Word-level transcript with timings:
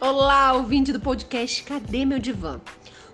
Olá, 0.00 0.52
ouvinte 0.52 0.92
do 0.92 1.00
podcast 1.00 1.64
Cadê 1.64 2.04
Meu 2.04 2.20
Divã? 2.20 2.60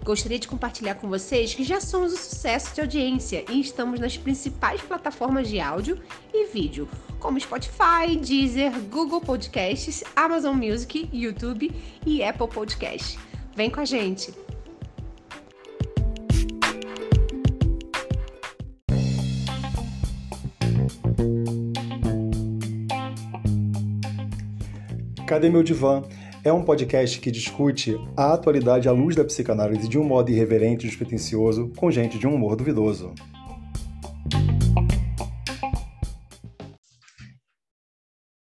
Gostaria 0.03 0.39
de 0.39 0.47
compartilhar 0.47 0.97
com 0.97 1.09
vocês 1.09 1.55
que 1.55 1.65
já 1.65 1.81
somos 1.81 2.13
um 2.13 2.17
sucesso 2.17 2.75
de 2.75 2.83
audiência 2.83 3.43
e 3.51 3.59
estamos 3.59 3.99
nas 3.99 4.19
principais 4.19 4.83
plataformas 4.83 5.49
de 5.49 5.59
áudio 5.59 5.99
e 6.31 6.47
vídeo, 6.49 6.87
como 7.19 7.41
Spotify, 7.41 8.15
Deezer, 8.21 8.71
Google 8.91 9.23
Podcasts, 9.23 10.05
Amazon 10.15 10.57
Music, 10.57 11.09
YouTube 11.11 11.73
e 12.05 12.23
Apple 12.23 12.49
Podcasts. 12.49 13.19
Vem 13.57 13.71
com 13.71 13.81
a 13.81 13.87
gente! 13.87 14.35
Cadê 25.27 25.49
Meu 25.49 25.63
Divã? 25.63 26.03
É 26.47 26.53
um 26.53 26.63
podcast 26.63 27.19
que 27.21 27.31
discute 27.31 27.97
a 28.15 28.35
atualidade 28.35 28.87
à 28.87 28.93
luz 28.93 29.17
da 29.17 29.25
psicanálise 29.25 29.89
de 29.89 29.99
um 29.99 30.05
modo 30.05 30.31
irreverente 30.31 30.85
e 30.85 30.91
despretensioso, 30.91 31.73
com 31.75 31.91
gente 31.91 32.19
de 32.19 32.27
um 32.27 32.35
humor 32.35 32.55
duvidoso. 32.55 33.15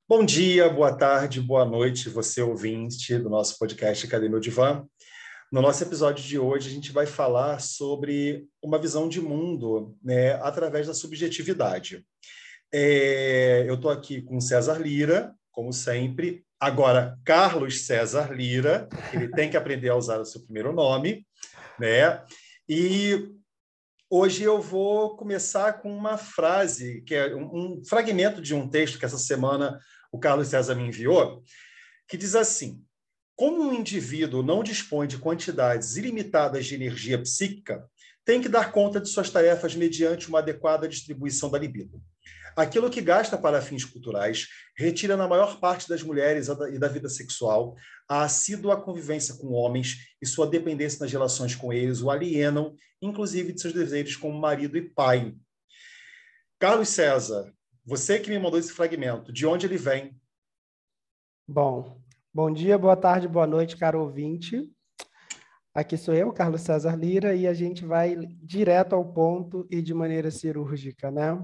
Bom 0.08 0.24
dia, 0.24 0.70
boa 0.70 0.96
tarde, 0.96 1.42
boa 1.42 1.66
noite, 1.66 2.08
você 2.08 2.40
ouvinte 2.40 3.18
do 3.18 3.32
nosso 3.32 3.58
podcast 3.58 4.08
Cadê 4.08 4.30
Meu 4.30 4.40
Divã? 4.40 4.86
No 5.52 5.60
nosso 5.60 5.82
episódio 5.82 6.24
de 6.24 6.38
hoje, 6.38 6.70
a 6.70 6.72
gente 6.72 6.92
vai 6.92 7.08
falar 7.08 7.60
sobre 7.60 8.46
uma 8.62 8.78
visão 8.78 9.10
de 9.10 9.20
mundo 9.20 9.98
né, 10.04 10.34
através 10.44 10.86
da 10.86 10.94
subjetividade. 10.94 12.06
É, 12.72 13.66
eu 13.68 13.74
estou 13.74 13.90
aqui 13.90 14.22
com 14.22 14.40
César 14.40 14.78
Lira, 14.78 15.34
como 15.52 15.74
sempre, 15.74 16.46
Agora, 16.60 17.20
Carlos 17.24 17.86
César 17.86 18.34
Lira, 18.34 18.90
ele 19.14 19.30
tem 19.30 19.48
que 19.48 19.56
aprender 19.56 19.90
a 19.90 19.96
usar 19.96 20.20
o 20.20 20.26
seu 20.26 20.42
primeiro 20.42 20.74
nome, 20.74 21.24
né? 21.80 22.24
E 22.68 23.30
hoje 24.10 24.42
eu 24.42 24.60
vou 24.60 25.16
começar 25.16 25.74
com 25.74 25.96
uma 25.96 26.18
frase, 26.18 27.02
que 27.02 27.14
é 27.14 27.36
um, 27.36 27.84
fragmento 27.86 28.42
de 28.42 28.56
um 28.56 28.68
texto 28.68 28.98
que 28.98 29.06
essa 29.06 29.20
semana 29.20 29.80
o 30.12 30.18
Carlos 30.18 30.48
César 30.48 30.74
me 30.74 30.88
enviou, 30.88 31.44
que 32.08 32.18
diz 32.18 32.34
assim: 32.34 32.84
Como 33.36 33.62
um 33.62 33.74
indivíduo 33.74 34.42
não 34.42 34.64
dispõe 34.64 35.06
de 35.06 35.20
quantidades 35.20 35.96
ilimitadas 35.96 36.66
de 36.66 36.74
energia 36.74 37.22
psíquica, 37.22 37.88
tem 38.26 38.42
que 38.42 38.50
dar 38.50 38.72
conta 38.72 39.00
de 39.00 39.10
suas 39.10 39.30
tarefas 39.30 39.76
mediante 39.76 40.28
uma 40.28 40.40
adequada 40.40 40.88
distribuição 40.88 41.52
da 41.52 41.60
libido. 41.60 42.02
Aquilo 42.58 42.90
que 42.90 43.02
gasta 43.02 43.38
para 43.38 43.62
fins 43.62 43.86
culturais 43.86 44.48
retira 44.76 45.16
na 45.16 45.28
maior 45.28 45.60
parte 45.60 45.88
das 45.88 46.02
mulheres 46.02 46.48
e 46.48 46.80
da 46.80 46.88
vida 46.88 47.08
sexual 47.08 47.76
a 48.10 48.24
assídua 48.24 48.82
convivência 48.82 49.36
com 49.36 49.54
homens 49.54 49.98
e 50.20 50.26
sua 50.26 50.48
dependência 50.48 50.98
nas 51.00 51.12
relações 51.12 51.54
com 51.54 51.72
eles 51.72 52.02
o 52.02 52.10
alienam, 52.10 52.76
inclusive 53.00 53.54
de 53.54 53.62
seus 53.62 53.76
deveres 53.76 54.16
como 54.16 54.40
marido 54.40 54.76
e 54.76 54.82
pai. 54.82 55.36
Carlos 56.58 56.90
César, 56.90 57.54
você 57.86 58.20
que 58.20 58.32
me 58.32 58.40
mandou 58.40 58.60
esse 58.60 58.74
fragmento, 58.74 59.32
de 59.32 59.46
onde 59.46 59.68
ele 59.68 59.78
vem? 59.78 60.20
Bom, 61.48 62.02
bom 62.34 62.52
dia, 62.52 62.76
boa 62.76 62.98
tarde, 62.98 63.28
boa 63.28 63.46
noite, 63.46 63.78
caro 63.78 64.02
ouvinte. 64.02 64.68
Aqui 65.76 65.96
sou 65.96 66.16
eu, 66.16 66.34
Carlos 66.34 66.62
César 66.62 66.96
Lira, 66.96 67.36
e 67.36 67.46
a 67.46 67.54
gente 67.54 67.86
vai 67.86 68.16
direto 68.42 68.94
ao 68.94 69.14
ponto 69.14 69.68
e 69.70 69.80
de 69.80 69.94
maneira 69.94 70.32
cirúrgica, 70.32 71.12
né? 71.12 71.40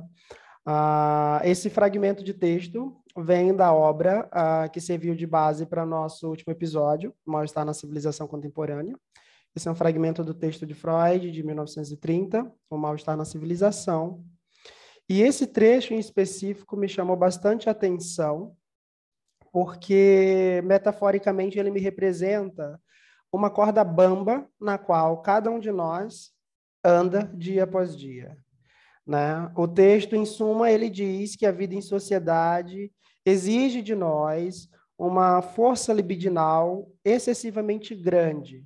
Ah, 0.66 1.42
esse 1.44 1.70
fragmento 1.70 2.24
de 2.24 2.34
texto 2.34 2.96
vem 3.18 3.54
da 3.54 3.74
obra 3.74 4.30
ah, 4.32 4.70
que 4.70 4.80
serviu 4.80 5.14
de 5.14 5.28
base 5.28 5.66
para 5.66 5.86
nosso 5.86 6.30
último 6.30 6.54
episódio, 6.54 7.14
Mal-Estar 7.26 7.66
na 7.66 7.74
Civilização 7.74 8.28
Contemporânea. 8.28 8.98
Esse 9.56 9.68
é 9.68 9.72
um 9.72 9.76
fragmento 9.76 10.24
do 10.24 10.34
texto 10.34 10.66
de 10.66 10.74
Freud, 10.74 11.32
de 11.32 11.44
1930, 11.44 12.52
O 12.70 12.78
Mal-Estar 12.78 13.16
na 13.18 13.26
Civilização. 13.26 14.24
E 15.08 15.22
esse 15.22 15.46
trecho 15.46 15.94
em 15.94 16.00
específico 16.00 16.78
me 16.78 16.88
chamou 16.88 17.16
bastante 17.16 17.70
atenção, 17.70 18.56
porque 19.52 20.62
metaforicamente 20.64 21.60
ele 21.60 21.70
me 21.70 21.80
representa 21.80 22.82
uma 23.32 23.50
corda 23.50 23.84
bamba 23.84 24.48
na 24.60 24.78
qual 24.78 25.22
cada 25.22 25.52
um 25.52 25.60
de 25.60 25.72
nós 25.72 26.32
anda 26.84 27.30
dia 27.36 27.66
após 27.66 27.96
dia. 27.96 28.38
Né? 29.06 29.52
O 29.56 29.68
texto, 29.68 30.16
em 30.16 30.26
suma, 30.26 30.72
ele 30.72 30.90
diz 30.90 31.36
que 31.36 31.46
a 31.46 31.52
vida 31.52 31.76
em 31.76 31.82
sociedade 31.82 32.92
exige 33.26 33.82
de 33.82 33.96
nós 33.96 34.70
uma 34.98 35.42
força 35.42 35.92
libidinal 35.92 36.88
excessivamente 37.04 37.94
grande. 37.94 38.66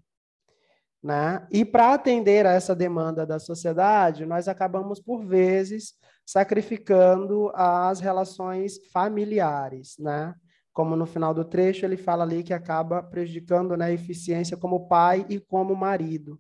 Né? 1.02 1.48
E 1.52 1.66
para 1.66 1.94
atender 1.94 2.46
a 2.46 2.52
essa 2.52 2.76
demanda 2.76 3.26
da 3.26 3.40
sociedade, 3.40 4.26
nós 4.26 4.48
acabamos, 4.48 5.00
por 5.00 5.26
vezes, 5.26 5.94
sacrificando 6.26 7.50
as 7.56 8.00
relações 8.00 8.78
familiares. 8.92 9.96
Né? 9.98 10.36
Como 10.74 10.96
no 10.96 11.06
final 11.06 11.34
do 11.34 11.46
trecho 11.46 11.86
ele 11.86 11.98
fala 11.98 12.24
ali 12.24 12.44
que 12.44 12.54
acaba 12.54 13.02
prejudicando 13.02 13.76
né, 13.76 13.86
a 13.86 13.92
eficiência 13.92 14.58
como 14.58 14.88
pai 14.88 15.26
e 15.30 15.40
como 15.40 15.76
marido 15.76 16.40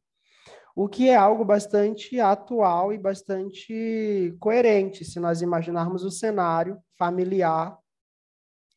o 0.77 0.87
que 0.87 1.09
é 1.09 1.15
algo 1.15 1.43
bastante 1.43 2.19
atual 2.19 2.93
e 2.93 2.99
bastante 2.99 4.37
coerente, 4.39 5.03
se 5.03 5.19
nós 5.19 5.41
imaginarmos 5.41 6.03
o 6.03 6.11
cenário 6.11 6.77
familiar 6.95 7.75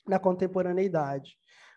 na 0.09 0.19
contemporaneidade. 0.19 1.37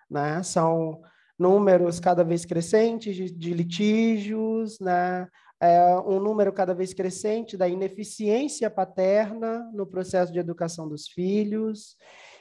Né? 0.10 0.42
São 0.42 1.02
números 1.38 2.00
cada 2.00 2.24
vez 2.24 2.46
crescentes 2.46 3.18
de, 3.18 3.30
de 3.30 3.54
litígios, 3.54 4.80
né? 4.80 5.28
É 5.60 5.98
um 6.00 6.22
número 6.22 6.54
cada 6.54 6.74
vez 6.74 6.94
crescente 6.94 7.58
da 7.58 7.68
ineficiência 7.68 8.70
paterna 8.70 9.70
no 9.74 9.86
processo 9.86 10.32
de 10.32 10.40
educação 10.40 10.88
dos 10.88 11.06
filhos, 11.06 11.98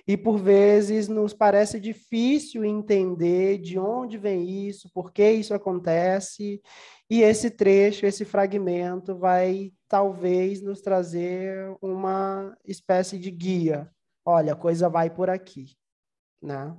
e 0.07 0.17
por 0.17 0.39
vezes 0.39 1.07
nos 1.09 1.33
parece 1.33 1.79
difícil 1.79 2.65
entender 2.65 3.59
de 3.59 3.79
onde 3.79 4.19
vem 4.19 4.67
isso, 4.67 4.91
por 4.93 5.13
que 5.13 5.31
isso 5.31 5.55
acontece, 5.55 6.61
e 7.09 7.23
esse 7.23 7.51
trecho, 7.51 8.07
esse 8.07 8.25
fragmento 8.25 9.17
vai 9.17 9.73
talvez 9.89 10.61
nos 10.61 10.81
trazer 10.81 11.77
uma 11.81 12.57
espécie 12.65 13.19
de 13.19 13.31
guia. 13.31 13.91
Olha, 14.25 14.55
a 14.55 14.57
coisa 14.57 14.89
vai 14.89 15.11
por 15.11 15.29
aqui, 15.29 15.77
né? 16.43 16.77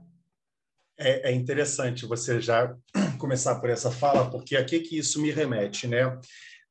É, 0.98 1.32
é 1.32 1.34
interessante 1.34 2.06
você 2.06 2.42
já 2.42 2.76
começar 3.20 3.60
por 3.60 3.70
essa 3.70 3.92
fala, 3.92 4.30
porque 4.30 4.56
a 4.56 4.66
que 4.66 4.80
que 4.80 4.98
isso 4.98 5.22
me 5.22 5.32
remete, 5.32 5.88
né? 5.88 6.20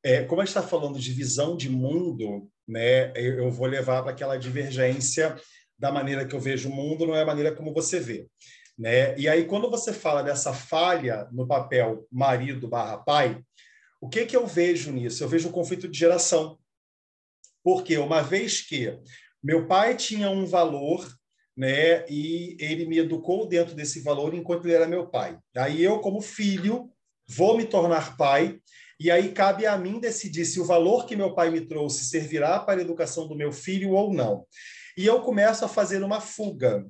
É, 0.04 0.24
como 0.24 0.40
a 0.40 0.44
gente 0.44 0.56
está 0.56 0.68
falando 0.68 0.98
de 0.98 1.12
visão 1.12 1.56
de 1.56 1.70
mundo, 1.70 2.50
né? 2.66 3.12
Eu, 3.12 3.44
eu 3.44 3.50
vou 3.50 3.66
levar 3.66 4.02
para 4.02 4.12
aquela 4.12 4.36
divergência 4.36 5.36
da 5.82 5.90
maneira 5.90 6.24
que 6.24 6.32
eu 6.32 6.38
vejo 6.38 6.68
o 6.68 6.72
mundo, 6.72 7.04
não 7.04 7.16
é 7.16 7.22
a 7.22 7.26
maneira 7.26 7.52
como 7.52 7.74
você 7.74 7.98
vê. 7.98 8.28
Né? 8.78 9.18
E 9.18 9.28
aí, 9.28 9.44
quando 9.46 9.68
você 9.68 9.92
fala 9.92 10.22
dessa 10.22 10.54
falha 10.54 11.26
no 11.32 11.44
papel 11.44 12.06
marido 12.08 12.68
barra 12.68 12.98
pai, 12.98 13.42
o 14.00 14.08
que, 14.08 14.24
que 14.24 14.36
eu 14.36 14.46
vejo 14.46 14.92
nisso? 14.92 15.24
Eu 15.24 15.28
vejo 15.28 15.48
o 15.48 15.52
conflito 15.52 15.88
de 15.88 15.98
geração. 15.98 16.56
Porque 17.64 17.98
uma 17.98 18.22
vez 18.22 18.60
que 18.60 18.96
meu 19.42 19.66
pai 19.66 19.96
tinha 19.96 20.30
um 20.30 20.46
valor, 20.46 21.04
né, 21.56 22.06
e 22.08 22.56
ele 22.60 22.86
me 22.86 22.98
educou 22.98 23.44
dentro 23.48 23.74
desse 23.74 24.02
valor 24.02 24.34
enquanto 24.34 24.66
ele 24.66 24.74
era 24.74 24.86
meu 24.86 25.08
pai. 25.08 25.36
Aí 25.56 25.82
eu, 25.82 25.98
como 25.98 26.20
filho, 26.20 26.92
vou 27.28 27.56
me 27.56 27.64
tornar 27.64 28.16
pai, 28.16 28.60
e 29.00 29.10
aí 29.10 29.32
cabe 29.32 29.66
a 29.66 29.76
mim 29.76 29.98
decidir 29.98 30.44
se 30.44 30.60
o 30.60 30.64
valor 30.64 31.06
que 31.06 31.16
meu 31.16 31.34
pai 31.34 31.50
me 31.50 31.60
trouxe 31.60 32.04
servirá 32.04 32.60
para 32.60 32.78
a 32.78 32.84
educação 32.84 33.26
do 33.26 33.34
meu 33.34 33.50
filho 33.50 33.90
ou 33.90 34.14
não. 34.14 34.46
E 34.96 35.06
eu 35.06 35.20
começo 35.20 35.64
a 35.64 35.68
fazer 35.68 36.02
uma 36.02 36.20
fuga. 36.20 36.86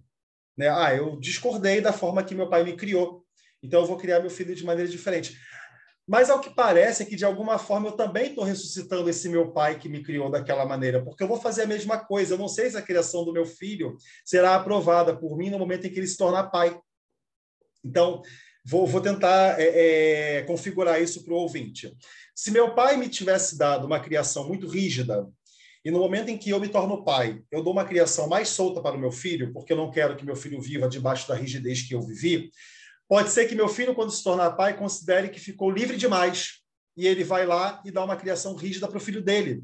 Né? 0.57 0.69
Ah, 0.69 0.95
eu 0.95 1.19
discordei 1.19 1.81
da 1.81 1.93
forma 1.93 2.23
que 2.23 2.35
meu 2.35 2.49
pai 2.49 2.65
me 2.65 2.77
criou, 2.77 3.25
então 3.63 3.81
eu 3.81 3.87
vou 3.87 3.97
criar 3.97 4.21
meu 4.21 4.31
filho 4.31 4.55
de 4.55 4.65
maneira 4.65 4.91
diferente. 4.91 5.39
Mas 6.07 6.29
ao 6.29 6.41
que 6.41 6.51
parece 6.51 7.03
é 7.03 7.07
que, 7.07 7.15
de 7.15 7.25
alguma 7.25 7.59
forma, 7.59 7.89
eu 7.89 7.93
também 7.93 8.31
estou 8.31 8.45
ressuscitando 8.45 9.09
esse 9.09 9.29
meu 9.29 9.53
pai 9.53 9.79
que 9.79 9.89
me 9.89 10.03
criou 10.03 10.31
daquela 10.31 10.67
maneira, 10.67 11.03
porque 11.03 11.23
eu 11.23 11.29
vou 11.29 11.41
fazer 11.41 11.63
a 11.63 11.67
mesma 11.67 11.99
coisa. 11.99 12.35
Eu 12.35 12.39
não 12.39 12.49
sei 12.49 12.71
se 12.71 12.77
a 12.77 12.83
criação 12.83 13.25
do 13.25 13.33
meu 13.33 13.47
filho 13.47 13.97
será 14.25 14.57
aprovada 14.57 15.17
por 15.17 15.37
mim 15.37 15.49
no 15.49 15.59
momento 15.59 15.87
em 15.87 15.91
que 15.91 16.01
ele 16.01 16.07
se 16.07 16.17
tornar 16.17 16.51
pai. 16.51 16.77
Então, 17.85 18.21
vou, 18.65 18.87
vou 18.87 19.01
tentar 19.01 19.61
é, 19.61 20.39
é, 20.39 20.43
configurar 20.43 21.01
isso 21.01 21.25
para 21.25 21.35
o 21.35 21.39
ouvinte. 21.39 21.97
Se 22.35 22.51
meu 22.51 22.75
pai 22.75 22.97
me 22.97 23.09
tivesse 23.09 23.57
dado 23.57 23.87
uma 23.87 24.01
criação 24.01 24.49
muito 24.49 24.67
rígida, 24.67 25.29
e 25.85 25.91
no 25.91 25.99
momento 25.99 26.29
em 26.29 26.39
que 26.39 26.51
eu 26.51 26.61
me 26.61 26.69
torno 26.69 27.05
pai, 27.05 27.43
eu 27.51 27.63
dou 27.63 27.73
uma 27.73 27.85
criação 27.85 28.29
mais 28.29 28.49
solta 28.49 28.81
para 28.81 28.97
o 28.97 29.01
meu 29.01 29.11
filho, 29.11 29.53
porque 29.53 29.73
eu 29.73 29.77
não 29.77 29.91
quero 29.91 30.17
que 30.17 30.25
meu 30.25 30.37
filho 30.37 30.61
viva 30.61 30.89
debaixo 30.89 31.27
da 31.27 31.35
rigidez 31.35 31.83
que 31.83 31.95
eu 31.95 32.01
vivi, 32.01 32.51
Pode 33.13 33.29
ser 33.29 33.47
que 33.47 33.55
meu 33.55 33.69
filho, 33.69 33.95
quando 33.95 34.11
se 34.11 34.25
tornar 34.25 34.53
pai, 34.53 34.75
considere 34.75 35.29
que 35.29 35.39
ficou 35.39 35.71
livre 35.71 35.99
demais 35.99 36.63
e 36.97 37.07
ele 37.07 37.23
vai 37.23 37.45
lá 37.45 37.83
e 37.85 37.91
dá 37.91 38.03
uma 38.03 38.17
criação 38.17 38.55
rígida 38.55 38.89
para 38.89 38.97
o 38.97 39.01
filho 39.03 39.23
dele. 39.23 39.63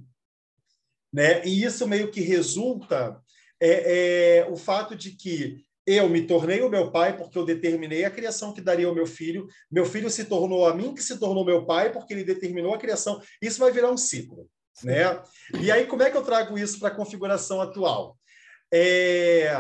Né? 1.11 1.43
E 1.47 1.65
isso 1.65 1.89
meio 1.89 2.11
que 2.11 2.21
resulta 2.21 3.19
é, 3.59 4.41
é, 4.41 4.51
o 4.51 4.55
fato 4.55 4.95
de 4.95 5.13
que 5.13 5.65
eu 5.87 6.11
me 6.11 6.27
tornei 6.27 6.61
o 6.61 6.69
meu 6.69 6.93
pai 6.93 7.17
porque 7.17 7.39
eu 7.39 7.45
determinei 7.47 8.05
a 8.05 8.11
criação 8.11 8.53
que 8.53 8.61
daria 8.61 8.87
ao 8.87 8.95
meu 8.95 9.07
filho. 9.07 9.49
Meu 9.71 9.87
filho 9.87 10.11
se 10.11 10.27
tornou 10.27 10.67
a 10.67 10.75
mim 10.75 10.95
que 10.95 11.03
se 11.03 11.19
tornou 11.19 11.43
meu 11.43 11.65
pai 11.65 11.91
porque 11.91 12.13
ele 12.13 12.25
determinou 12.25 12.75
a 12.75 12.79
criação. 12.79 13.19
Isso 13.41 13.59
vai 13.59 13.73
virar 13.73 13.91
um 13.91 13.97
ciclo, 13.97 14.47
né? 14.83 15.23
E 15.61 15.71
aí 15.71 15.87
como 15.87 16.03
é 16.03 16.11
que 16.11 16.17
eu 16.17 16.25
trago 16.25 16.59
isso 16.59 16.79
para 16.79 16.89
a 16.89 16.95
configuração 16.95 17.61
atual? 17.61 18.19
É... 18.73 19.51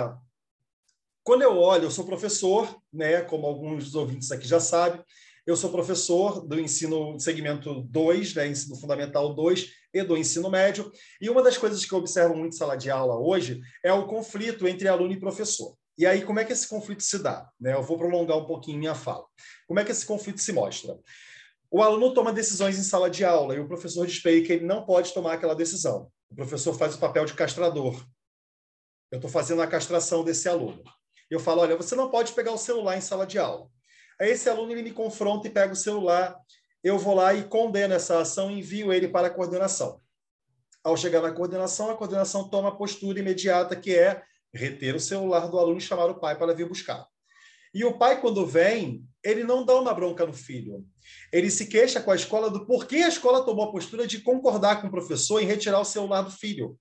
Quando 1.22 1.42
eu 1.42 1.58
olho, 1.58 1.84
eu 1.84 1.90
sou 1.90 2.06
professor, 2.06 2.74
né? 2.92 3.20
Como 3.22 3.46
alguns 3.46 3.84
dos 3.84 3.94
ouvintes 3.94 4.30
aqui 4.30 4.48
já 4.48 4.60
sabem, 4.60 5.02
eu 5.48 5.56
sou 5.56 5.70
professor 5.70 6.46
do 6.46 6.60
ensino 6.60 7.18
segmento 7.18 7.80
2, 7.84 8.34
né, 8.34 8.48
ensino 8.48 8.76
fundamental 8.76 9.34
2 9.34 9.66
e 9.94 10.02
do 10.02 10.14
ensino 10.14 10.50
médio. 10.50 10.92
E 11.18 11.30
uma 11.30 11.42
das 11.42 11.56
coisas 11.56 11.86
que 11.86 11.92
eu 11.92 11.98
observo 11.98 12.36
muito 12.36 12.54
em 12.54 12.58
sala 12.58 12.76
de 12.76 12.90
aula 12.90 13.18
hoje 13.18 13.58
é 13.82 13.90
o 13.90 14.06
conflito 14.06 14.68
entre 14.68 14.88
aluno 14.88 15.10
e 15.10 15.18
professor. 15.18 15.74
E 15.96 16.04
aí, 16.04 16.22
como 16.22 16.38
é 16.38 16.44
que 16.44 16.52
esse 16.52 16.68
conflito 16.68 17.02
se 17.02 17.18
dá? 17.18 17.48
Né? 17.58 17.72
Eu 17.72 17.82
vou 17.82 17.96
prolongar 17.96 18.36
um 18.36 18.44
pouquinho 18.44 18.78
minha 18.78 18.94
fala. 18.94 19.24
Como 19.66 19.80
é 19.80 19.84
que 19.84 19.90
esse 19.90 20.04
conflito 20.04 20.38
se 20.38 20.52
mostra? 20.52 20.98
O 21.70 21.82
aluno 21.82 22.14
toma 22.14 22.32
decisões 22.32 22.78
em 22.78 22.82
sala 22.82 23.10
de 23.10 23.24
aula 23.24 23.54
e 23.54 23.60
o 23.60 23.68
professor 23.68 24.06
ele 24.06 24.42
que 24.42 24.52
ele 24.52 24.64
não 24.64 24.86
pode 24.86 25.12
tomar 25.12 25.34
aquela 25.34 25.54
decisão. 25.54 26.10
O 26.30 26.34
professor 26.34 26.72
faz 26.72 26.94
o 26.94 26.98
papel 26.98 27.26
de 27.26 27.34
castrador. 27.34 28.02
Eu 29.10 29.16
estou 29.16 29.30
fazendo 29.30 29.60
a 29.60 29.66
castração 29.66 30.24
desse 30.24 30.48
aluno. 30.48 30.82
Eu 31.30 31.38
falo, 31.38 31.60
olha, 31.60 31.76
você 31.76 31.94
não 31.94 32.10
pode 32.10 32.32
pegar 32.32 32.52
o 32.52 32.58
celular 32.58 32.96
em 32.96 33.02
sala 33.02 33.26
de 33.26 33.38
aula. 33.38 33.68
Aí 34.18 34.30
esse 34.30 34.48
aluno 34.48 34.72
ele 34.72 34.82
me 34.82 34.92
confronta 34.92 35.46
e 35.46 35.50
pega 35.50 35.72
o 35.72 35.76
celular. 35.76 36.38
Eu 36.82 36.98
vou 36.98 37.14
lá 37.14 37.34
e 37.34 37.44
condeno 37.44 37.94
essa 37.94 38.20
ação 38.20 38.50
e 38.50 38.58
envio 38.58 38.92
ele 38.92 39.08
para 39.08 39.26
a 39.26 39.30
coordenação. 39.30 40.00
Ao 40.82 40.96
chegar 40.96 41.20
na 41.20 41.32
coordenação, 41.32 41.90
a 41.90 41.96
coordenação 41.96 42.48
toma 42.48 42.70
a 42.70 42.74
postura 42.74 43.18
imediata 43.18 43.76
que 43.76 43.94
é 43.94 44.22
reter 44.54 44.94
o 44.94 45.00
celular 45.00 45.48
do 45.48 45.58
aluno 45.58 45.78
e 45.78 45.82
chamar 45.82 46.06
o 46.06 46.18
pai 46.18 46.36
para 46.36 46.54
vir 46.54 46.66
buscar. 46.66 47.06
E 47.74 47.84
o 47.84 47.98
pai, 47.98 48.20
quando 48.20 48.46
vem, 48.46 49.04
ele 49.22 49.44
não 49.44 49.64
dá 49.64 49.78
uma 49.78 49.94
bronca 49.94 50.26
no 50.26 50.32
filho. 50.32 50.84
Ele 51.32 51.50
se 51.50 51.66
queixa 51.66 52.00
com 52.00 52.10
a 52.10 52.16
escola 52.16 52.50
do 52.50 52.66
porquê 52.66 52.96
a 52.96 53.08
escola 53.08 53.44
tomou 53.44 53.64
a 53.64 53.72
postura 53.72 54.06
de 54.06 54.20
concordar 54.20 54.80
com 54.80 54.88
o 54.88 54.90
professor 54.90 55.40
em 55.40 55.46
retirar 55.46 55.80
o 55.80 55.84
celular 55.84 56.22
do 56.22 56.30
filho. 56.30 56.78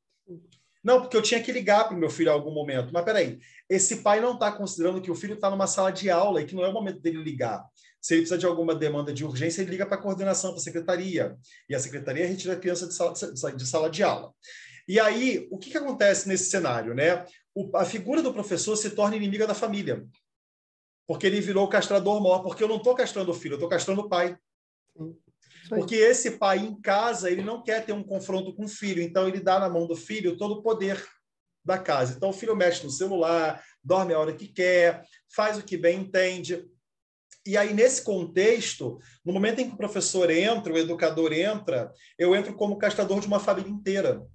Não, 0.84 1.01
porque 1.01 1.18
eu 1.18 1.22
tinha 1.22 1.42
que 1.42 1.51
ligar 1.51 1.86
para 1.86 1.98
o 1.98 2.00
meu 2.00 2.10
filho 2.10 2.30
em 2.30 2.34
algum 2.34 2.54
momento. 2.54 2.92
Mas 2.94 3.04
peraí, 3.04 3.39
esse 3.69 3.98
pai 3.98 4.22
não 4.22 4.34
está 4.34 4.51
considerando 4.51 5.01
que 5.01 5.12
o 5.12 5.16
filho 5.16 5.34
está 5.34 5.50
numa 5.50 5.68
sala 5.68 5.92
de 5.92 6.10
aula 6.10 6.42
e 6.42 6.45
que 6.45 6.56
não 6.56 6.63
é 6.63 6.69
o 6.69 6.74
momento 6.74 7.01
dele 7.01 7.22
ligar. 7.22 7.63
Se 8.00 8.13
ele 8.13 8.22
precisa 8.22 8.38
de 8.38 8.45
alguma 8.45 8.74
demanda 8.74 9.12
de 9.12 9.25
urgência, 9.25 9.62
ele 9.62 9.72
liga 9.72 9.86
para 9.86 9.98
a 9.98 10.01
coordenação, 10.01 10.51
para 10.51 10.60
a 10.60 10.63
secretaria. 10.63 11.36
E 11.68 11.75
a 11.75 11.80
secretaria 11.80 12.25
retira 12.25 12.54
a 12.54 12.57
criança 12.57 12.88
de 12.88 12.94
sala 12.94 13.13
de, 13.13 13.68
sala 13.68 13.89
de 13.89 14.04
aula. 14.04 14.31
E 14.88 14.98
aí, 15.00 15.45
o 15.51 15.57
que, 15.57 15.72
que 15.72 15.78
acontece 15.78 16.30
nesse 16.30 16.50
cenário? 16.50 16.94
Né? 16.94 17.25
o, 17.57 17.75
a 17.75 17.84
figura 17.84 18.22
do 18.22 18.31
professor 18.31 18.75
se 18.75 18.92
torna 18.92 19.16
inimiga 19.16 19.48
da 19.48 19.56
família. 19.56 20.06
Porque 21.07 21.25
ele 21.25 21.39
virou 21.39 21.65
o 21.65 21.69
castrador 21.69 22.21
maior. 22.21 22.39
Porque 22.39 22.63
eu 22.63 22.68
não 22.68 22.77
estou 22.77 22.94
castrando 22.94 23.31
o 23.31 23.33
filho, 23.33 23.54
eu 23.54 23.57
estou 23.57 23.69
castrando 23.69 24.01
o 24.01 24.09
pai. 24.09 24.38
Porque 25.69 25.95
esse 25.95 26.31
pai 26.31 26.59
em 26.59 26.80
casa, 26.80 27.30
ele 27.30 27.42
não 27.42 27.63
quer 27.63 27.86
ter 27.86 27.94
um 27.94 28.04
confronto 28.04 28.54
com 28.54 28.65
o 28.65 28.69
filho, 28.69 29.01
então 29.01 29.27
ele 29.27 29.39
dá 29.39 29.59
na 29.59 29.69
mão 29.69 29.86
do 29.86 29.95
filho 29.95 30.38
todo 30.38 30.56
o 30.56 30.62
poder 30.62 31.04
da 31.63 31.77
casa. 31.77 32.13
Então 32.15 32.30
o 32.30 32.33
filho 32.33 32.56
mexe 32.56 32.83
no 32.83 32.89
celular, 32.89 33.62
dorme 33.83 34.13
a 34.13 34.19
hora 34.19 34.33
que 34.33 34.48
quer, 34.48 35.04
faz 35.33 35.57
o 35.57 35.63
que 35.63 35.77
bem 35.77 36.00
entende. 36.00 36.65
E 37.45 37.56
aí, 37.56 37.74
nesse 37.74 38.03
contexto, 38.03 39.00
no 39.24 39.31
momento 39.31 39.60
em 39.60 39.69
que 39.69 39.74
o 39.74 39.77
professor 39.77 40.30
entra, 40.30 40.74
o 40.74 40.77
educador 40.77 41.31
entra, 41.31 41.94
eu 42.18 42.36
entro 42.36 42.53
como 42.53 42.77
castrador 42.77 43.21
de 43.21 43.27
uma 43.27 43.39
família 43.39 43.71
inteira. 43.71 44.25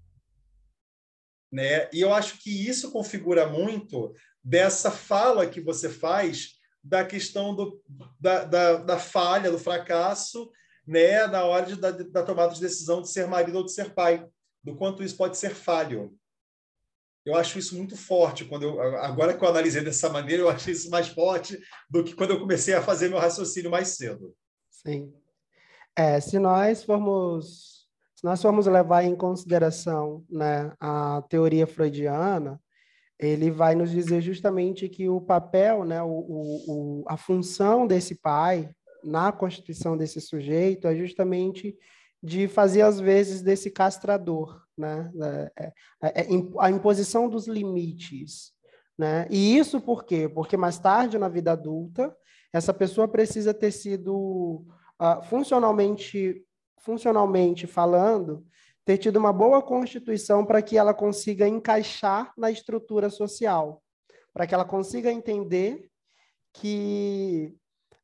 Né? 1.50 1.90
E 1.92 2.00
eu 2.00 2.14
acho 2.14 2.38
que 2.38 2.66
isso 2.66 2.90
configura 2.90 3.46
muito 3.46 4.14
dessa 4.42 4.90
fala 4.90 5.46
que 5.46 5.60
você 5.60 5.90
faz 5.90 6.58
da 6.82 7.04
questão 7.04 7.54
do, 7.54 7.80
da, 8.18 8.44
da, 8.44 8.76
da 8.76 8.98
falha, 8.98 9.50
do 9.50 9.58
fracasso, 9.58 10.50
né, 10.86 11.26
na 11.26 11.44
hora 11.44 11.66
de, 11.66 11.76
da, 11.76 11.90
da 11.90 12.22
tomada 12.22 12.52
de 12.54 12.60
decisão 12.60 13.00
de 13.00 13.10
ser 13.10 13.26
marido 13.26 13.58
ou 13.58 13.64
de 13.64 13.72
ser 13.72 13.94
pai, 13.94 14.26
do 14.62 14.76
quanto 14.76 15.02
isso 15.02 15.16
pode 15.16 15.36
ser 15.36 15.54
falho. 15.54 16.16
Eu 17.24 17.36
acho 17.36 17.58
isso 17.58 17.76
muito 17.76 17.96
forte. 17.96 18.44
Quando 18.44 18.64
eu, 18.64 18.80
agora 18.98 19.36
que 19.36 19.44
eu 19.44 19.48
analisei 19.48 19.82
dessa 19.82 20.08
maneira, 20.08 20.42
eu 20.42 20.48
achei 20.48 20.72
isso 20.72 20.90
mais 20.90 21.06
forte 21.08 21.58
do 21.88 22.02
que 22.02 22.14
quando 22.14 22.30
eu 22.30 22.40
comecei 22.40 22.74
a 22.74 22.82
fazer 22.82 23.08
meu 23.08 23.18
raciocínio 23.18 23.70
mais 23.70 23.88
cedo. 23.88 24.34
Sim. 24.68 25.12
É, 25.94 26.18
se 26.18 26.38
nós 26.38 26.82
formos 26.82 27.82
se 28.22 28.26
nós 28.26 28.40
formos 28.40 28.68
levar 28.68 29.02
em 29.02 29.16
consideração 29.16 30.24
né, 30.30 30.72
a 30.78 31.22
teoria 31.28 31.66
freudiana, 31.66 32.60
ele 33.22 33.50
vai 33.50 33.74
nos 33.74 33.90
dizer 33.90 34.20
justamente 34.20 34.88
que 34.88 35.08
o 35.08 35.20
papel, 35.20 35.84
né, 35.84 36.02
o, 36.02 36.08
o, 36.08 37.04
a 37.06 37.16
função 37.16 37.86
desse 37.86 38.16
pai 38.16 38.68
na 39.04 39.30
constituição 39.30 39.96
desse 39.96 40.20
sujeito 40.20 40.86
é 40.86 40.94
justamente 40.94 41.76
de 42.22 42.46
fazer, 42.46 42.82
às 42.82 43.00
vezes, 43.00 43.42
desse 43.42 43.70
castrador, 43.70 44.62
né? 44.78 45.10
É, 45.56 45.72
é, 46.02 46.22
é, 46.22 46.26
a 46.60 46.70
imposição 46.70 47.28
dos 47.28 47.48
limites. 47.48 48.52
Né? 48.96 49.26
E 49.30 49.56
isso 49.56 49.80
por 49.80 50.04
quê? 50.04 50.28
Porque 50.28 50.56
mais 50.56 50.78
tarde, 50.78 51.18
na 51.18 51.28
vida 51.28 51.52
adulta, 51.52 52.14
essa 52.52 52.72
pessoa 52.72 53.08
precisa 53.08 53.52
ter 53.52 53.72
sido 53.72 54.64
uh, 55.00 55.22
funcionalmente 55.24 56.44
funcionalmente 56.84 57.66
falando, 57.66 58.44
ter 58.84 58.98
tido 58.98 59.16
uma 59.16 59.32
boa 59.32 59.62
constituição 59.62 60.44
para 60.44 60.60
que 60.60 60.76
ela 60.76 60.92
consiga 60.92 61.46
encaixar 61.46 62.32
na 62.36 62.50
estrutura 62.50 63.08
social, 63.10 63.82
para 64.32 64.46
que 64.46 64.54
ela 64.54 64.64
consiga 64.64 65.12
entender 65.12 65.88
que, 66.52 67.54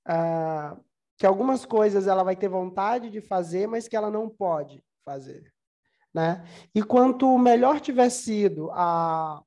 uh, 0.09 0.83
que 1.17 1.27
algumas 1.27 1.65
coisas 1.65 2.07
ela 2.07 2.23
vai 2.23 2.37
ter 2.37 2.49
vontade 2.49 3.11
de 3.11 3.21
fazer, 3.21 3.67
mas 3.67 3.89
que 3.89 3.97
ela 3.97 4.11
não 4.11 4.29
pode 4.29 4.83
fazer. 5.05 5.53
Né? 6.15 6.45
E 6.75 6.83
quanto 6.83 7.37
melhor 7.39 7.81
tiver 7.81 8.11
sido 8.11 8.71
a, 8.73 9.43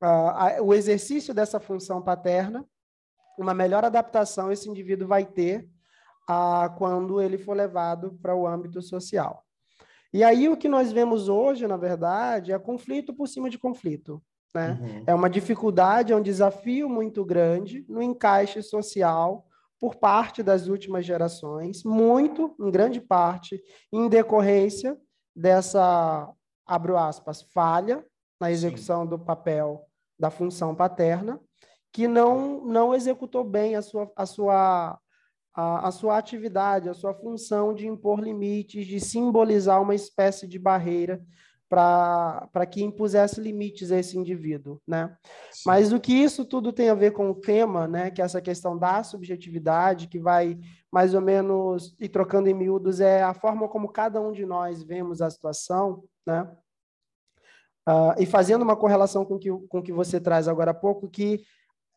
a, 0.00 0.56
a, 0.56 0.62
o 0.62 0.72
exercício 0.72 1.34
dessa 1.34 1.58
função 1.58 2.00
paterna, 2.00 2.64
uma 3.38 3.52
melhor 3.52 3.84
adaptação 3.84 4.52
esse 4.52 4.68
indivíduo 4.68 5.08
vai 5.08 5.26
ter 5.26 5.68
quando 6.78 7.20
ele 7.20 7.36
for 7.36 7.54
levado 7.54 8.14
para 8.22 8.34
o 8.34 8.46
âmbito 8.46 8.80
social. 8.80 9.43
E 10.14 10.22
aí 10.22 10.48
o 10.48 10.56
que 10.56 10.68
nós 10.68 10.92
vemos 10.92 11.28
hoje, 11.28 11.66
na 11.66 11.76
verdade, 11.76 12.52
é 12.52 12.58
conflito 12.58 13.12
por 13.12 13.26
cima 13.26 13.50
de 13.50 13.58
conflito. 13.58 14.22
Né? 14.54 14.78
Uhum. 14.80 15.02
É 15.08 15.12
uma 15.12 15.28
dificuldade, 15.28 16.12
é 16.12 16.16
um 16.16 16.22
desafio 16.22 16.88
muito 16.88 17.24
grande 17.24 17.84
no 17.88 18.00
encaixe 18.00 18.62
social 18.62 19.44
por 19.80 19.96
parte 19.96 20.40
das 20.40 20.68
últimas 20.68 21.04
gerações, 21.04 21.82
muito, 21.82 22.54
em 22.60 22.70
grande 22.70 23.00
parte, 23.00 23.60
em 23.92 24.08
decorrência 24.08 24.96
dessa, 25.34 26.32
abro 26.64 26.96
aspas, 26.96 27.42
falha 27.52 28.06
na 28.40 28.52
execução 28.52 29.02
Sim. 29.02 29.08
do 29.08 29.18
papel 29.18 29.84
da 30.16 30.30
função 30.30 30.76
paterna, 30.76 31.40
que 31.92 32.06
não, 32.06 32.64
não 32.64 32.94
executou 32.94 33.42
bem 33.42 33.74
a 33.74 33.82
sua, 33.82 34.10
a 34.14 34.24
sua 34.24 34.96
a, 35.54 35.88
a 35.88 35.90
sua 35.90 36.18
atividade, 36.18 36.88
a 36.88 36.94
sua 36.94 37.14
função 37.14 37.72
de 37.72 37.86
impor 37.86 38.20
limites, 38.20 38.86
de 38.86 38.98
simbolizar 38.98 39.80
uma 39.80 39.94
espécie 39.94 40.46
de 40.48 40.58
barreira 40.58 41.24
para 41.68 42.66
que 42.70 42.84
impusesse 42.84 43.40
limites 43.40 43.90
a 43.90 43.98
esse 43.98 44.16
indivíduo, 44.16 44.80
né? 44.86 45.16
Mas 45.66 45.92
o 45.92 45.98
que 45.98 46.12
isso 46.12 46.44
tudo 46.44 46.72
tem 46.72 46.88
a 46.88 46.94
ver 46.94 47.12
com 47.12 47.30
o 47.30 47.34
tema, 47.34 47.88
né, 47.88 48.10
que 48.10 48.22
é 48.22 48.24
essa 48.24 48.40
questão 48.40 48.78
da 48.78 49.02
subjetividade, 49.02 50.06
que 50.06 50.18
vai 50.18 50.58
mais 50.92 51.14
ou 51.14 51.20
menos 51.20 51.96
e 51.98 52.08
trocando 52.08 52.48
em 52.48 52.54
miúdos 52.54 53.00
é 53.00 53.22
a 53.22 53.34
forma 53.34 53.68
como 53.68 53.88
cada 53.88 54.20
um 54.20 54.30
de 54.30 54.46
nós 54.46 54.82
vemos 54.84 55.20
a 55.20 55.30
situação, 55.30 56.04
né? 56.26 56.48
Uh, 57.88 58.14
e 58.18 58.24
fazendo 58.24 58.62
uma 58.62 58.76
correlação 58.76 59.24
com 59.24 59.38
que, 59.38 59.50
o 59.50 59.60
com 59.68 59.82
que 59.82 59.92
você 59.92 60.18
traz 60.18 60.48
agora 60.48 60.70
há 60.70 60.74
pouco, 60.74 61.08
que 61.08 61.44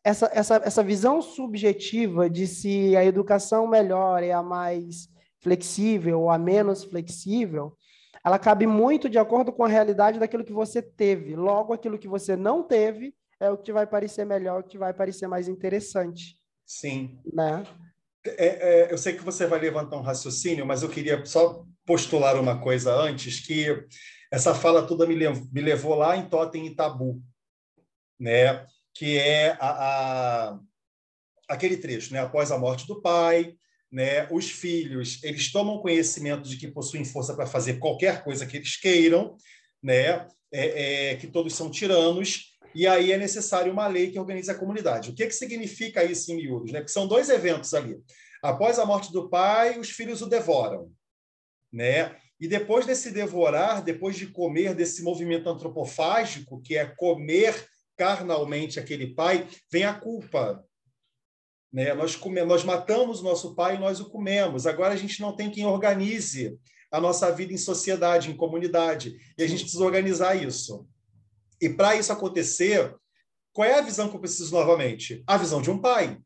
essa, 0.04 0.30
essa, 0.32 0.56
essa 0.64 0.82
visão 0.82 1.20
subjetiva 1.20 2.28
de 2.28 2.46
se 2.46 2.96
a 2.96 3.04
educação 3.04 3.66
melhor 3.66 4.22
é 4.22 4.32
a 4.32 4.42
mais 4.42 5.08
flexível 5.40 6.22
ou 6.22 6.30
a 6.30 6.38
menos 6.38 6.84
flexível, 6.84 7.76
ela 8.24 8.38
cabe 8.38 8.66
muito 8.66 9.08
de 9.08 9.18
acordo 9.18 9.52
com 9.52 9.64
a 9.64 9.68
realidade 9.68 10.18
daquilo 10.18 10.44
que 10.44 10.52
você 10.52 10.82
teve. 10.82 11.36
Logo, 11.36 11.72
aquilo 11.72 11.98
que 11.98 12.08
você 12.08 12.36
não 12.36 12.62
teve 12.62 13.14
é 13.40 13.50
o 13.50 13.56
que 13.56 13.64
te 13.64 13.72
vai 13.72 13.86
parecer 13.86 14.24
melhor, 14.24 14.60
o 14.60 14.62
que 14.62 14.70
te 14.70 14.78
vai 14.78 14.92
parecer 14.92 15.26
mais 15.26 15.48
interessante. 15.48 16.36
Sim. 16.66 17.18
Né? 17.32 17.64
É, 18.26 18.88
é, 18.88 18.92
eu 18.92 18.98
sei 18.98 19.14
que 19.14 19.24
você 19.24 19.46
vai 19.46 19.60
levantar 19.60 19.96
um 19.96 20.02
raciocínio, 20.02 20.66
mas 20.66 20.82
eu 20.82 20.88
queria 20.88 21.24
só 21.24 21.64
postular 21.86 22.38
uma 22.38 22.60
coisa 22.60 22.94
antes, 22.94 23.40
que 23.40 23.86
essa 24.30 24.54
fala 24.54 24.86
toda 24.86 25.06
me, 25.06 25.14
me 25.14 25.60
levou 25.60 25.94
lá 25.94 26.16
em 26.16 26.28
Totem 26.28 26.66
e 26.66 26.74
Tabu, 26.74 27.22
né? 28.18 28.66
Que 28.98 29.16
é 29.16 29.56
a, 29.60 29.68
a, 29.68 30.60
aquele 31.48 31.76
trecho, 31.76 32.12
né? 32.12 32.18
após 32.18 32.50
a 32.50 32.58
morte 32.58 32.84
do 32.84 33.00
pai, 33.00 33.54
né? 33.92 34.26
os 34.28 34.50
filhos 34.50 35.22
eles 35.22 35.52
tomam 35.52 35.78
conhecimento 35.78 36.48
de 36.48 36.56
que 36.56 36.66
possuem 36.66 37.04
força 37.04 37.32
para 37.32 37.46
fazer 37.46 37.78
qualquer 37.78 38.24
coisa 38.24 38.44
que 38.44 38.56
eles 38.56 38.74
queiram, 38.74 39.36
né? 39.80 40.26
É, 40.50 41.10
é, 41.10 41.16
que 41.16 41.28
todos 41.28 41.54
são 41.54 41.70
tiranos, 41.70 42.56
e 42.74 42.86
aí 42.86 43.12
é 43.12 43.18
necessário 43.18 43.72
uma 43.72 43.86
lei 43.86 44.10
que 44.10 44.18
organize 44.18 44.50
a 44.50 44.54
comunidade. 44.54 45.10
O 45.10 45.14
que, 45.14 45.26
que 45.26 45.34
significa 45.34 46.02
isso 46.02 46.32
em 46.32 46.36
miúdos? 46.36 46.72
Né? 46.72 46.82
São 46.88 47.06
dois 47.06 47.28
eventos 47.28 47.74
ali. 47.74 48.00
Após 48.42 48.78
a 48.78 48.86
morte 48.86 49.12
do 49.12 49.28
pai, 49.28 49.78
os 49.78 49.90
filhos 49.90 50.22
o 50.22 50.26
devoram. 50.26 50.90
Né? 51.70 52.16
E 52.40 52.48
depois 52.48 52.86
desse 52.86 53.10
devorar, 53.10 53.84
depois 53.84 54.16
de 54.16 54.26
comer 54.26 54.74
desse 54.74 55.02
movimento 55.02 55.48
antropofágico, 55.48 56.60
que 56.62 56.76
é 56.76 56.86
comer 56.86 57.68
carnalmente 57.98 58.78
aquele 58.78 59.08
pai, 59.08 59.46
vem 59.70 59.84
a 59.84 59.92
culpa. 59.92 60.64
Né? 61.72 61.92
Nós, 61.92 62.14
come, 62.14 62.42
nós 62.44 62.62
matamos 62.62 63.20
nosso 63.20 63.54
pai 63.54 63.74
e 63.74 63.78
nós 63.78 64.00
o 64.00 64.08
comemos. 64.08 64.66
Agora 64.66 64.94
a 64.94 64.96
gente 64.96 65.20
não 65.20 65.34
tem 65.34 65.50
quem 65.50 65.66
organize 65.66 66.58
a 66.90 67.00
nossa 67.00 67.30
vida 67.32 67.52
em 67.52 67.58
sociedade, 67.58 68.30
em 68.30 68.36
comunidade. 68.36 69.18
E 69.36 69.42
a 69.42 69.46
gente 69.46 69.62
precisa 69.62 69.84
organizar 69.84 70.34
isso. 70.36 70.88
E 71.60 71.68
para 71.68 71.96
isso 71.96 72.12
acontecer, 72.12 72.94
qual 73.52 73.68
é 73.68 73.78
a 73.78 73.82
visão 73.82 74.08
que 74.08 74.16
eu 74.16 74.20
preciso 74.20 74.54
novamente? 74.54 75.22
A 75.26 75.36
visão 75.36 75.60
de 75.60 75.70
um 75.70 75.78
pai. 75.78 76.18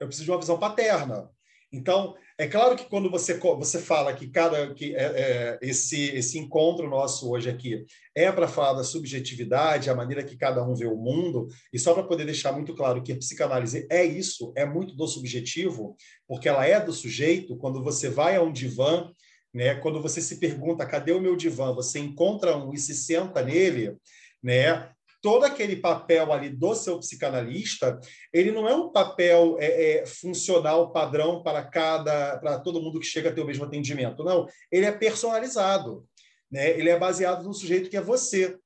Eu 0.00 0.08
preciso 0.08 0.24
de 0.24 0.30
uma 0.32 0.40
visão 0.40 0.58
paterna. 0.58 1.30
Então, 1.72 2.14
é 2.38 2.46
claro 2.46 2.76
que 2.76 2.88
quando 2.88 3.10
você, 3.10 3.34
você 3.34 3.78
fala 3.78 4.12
que 4.12 4.28
cada 4.28 4.72
que 4.74 4.94
é, 4.94 5.02
é, 5.02 5.58
esse, 5.62 6.10
esse 6.16 6.38
encontro 6.38 6.88
nosso 6.88 7.30
hoje 7.30 7.48
aqui 7.48 7.84
é 8.14 8.30
para 8.30 8.48
falar 8.48 8.74
da 8.74 8.84
subjetividade, 8.84 9.90
a 9.90 9.94
maneira 9.94 10.24
que 10.24 10.36
cada 10.36 10.62
um 10.62 10.74
vê 10.74 10.86
o 10.86 10.96
mundo, 10.96 11.48
e 11.72 11.78
só 11.78 11.94
para 11.94 12.02
poder 12.02 12.24
deixar 12.24 12.52
muito 12.52 12.74
claro 12.74 13.02
que 13.02 13.12
a 13.12 13.16
psicanálise 13.16 13.86
é 13.90 14.04
isso, 14.04 14.52
é 14.56 14.64
muito 14.64 14.94
do 14.94 15.06
subjetivo, 15.06 15.96
porque 16.26 16.48
ela 16.48 16.66
é 16.66 16.80
do 16.80 16.92
sujeito, 16.92 17.56
quando 17.56 17.82
você 17.82 18.08
vai 18.08 18.36
a 18.36 18.42
um 18.42 18.52
divã, 18.52 19.10
né, 19.54 19.74
quando 19.76 20.00
você 20.00 20.20
se 20.20 20.38
pergunta 20.38 20.86
cadê 20.86 21.12
o 21.12 21.20
meu 21.20 21.36
divã, 21.36 21.74
você 21.74 21.98
encontra 21.98 22.56
um 22.56 22.72
e 22.72 22.78
se 22.78 22.94
senta 22.94 23.42
nele, 23.42 23.96
né? 24.42 24.90
Todo 25.22 25.44
aquele 25.44 25.76
papel 25.76 26.32
ali 26.32 26.50
do 26.50 26.74
seu 26.74 26.98
psicanalista, 26.98 27.98
ele 28.32 28.50
não 28.50 28.68
é 28.68 28.74
um 28.74 28.90
papel 28.90 29.56
é, 29.60 30.00
é, 30.00 30.06
funcional 30.06 30.92
padrão 30.92 31.42
para 31.42 31.62
cada, 31.62 32.38
para 32.38 32.58
todo 32.58 32.82
mundo 32.82 32.98
que 32.98 33.06
chega 33.06 33.30
a 33.30 33.32
ter 33.32 33.40
o 33.40 33.46
mesmo 33.46 33.64
atendimento. 33.64 34.24
Não, 34.24 34.46
ele 34.70 34.84
é 34.84 34.92
personalizado, 34.92 36.04
né? 36.50 36.70
Ele 36.70 36.90
é 36.90 36.98
baseado 36.98 37.44
no 37.44 37.54
sujeito 37.54 37.88
que 37.88 37.96
é 37.96 38.00
você. 38.00 38.58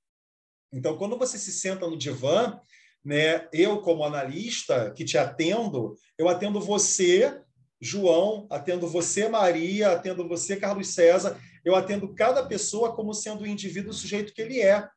Então, 0.72 0.96
quando 0.96 1.18
você 1.18 1.38
se 1.38 1.52
senta 1.52 1.86
no 1.86 1.96
divã, 1.96 2.58
né? 3.04 3.46
Eu 3.52 3.82
como 3.82 4.02
analista 4.02 4.90
que 4.96 5.04
te 5.04 5.18
atendo, 5.18 5.94
eu 6.18 6.28
atendo 6.28 6.58
você 6.58 7.38
João, 7.80 8.46
atendo 8.50 8.88
você, 8.88 9.28
Maria, 9.28 9.92
atendo 9.92 10.26
você, 10.26 10.56
Carlos 10.56 10.88
César, 10.88 11.38
eu 11.64 11.74
atendo 11.74 12.14
cada 12.14 12.44
pessoa 12.44 12.94
como 12.94 13.12
sendo 13.12 13.42
o 13.42 13.46
indivíduo, 13.46 13.90
o 13.90 13.94
sujeito 13.94 14.32
que 14.32 14.40
ele 14.40 14.60
é. 14.60 14.88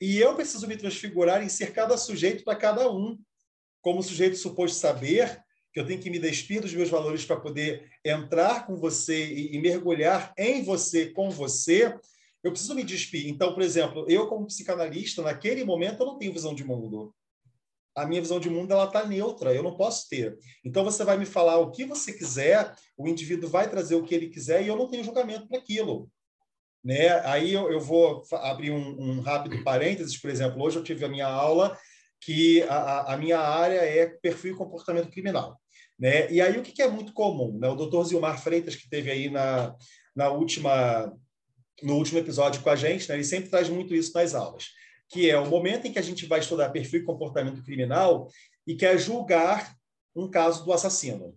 E 0.00 0.18
eu 0.18 0.34
preciso 0.34 0.66
me 0.66 0.76
transfigurar 0.76 1.42
em 1.42 1.48
ser 1.48 1.72
cada 1.72 1.96
sujeito 1.96 2.44
para 2.44 2.56
cada 2.56 2.90
um. 2.90 3.18
Como 3.80 4.02
sujeito 4.02 4.36
suposto 4.36 4.76
saber 4.76 5.42
que 5.72 5.80
eu 5.80 5.86
tenho 5.86 6.00
que 6.00 6.10
me 6.10 6.18
despir 6.18 6.60
dos 6.60 6.72
meus 6.72 6.88
valores 6.88 7.24
para 7.24 7.40
poder 7.40 7.90
entrar 8.04 8.66
com 8.66 8.76
você 8.76 9.26
e, 9.26 9.56
e 9.56 9.60
mergulhar 9.60 10.32
em 10.36 10.62
você, 10.62 11.06
com 11.10 11.30
você, 11.30 11.94
eu 12.42 12.50
preciso 12.50 12.74
me 12.74 12.84
despir. 12.84 13.28
Então, 13.28 13.52
por 13.52 13.62
exemplo, 13.62 14.06
eu 14.08 14.26
como 14.28 14.46
psicanalista, 14.46 15.22
naquele 15.22 15.64
momento, 15.64 16.00
eu 16.00 16.06
não 16.06 16.18
tenho 16.18 16.32
visão 16.32 16.54
de 16.54 16.64
mundo. 16.64 17.14
A 17.94 18.06
minha 18.06 18.20
visão 18.20 18.38
de 18.38 18.48
mundo 18.48 18.72
ela 18.72 18.84
está 18.84 19.04
neutra, 19.04 19.52
eu 19.52 19.62
não 19.62 19.76
posso 19.76 20.08
ter. 20.08 20.38
Então 20.64 20.84
você 20.84 21.02
vai 21.02 21.18
me 21.18 21.26
falar 21.26 21.58
o 21.58 21.72
que 21.72 21.84
você 21.84 22.12
quiser, 22.12 22.72
o 22.96 23.08
indivíduo 23.08 23.50
vai 23.50 23.68
trazer 23.68 23.96
o 23.96 24.04
que 24.04 24.14
ele 24.14 24.28
quiser 24.28 24.62
e 24.62 24.68
eu 24.68 24.76
não 24.76 24.88
tenho 24.88 25.02
julgamento 25.02 25.48
para 25.48 25.58
aquilo. 25.58 26.08
Né? 26.84 27.10
Aí 27.26 27.52
eu, 27.52 27.70
eu 27.70 27.80
vou 27.80 28.22
abrir 28.32 28.70
um, 28.70 29.00
um, 29.00 29.20
rápido 29.20 29.62
parênteses, 29.62 30.16
por 30.16 30.30
exemplo, 30.30 30.62
hoje 30.62 30.76
eu 30.76 30.84
tive 30.84 31.04
a 31.04 31.08
minha 31.08 31.26
aula 31.26 31.76
que 32.20 32.62
a, 32.64 33.14
a 33.14 33.16
minha 33.16 33.38
área 33.38 33.80
é 33.80 34.06
perfil 34.06 34.54
e 34.54 34.56
comportamento 34.56 35.10
criminal. 35.10 35.60
Né? 35.98 36.30
E 36.30 36.40
aí 36.40 36.56
o 36.58 36.62
que, 36.62 36.72
que 36.72 36.82
é 36.82 36.88
muito 36.88 37.12
comum? 37.12 37.58
Né? 37.58 37.68
O 37.68 37.74
doutor 37.74 38.04
Zilmar 38.04 38.40
Freitas, 38.40 38.76
que 38.76 38.88
teve 38.88 39.10
aí 39.10 39.28
na, 39.28 39.74
na 40.14 40.28
última, 40.30 41.12
no 41.82 41.96
último 41.96 42.18
episódio 42.18 42.62
com 42.62 42.70
a 42.70 42.76
gente, 42.76 43.08
né? 43.08 43.16
ele 43.16 43.24
sempre 43.24 43.50
traz 43.50 43.68
muito 43.68 43.94
isso 43.94 44.12
nas 44.14 44.34
aulas, 44.34 44.66
que 45.08 45.28
é 45.28 45.38
o 45.38 45.48
momento 45.48 45.86
em 45.86 45.92
que 45.92 45.98
a 45.98 46.02
gente 46.02 46.26
vai 46.26 46.40
estudar 46.40 46.70
perfil 46.70 47.00
e 47.00 47.04
comportamento 47.04 47.62
criminal 47.62 48.28
e 48.66 48.76
quer 48.76 48.98
julgar 48.98 49.74
um 50.14 50.30
caso 50.30 50.64
do 50.64 50.72
assassino. 50.72 51.36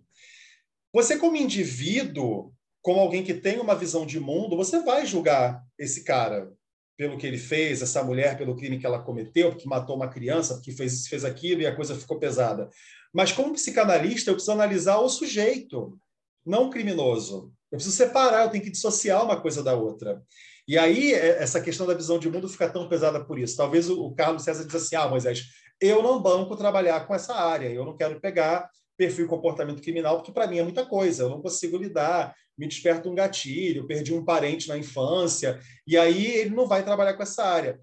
Você, 0.92 1.18
como 1.18 1.36
indivíduo, 1.36 2.52
como 2.82 3.00
alguém 3.00 3.22
que 3.22 3.32
tem 3.32 3.60
uma 3.60 3.76
visão 3.76 4.04
de 4.04 4.18
mundo, 4.18 4.56
você 4.56 4.82
vai 4.82 5.06
julgar 5.06 5.62
esse 5.78 6.04
cara 6.04 6.52
pelo 6.96 7.16
que 7.16 7.26
ele 7.26 7.38
fez, 7.38 7.80
essa 7.80 8.02
mulher 8.02 8.36
pelo 8.36 8.56
crime 8.56 8.78
que 8.78 8.84
ela 8.84 9.02
cometeu, 9.02 9.50
porque 9.50 9.68
matou 9.68 9.96
uma 9.96 10.08
criança, 10.08 10.54
porque 10.54 10.72
fez, 10.72 11.06
fez 11.06 11.24
aquilo 11.24 11.62
e 11.62 11.66
a 11.66 11.74
coisa 11.74 11.94
ficou 11.94 12.18
pesada. 12.18 12.68
Mas 13.12 13.32
como 13.32 13.52
psicanalista, 13.52 14.30
eu 14.30 14.34
preciso 14.34 14.52
analisar 14.52 14.98
o 14.98 15.08
sujeito, 15.08 15.98
não 16.44 16.66
o 16.66 16.70
criminoso. 16.70 17.52
Eu 17.70 17.76
preciso 17.76 17.96
separar, 17.96 18.44
eu 18.44 18.50
tenho 18.50 18.64
que 18.64 18.70
dissociar 18.70 19.24
uma 19.24 19.40
coisa 19.40 19.62
da 19.62 19.74
outra. 19.74 20.22
E 20.66 20.76
aí, 20.76 21.12
é, 21.12 21.42
essa 21.42 21.60
questão 21.60 21.86
da 21.86 21.94
visão 21.94 22.18
de 22.18 22.30
mundo 22.30 22.48
fica 22.48 22.68
tão 22.68 22.88
pesada 22.88 23.24
por 23.24 23.38
isso. 23.38 23.56
Talvez 23.56 23.88
o 23.88 24.12
Carlos 24.12 24.42
César 24.42 24.64
diz 24.64 24.74
assim: 24.74 24.96
ah, 24.96 25.08
Moisés, 25.08 25.44
eu 25.80 26.02
não 26.02 26.22
banco 26.22 26.56
trabalhar 26.56 27.06
com 27.06 27.14
essa 27.14 27.34
área, 27.34 27.68
eu 27.68 27.84
não 27.84 27.96
quero 27.96 28.20
pegar 28.20 28.70
perfil 28.96 29.26
comportamento 29.26 29.82
criminal, 29.82 30.16
porque 30.16 30.32
para 30.32 30.46
mim 30.46 30.58
é 30.58 30.62
muita 30.62 30.86
coisa, 30.86 31.24
eu 31.24 31.30
não 31.30 31.42
consigo 31.42 31.76
lidar, 31.76 32.34
me 32.56 32.66
desperta 32.66 33.08
um 33.08 33.14
gatilho, 33.14 33.86
perdi 33.86 34.12
um 34.12 34.24
parente 34.24 34.68
na 34.68 34.76
infância, 34.76 35.60
e 35.86 35.96
aí 35.96 36.26
ele 36.26 36.50
não 36.50 36.66
vai 36.66 36.84
trabalhar 36.84 37.14
com 37.14 37.22
essa 37.22 37.44
área. 37.44 37.80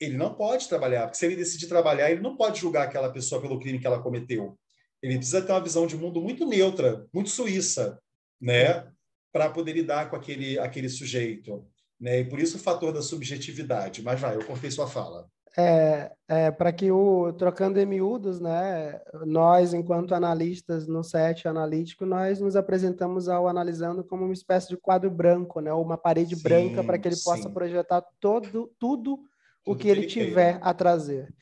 Ele 0.00 0.16
não 0.16 0.34
pode 0.34 0.68
trabalhar, 0.68 1.02
porque 1.02 1.18
se 1.18 1.26
ele 1.26 1.36
decidir 1.36 1.68
trabalhar, 1.68 2.10
ele 2.10 2.20
não 2.20 2.36
pode 2.36 2.60
julgar 2.60 2.84
aquela 2.84 3.12
pessoa 3.12 3.40
pelo 3.40 3.58
crime 3.58 3.78
que 3.78 3.86
ela 3.86 4.02
cometeu. 4.02 4.58
Ele 5.02 5.16
precisa 5.16 5.42
ter 5.42 5.52
uma 5.52 5.62
visão 5.62 5.86
de 5.86 5.96
mundo 5.96 6.20
muito 6.20 6.46
neutra, 6.46 7.06
muito 7.12 7.30
suíça, 7.30 7.98
né, 8.40 8.88
para 9.32 9.48
poder 9.48 9.72
lidar 9.72 10.10
com 10.10 10.16
aquele 10.16 10.58
aquele 10.58 10.88
sujeito, 10.88 11.66
né? 12.00 12.20
E 12.20 12.24
por 12.24 12.38
isso 12.38 12.56
o 12.56 12.60
fator 12.60 12.92
da 12.92 13.00
subjetividade. 13.00 14.02
Mas 14.02 14.20
vai, 14.20 14.36
eu 14.36 14.44
cortei 14.44 14.70
sua 14.70 14.86
fala 14.86 15.28
é, 15.56 16.10
é 16.28 16.50
para 16.50 16.72
que 16.72 16.90
o 16.90 17.32
trocando 17.34 17.78
em 17.78 17.84
miúdos, 17.86 18.40
né, 18.40 19.00
nós 19.26 19.74
enquanto 19.74 20.14
analistas 20.14 20.86
no 20.86 21.04
set 21.04 21.46
analítico, 21.46 22.06
nós 22.06 22.40
nos 22.40 22.56
apresentamos 22.56 23.28
ao 23.28 23.46
analisando 23.46 24.02
como 24.02 24.24
uma 24.24 24.32
espécie 24.32 24.68
de 24.68 24.76
quadro 24.76 25.10
branco, 25.10 25.60
né, 25.60 25.72
uma 25.72 25.98
parede 25.98 26.36
sim, 26.36 26.42
branca 26.42 26.82
para 26.82 26.98
que 26.98 27.08
ele 27.08 27.16
sim. 27.16 27.24
possa 27.24 27.50
projetar 27.50 28.02
todo 28.18 28.48
tudo, 28.48 28.72
tudo 28.78 29.20
o 29.66 29.76
que, 29.76 29.82
que 29.82 29.88
ele 29.88 30.06
tiver 30.06 30.58
a 30.62 30.72
trazer. 30.72 31.32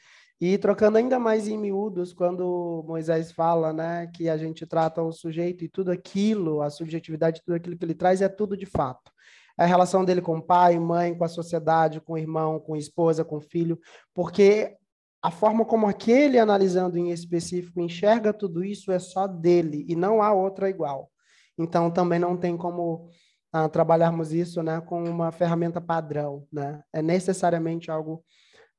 E 0.40 0.56
trocando 0.56 0.96
ainda 0.96 1.18
mais 1.18 1.46
em 1.46 1.58
miúdos, 1.58 2.14
quando 2.14 2.82
Moisés 2.86 3.30
fala, 3.30 3.72
né, 3.72 4.10
que 4.14 4.28
a 4.28 4.36
gente 4.36 4.66
trata 4.66 5.02
o 5.02 5.12
sujeito 5.12 5.64
e 5.64 5.68
tudo 5.68 5.90
aquilo, 5.90 6.62
a 6.62 6.70
subjetividade, 6.70 7.42
tudo 7.44 7.54
aquilo 7.54 7.76
que 7.76 7.84
ele 7.84 7.94
traz 7.94 8.22
é 8.22 8.28
tudo 8.28 8.56
de 8.56 8.66
fato 8.66 9.12
a 9.60 9.66
relação 9.66 10.06
dele 10.06 10.22
com 10.22 10.38
o 10.38 10.42
pai, 10.42 10.78
mãe, 10.78 11.14
com 11.14 11.22
a 11.22 11.28
sociedade, 11.28 12.00
com 12.00 12.14
o 12.14 12.18
irmão, 12.18 12.58
com 12.58 12.72
a 12.72 12.78
esposa, 12.78 13.22
com 13.22 13.36
o 13.36 13.42
filho, 13.42 13.78
porque 14.14 14.74
a 15.22 15.30
forma 15.30 15.66
como 15.66 15.86
aquele 15.86 16.38
analisando 16.38 16.96
em 16.96 17.10
específico 17.10 17.78
enxerga 17.78 18.32
tudo 18.32 18.64
isso 18.64 18.90
é 18.90 18.98
só 18.98 19.26
dele 19.26 19.84
e 19.86 19.94
não 19.94 20.22
há 20.22 20.32
outra 20.32 20.70
igual. 20.70 21.10
Então 21.58 21.90
também 21.90 22.18
não 22.18 22.38
tem 22.38 22.56
como 22.56 23.10
ah, 23.52 23.68
trabalharmos 23.68 24.32
isso, 24.32 24.62
né, 24.62 24.80
com 24.80 25.04
uma 25.04 25.30
ferramenta 25.30 25.78
padrão, 25.78 26.46
né? 26.50 26.82
É 26.90 27.02
necessariamente 27.02 27.90
algo 27.90 28.24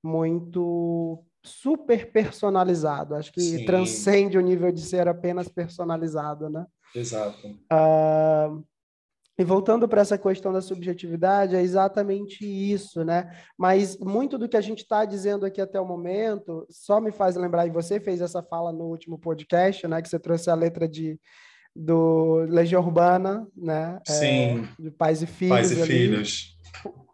muito 0.04 1.24
super 1.44 2.12
personalizado. 2.12 3.14
Acho 3.14 3.32
que 3.32 3.40
Sim. 3.40 3.66
transcende 3.66 4.36
o 4.36 4.42
nível 4.42 4.72
de 4.72 4.82
ser 4.82 5.08
apenas 5.08 5.48
personalizado, 5.48 6.50
né? 6.50 6.66
Exato. 6.96 7.48
Uh, 7.72 8.66
e 9.42 9.44
voltando 9.44 9.88
para 9.88 10.02
essa 10.02 10.20
questão 10.20 10.54
da 10.54 10.62
subjetividade, 10.62 11.56
é 11.56 11.62
exatamente 11.62 12.46
isso, 12.46 13.04
né? 13.04 13.36
Mas 13.58 13.98
muito 13.98 14.38
do 14.38 14.48
que 14.48 14.56
a 14.56 14.62
gente 14.62 14.84
está 14.84 15.04
dizendo 15.04 15.46
aqui 15.46 15.60
até 15.60 15.82
o 15.82 15.86
momento 15.86 16.66
só 16.70 17.02
me 17.02 17.12
faz 17.12 17.36
lembrar, 17.36 17.66
e 17.66 17.72
você 17.72 18.00
fez 18.00 18.22
essa 18.22 18.44
fala 18.44 18.72
no 18.72 18.86
último 18.86 19.18
podcast, 19.18 19.88
né? 19.88 20.00
Que 20.00 20.08
você 20.08 20.20
trouxe 20.20 20.50
a 20.50 20.56
letra 20.56 20.88
de 20.88 21.20
do 21.76 22.46
Legião 22.50 22.84
Urbana, 22.84 23.48
né? 23.56 24.00
Sim. 24.06 24.68
É, 24.78 24.84
de 24.84 24.92
pais 24.92 25.24
e 25.24 25.26
filhos. 25.26 25.56
Pais 25.56 25.72
e 25.72 25.82
ali. 25.82 25.92
filhos. 25.92 26.58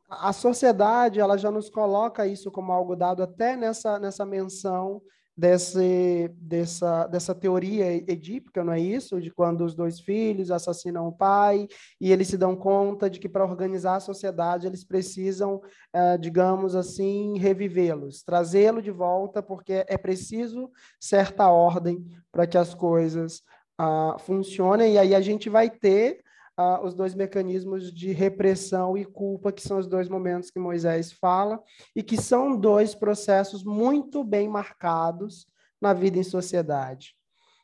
A 0.09 0.33
sociedade, 0.33 1.19
ela 1.19 1.37
já 1.37 1.51
nos 1.51 1.69
coloca 1.69 2.27
isso 2.27 2.51
como 2.51 2.71
algo 2.73 2.95
dado 2.95 3.23
até 3.23 3.55
nessa, 3.55 3.99
nessa 3.99 4.25
menção 4.25 5.01
desse, 5.37 6.31
dessa, 6.35 7.05
dessa 7.05 7.35
teoria 7.35 7.85
edípica, 8.11 8.63
não 8.63 8.73
é 8.73 8.79
isso? 8.79 9.21
De 9.21 9.29
quando 9.29 9.63
os 9.63 9.75
dois 9.75 9.99
filhos 9.99 10.49
assassinam 10.49 11.07
o 11.07 11.11
pai 11.11 11.67
e 12.01 12.11
eles 12.11 12.27
se 12.27 12.37
dão 12.37 12.55
conta 12.55 13.07
de 13.07 13.19
que 13.19 13.29
para 13.29 13.45
organizar 13.45 13.97
a 13.97 13.99
sociedade 13.99 14.65
eles 14.65 14.83
precisam, 14.83 15.61
eh, 15.93 16.17
digamos 16.17 16.75
assim, 16.75 17.37
revivê-los, 17.37 18.23
trazê-lo 18.23 18.81
de 18.81 18.89
volta, 18.89 19.43
porque 19.43 19.85
é 19.87 19.97
preciso 19.97 20.71
certa 20.99 21.47
ordem 21.49 22.03
para 22.31 22.47
que 22.47 22.57
as 22.57 22.73
coisas 22.73 23.43
ah, 23.77 24.15
funcionem, 24.19 24.93
e 24.93 24.97
aí 24.97 25.13
a 25.13 25.21
gente 25.21 25.49
vai 25.49 25.69
ter 25.69 26.23
os 26.83 26.95
dois 26.95 27.13
mecanismos 27.13 27.93
de 27.93 28.11
repressão 28.11 28.97
e 28.97 29.05
culpa, 29.05 29.51
que 29.51 29.61
são 29.61 29.77
os 29.77 29.85
dois 29.85 30.09
momentos 30.09 30.49
que 30.49 30.59
Moisés 30.59 31.11
fala, 31.11 31.61
e 31.95 32.01
que 32.01 32.19
são 32.19 32.57
dois 32.57 32.95
processos 32.95 33.63
muito 33.63 34.23
bem 34.23 34.49
marcados 34.49 35.47
na 35.79 35.93
vida 35.93 36.17
em 36.17 36.23
sociedade. 36.23 37.15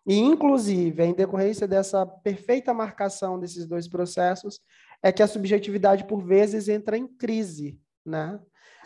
E, 0.05 0.19
inclusive, 0.19 1.03
em 1.03 1.13
decorrência 1.13 1.67
dessa 1.67 2.05
perfeita 2.05 2.73
marcação 2.73 3.39
desses 3.39 3.65
dois 3.65 3.87
processos, 3.87 4.59
é 5.01 5.11
que 5.11 5.23
a 5.23 5.27
subjetividade, 5.27 6.05
por 6.05 6.21
vezes, 6.21 6.67
entra 6.67 6.97
em 6.97 7.07
crise, 7.07 7.79
né? 8.05 8.39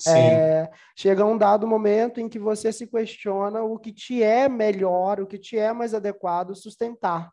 É, 0.07 0.69
chega 0.95 1.25
um 1.25 1.37
dado 1.37 1.67
momento 1.67 2.19
em 2.19 2.29
que 2.29 2.37
você 2.37 2.71
se 2.71 2.85
questiona 2.85 3.63
o 3.63 3.79
que 3.79 3.91
te 3.91 4.21
é 4.21 4.47
melhor, 4.47 5.19
o 5.19 5.25
que 5.25 5.39
te 5.39 5.57
é 5.57 5.73
mais 5.73 5.93
adequado 5.93 6.55
sustentar. 6.55 7.31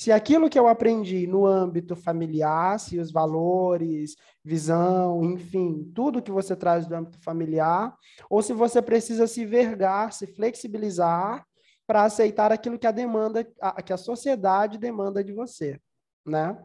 Se 0.00 0.10
aquilo 0.10 0.48
que 0.48 0.58
eu 0.58 0.66
aprendi 0.66 1.26
no 1.26 1.44
âmbito 1.44 1.94
familiar, 1.94 2.80
se 2.80 2.98
os 2.98 3.12
valores, 3.12 4.16
visão, 4.42 5.22
enfim, 5.22 5.92
tudo 5.94 6.22
que 6.22 6.30
você 6.30 6.56
traz 6.56 6.86
do 6.86 6.94
âmbito 6.94 7.22
familiar, 7.22 7.94
ou 8.30 8.40
se 8.40 8.54
você 8.54 8.80
precisa 8.80 9.26
se 9.26 9.44
vergar, 9.44 10.14
se 10.14 10.26
flexibilizar 10.26 11.46
para 11.86 12.04
aceitar 12.04 12.50
aquilo 12.50 12.78
que 12.78 12.86
a 12.86 12.90
demanda, 12.90 13.46
a, 13.60 13.82
que 13.82 13.92
a 13.92 13.98
sociedade 13.98 14.78
demanda 14.78 15.22
de 15.22 15.34
você, 15.34 15.78
né? 16.24 16.56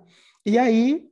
E 0.46 0.58
aí 0.58 1.06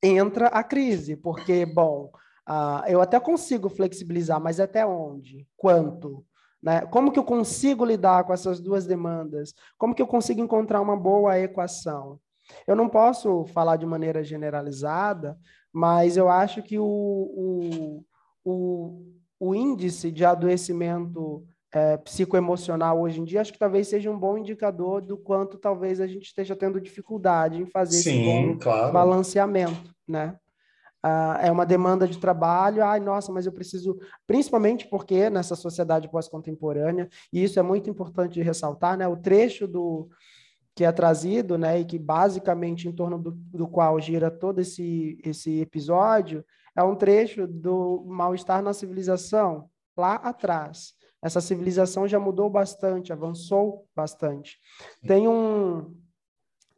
entra 0.00 0.46
a 0.46 0.62
crise, 0.62 1.16
porque, 1.16 1.66
bom, 1.66 2.12
uh, 2.48 2.86
eu 2.86 3.00
até 3.00 3.18
consigo 3.18 3.68
flexibilizar, 3.68 4.40
mas 4.40 4.60
até 4.60 4.86
onde? 4.86 5.44
Quanto? 5.56 6.24
Né? 6.62 6.82
Como 6.86 7.10
que 7.10 7.18
eu 7.18 7.24
consigo 7.24 7.84
lidar 7.84 8.24
com 8.24 8.32
essas 8.32 8.60
duas 8.60 8.86
demandas? 8.86 9.52
Como 9.76 9.94
que 9.94 10.00
eu 10.00 10.06
consigo 10.06 10.40
encontrar 10.40 10.80
uma 10.80 10.96
boa 10.96 11.38
equação? 11.38 12.20
Eu 12.66 12.76
não 12.76 12.88
posso 12.88 13.44
falar 13.46 13.76
de 13.76 13.86
maneira 13.86 14.22
generalizada, 14.22 15.36
mas 15.72 16.16
eu 16.16 16.28
acho 16.28 16.62
que 16.62 16.78
o, 16.78 16.84
o, 16.84 18.04
o, 18.44 19.06
o 19.40 19.54
índice 19.54 20.10
de 20.10 20.24
adoecimento 20.24 21.44
é, 21.72 21.96
psicoemocional 21.96 23.00
hoje 23.00 23.20
em 23.20 23.24
dia, 23.24 23.40
acho 23.40 23.52
que 23.52 23.58
talvez 23.58 23.88
seja 23.88 24.10
um 24.10 24.18
bom 24.18 24.36
indicador 24.36 25.00
do 25.00 25.16
quanto 25.16 25.56
talvez 25.56 26.00
a 26.00 26.06
gente 26.06 26.26
esteja 26.26 26.54
tendo 26.54 26.80
dificuldade 26.80 27.60
em 27.60 27.66
fazer 27.66 27.96
Sim, 27.96 28.10
esse 28.10 28.24
bom 28.24 28.58
claro. 28.58 28.92
balanceamento, 28.92 29.94
né? 30.06 30.36
Ah, 31.02 31.38
é 31.42 31.50
uma 31.50 31.66
demanda 31.66 32.06
de 32.06 32.18
trabalho, 32.18 32.84
ai, 32.84 33.00
nossa, 33.00 33.32
mas 33.32 33.44
eu 33.44 33.52
preciso, 33.52 33.98
principalmente 34.26 34.88
porque 34.88 35.28
nessa 35.28 35.56
sociedade 35.56 36.08
pós-contemporânea, 36.08 37.08
e 37.32 37.42
isso 37.42 37.58
é 37.58 37.62
muito 37.62 37.90
importante 37.90 38.34
de 38.34 38.42
ressaltar, 38.42 38.96
né? 38.96 39.08
O 39.08 39.16
trecho 39.16 39.66
do 39.66 40.08
que 40.74 40.84
é 40.84 40.92
trazido, 40.92 41.58
né, 41.58 41.80
e 41.80 41.84
que 41.84 41.98
basicamente 41.98 42.88
em 42.88 42.92
torno 42.92 43.18
do, 43.18 43.32
do 43.32 43.68
qual 43.68 44.00
gira 44.00 44.30
todo 44.30 44.58
esse, 44.58 45.18
esse 45.22 45.60
episódio, 45.60 46.42
é 46.74 46.82
um 46.82 46.96
trecho 46.96 47.46
do 47.46 48.02
mal-estar 48.06 48.62
na 48.62 48.72
civilização, 48.72 49.68
lá 49.94 50.14
atrás 50.14 50.94
essa 51.22 51.40
civilização 51.40 52.08
já 52.08 52.18
mudou 52.18 52.50
bastante, 52.50 53.12
avançou 53.12 53.86
bastante. 53.94 54.58
Tem 55.06 55.28
um 55.28 55.94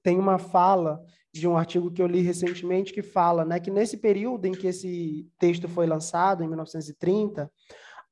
tem 0.02 0.18
uma 0.18 0.36
fala 0.38 1.02
de 1.34 1.48
um 1.48 1.56
artigo 1.56 1.90
que 1.90 2.00
eu 2.00 2.06
li 2.06 2.20
recentemente 2.20 2.92
que 2.92 3.02
fala, 3.02 3.44
né, 3.44 3.58
que 3.58 3.70
nesse 3.70 3.96
período 3.96 4.46
em 4.46 4.52
que 4.52 4.68
esse 4.68 5.28
texto 5.36 5.68
foi 5.68 5.84
lançado 5.84 6.44
em 6.44 6.46
1930, 6.46 7.50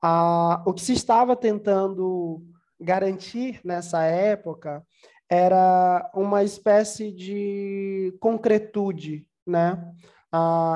a, 0.02 0.60
o 0.66 0.74
que 0.74 0.82
se 0.82 0.92
estava 0.92 1.36
tentando 1.36 2.42
garantir 2.80 3.60
nessa 3.64 4.02
época 4.02 4.84
era 5.30 6.10
uma 6.14 6.42
espécie 6.42 7.12
de 7.12 8.12
concretude, 8.20 9.24
né? 9.46 9.78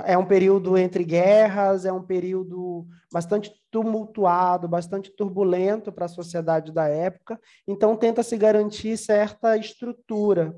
É 0.04 0.16
um 0.16 0.24
período 0.24 0.76
entre 0.76 1.02
guerras, 1.02 1.84
é 1.84 1.92
um 1.92 2.02
período 2.02 2.86
bastante 3.12 3.50
tumultuado, 3.70 4.68
bastante 4.68 5.10
turbulento 5.10 5.90
para 5.90 6.04
a 6.04 6.08
sociedade 6.08 6.72
da 6.72 6.86
época, 6.88 7.40
então 7.66 7.96
tenta 7.96 8.22
se 8.22 8.36
garantir 8.36 8.96
certa 8.96 9.56
estrutura 9.56 10.54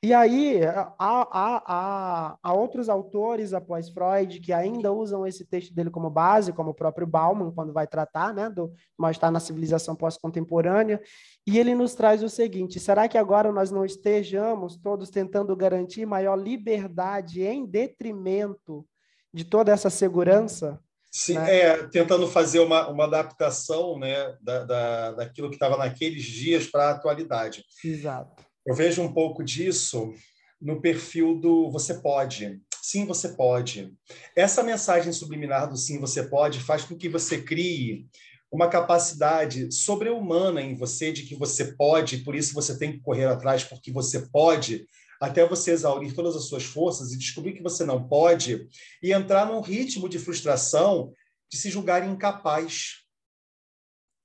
e 0.00 0.14
aí, 0.14 0.64
há, 0.64 0.94
há, 0.96 1.62
há, 1.66 2.38
há, 2.40 2.52
outros 2.52 2.88
autores 2.88 3.52
após 3.52 3.88
Freud 3.88 4.38
que 4.38 4.52
ainda 4.52 4.92
usam 4.92 5.26
esse 5.26 5.44
texto 5.44 5.74
dele 5.74 5.90
como 5.90 6.08
base, 6.08 6.52
como 6.52 6.70
o 6.70 6.74
próprio 6.74 7.04
Bauman, 7.04 7.50
quando 7.50 7.72
vai 7.72 7.84
tratar 7.84 8.32
né, 8.32 8.48
do 8.48 8.72
mal-estar 8.96 9.32
na 9.32 9.40
civilização 9.40 9.96
pós-contemporânea, 9.96 11.02
e 11.44 11.58
ele 11.58 11.74
nos 11.74 11.96
traz 11.96 12.22
o 12.22 12.28
seguinte: 12.28 12.78
será 12.78 13.08
que 13.08 13.18
agora 13.18 13.50
nós 13.50 13.72
não 13.72 13.84
estejamos 13.84 14.76
todos 14.76 15.10
tentando 15.10 15.56
garantir 15.56 16.06
maior 16.06 16.36
liberdade 16.36 17.42
em 17.42 17.66
detrimento 17.66 18.86
de 19.34 19.44
toda 19.44 19.72
essa 19.72 19.90
segurança? 19.90 20.78
Sim, 21.10 21.34
né? 21.34 21.56
é, 21.56 21.88
tentando 21.88 22.28
fazer 22.28 22.60
uma, 22.60 22.88
uma 22.88 23.04
adaptação 23.04 23.98
né, 23.98 24.36
da, 24.40 24.64
da, 24.64 25.12
daquilo 25.12 25.48
que 25.48 25.56
estava 25.56 25.76
naqueles 25.76 26.22
dias 26.22 26.68
para 26.68 26.84
a 26.84 26.90
atualidade. 26.92 27.64
Exato. 27.84 28.47
Eu 28.68 28.74
vejo 28.74 29.00
um 29.00 29.10
pouco 29.10 29.42
disso 29.42 30.12
no 30.60 30.78
perfil 30.78 31.40
do 31.40 31.70
você 31.70 31.94
pode. 32.02 32.60
Sim, 32.82 33.06
você 33.06 33.30
pode. 33.30 33.96
Essa 34.36 34.62
mensagem 34.62 35.10
subliminar 35.10 35.70
do 35.70 35.76
sim, 35.78 35.98
você 35.98 36.22
pode 36.22 36.60
faz 36.60 36.84
com 36.84 36.94
que 36.94 37.08
você 37.08 37.40
crie 37.40 38.06
uma 38.52 38.68
capacidade 38.68 39.72
sobre-humana 39.72 40.60
em 40.60 40.74
você 40.74 41.10
de 41.10 41.22
que 41.22 41.34
você 41.34 41.72
pode, 41.76 42.18
por 42.18 42.34
isso 42.34 42.52
você 42.52 42.78
tem 42.78 42.92
que 42.92 43.00
correr 43.00 43.24
atrás 43.24 43.64
porque 43.64 43.90
você 43.90 44.28
pode, 44.28 44.86
até 45.18 45.48
você 45.48 45.70
exaurir 45.70 46.14
todas 46.14 46.36
as 46.36 46.44
suas 46.44 46.64
forças 46.64 47.10
e 47.10 47.18
descobrir 47.18 47.54
que 47.54 47.62
você 47.62 47.86
não 47.86 48.06
pode 48.06 48.68
e 49.02 49.14
entrar 49.14 49.46
num 49.46 49.62
ritmo 49.62 50.10
de 50.10 50.18
frustração 50.18 51.14
de 51.50 51.56
se 51.56 51.70
julgar 51.70 52.06
incapaz, 52.06 53.02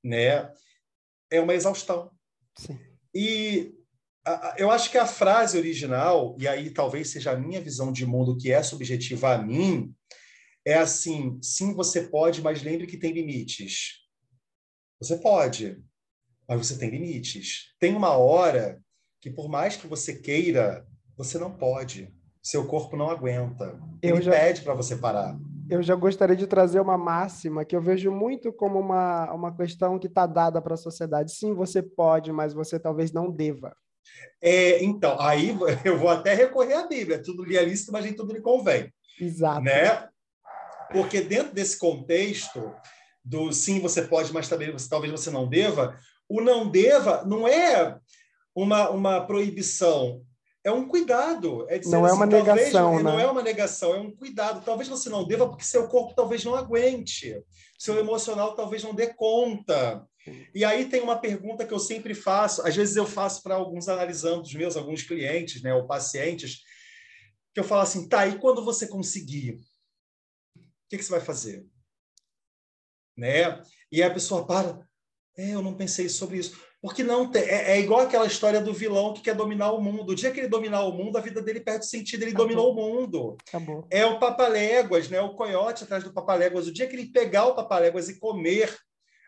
né? 0.04 0.52
É 1.32 1.40
uma 1.40 1.54
exaustão. 1.54 2.12
Sim. 2.58 2.78
E 3.16 3.74
eu 4.58 4.72
acho 4.72 4.90
que 4.90 4.98
a 4.98 5.06
frase 5.06 5.58
original, 5.58 6.36
e 6.40 6.48
aí 6.48 6.70
talvez 6.70 7.10
seja 7.10 7.32
a 7.32 7.38
minha 7.38 7.62
visão 7.62 7.92
de 7.92 8.06
mundo 8.06 8.38
que 8.38 8.52
é 8.52 8.64
subjetiva 8.64 9.34
a 9.34 9.38
mim, 9.38 9.94
é 10.66 10.76
assim: 10.76 11.40
sim, 11.42 11.74
você 11.74 12.02
pode, 12.02 12.42
mas 12.42 12.64
lembre 12.64 12.88
que 12.88 12.98
tem 12.98 13.12
limites. 13.12 14.04
Você 15.02 15.18
pode, 15.18 15.84
mas 16.48 16.66
você 16.66 16.78
tem 16.78 16.90
limites. 16.90 17.74
Tem 17.80 17.96
uma 17.96 18.12
hora 18.12 18.82
que, 19.22 19.30
por 19.30 19.50
mais 19.50 19.76
que 19.76 19.88
você 19.88 20.16
queira, 20.16 20.88
você 21.18 21.38
não 21.38 21.52
pode. 21.52 22.14
Seu 22.42 22.68
corpo 22.68 22.98
não 22.98 23.10
aguenta. 23.10 23.80
Ele 24.02 24.22
já... 24.22 24.32
pede 24.32 24.62
para 24.62 24.74
você 24.74 24.98
parar. 24.98 25.38
Eu 25.70 25.82
já 25.82 25.96
gostaria 25.96 26.36
de 26.36 26.46
trazer 26.46 26.80
uma 26.80 26.98
máxima 26.98 27.64
que 27.64 27.76
eu 27.76 27.82
vejo 27.82 28.12
muito 28.12 28.52
como 28.52 28.80
uma, 28.80 29.34
uma 29.34 29.56
questão 29.56 29.98
que 29.98 30.08
está 30.08 30.26
dada 30.26 30.62
para 30.62 30.74
a 30.74 30.78
sociedade. 30.78 31.32
Sim, 31.34 31.54
você 31.54 31.82
pode, 31.82 32.34
mas 32.34 32.54
você 32.54 32.78
talvez 32.78 33.14
não 33.14 33.32
deva. 33.32 33.76
É, 34.42 34.84
então, 34.84 35.20
aí 35.20 35.56
eu 35.86 35.98
vou 35.98 36.10
até 36.10 36.34
recorrer 36.34 36.74
à 36.74 36.88
Bíblia. 36.88 37.22
Tudo 37.22 37.44
lhe 37.44 37.58
é 37.58 37.64
lícito, 37.64 37.92
mas 37.92 38.04
nem 38.04 38.14
tudo 38.14 38.34
lhe 38.34 38.42
convém. 38.42 38.94
Exato. 39.20 39.62
Né? 39.62 40.08
Porque 40.92 41.22
dentro 41.22 41.54
desse 41.54 41.78
contexto 41.78 42.74
do 43.24 43.52
sim, 43.52 43.80
você 43.80 44.02
pode, 44.02 44.34
mas 44.34 44.50
também 44.50 44.72
você, 44.72 44.88
talvez 44.90 45.12
você 45.12 45.32
não 45.32 45.48
deva, 45.48 45.98
o 46.28 46.42
não 46.42 46.70
deva 46.70 47.24
não 47.26 47.48
é 47.48 47.98
uma, 48.54 48.90
uma 48.90 49.22
proibição, 49.26 50.22
é 50.64 50.72
um 50.72 50.88
cuidado. 50.88 51.66
É 51.70 51.80
não 51.86 52.06
é 52.06 52.10
assim, 52.10 52.14
é 52.14 52.14
uma 52.14 52.26
negação, 52.26 52.82
talvez, 52.82 53.04
né? 53.04 53.12
Não 53.12 53.20
é 53.20 53.32
uma 53.32 53.44
negação, 53.44 53.94
é 53.94 54.00
um 54.00 54.12
cuidado. 54.12 54.64
Talvez 54.64 54.88
você 54.88 55.10
não 55.10 55.28
deva 55.28 55.48
porque 55.48 55.66
seu 55.66 55.88
corpo 55.88 56.14
talvez 56.16 56.44
não 56.46 56.56
aguente, 56.56 57.36
seu 57.78 57.98
emocional 58.00 58.56
talvez 58.56 58.84
não 58.84 58.94
dê 58.94 59.08
conta. 59.08 60.06
E 60.54 60.64
aí 60.64 60.88
tem 60.88 61.02
uma 61.02 61.20
pergunta 61.20 61.66
que 61.66 61.74
eu 61.74 61.80
sempre 61.80 62.14
faço, 62.14 62.66
às 62.66 62.76
vezes 62.76 62.96
eu 62.96 63.06
faço 63.06 63.44
para 63.44 63.56
alguns 63.56 63.90
analisandos 63.90 64.54
meus, 64.54 64.78
alguns 64.78 65.04
clientes, 65.04 65.62
né, 65.62 65.74
ou 65.74 65.86
pacientes, 65.86 66.62
que 67.54 67.60
eu 67.60 67.64
falo 67.64 67.82
assim, 67.82 68.08
tá, 68.08 68.26
e 68.26 68.40
quando 68.40 68.64
você 68.64 68.88
conseguir, 68.88 69.60
o 70.56 70.62
que, 70.90 70.98
que 70.98 71.04
você 71.04 71.12
vai 71.12 71.22
fazer? 71.22 71.66
Né? 73.18 73.62
E 73.92 74.02
a 74.02 74.12
pessoa 74.12 74.46
para, 74.48 74.88
é, 75.38 75.52
eu 75.52 75.62
não 75.62 75.76
pensei 75.76 76.08
sobre 76.10 76.38
isso. 76.38 76.58
Porque 76.82 77.02
não 77.02 77.32
tem, 77.32 77.44
é, 77.44 77.72
é, 77.72 77.80
igual 77.80 78.02
aquela 78.02 78.26
história 78.26 78.60
do 78.60 78.74
vilão 78.74 79.14
que 79.14 79.22
quer 79.22 79.34
dominar 79.34 79.72
o 79.72 79.82
mundo. 79.82 80.12
O 80.12 80.16
dia 80.16 80.32
que 80.32 80.40
ele 80.40 80.50
dominar 80.50 80.84
o 80.84 80.92
mundo, 80.92 81.18
a 81.18 81.22
vida 81.22 81.42
dele 81.42 81.62
perde 81.62 81.88
sentido, 81.88 82.24
ele 82.24 82.32
Acabou. 82.32 82.46
dominou 82.46 82.72
o 82.72 82.76
mundo. 82.76 83.38
Acabou. 83.48 83.88
É 83.90 84.06
o 84.06 84.20
papaléguas, 84.20 85.08
né? 85.10 85.22
o 85.22 85.34
coiote 85.34 85.86
atrás 85.86 86.04
do 86.04 86.12
papaléguas. 86.14 86.68
O 86.68 86.74
dia 86.74 86.86
que 86.86 86.94
ele 86.94 87.10
pegar 87.10 87.46
o 87.46 87.56
papaléguas 87.56 88.10
e 88.10 88.20
comer 88.20 88.78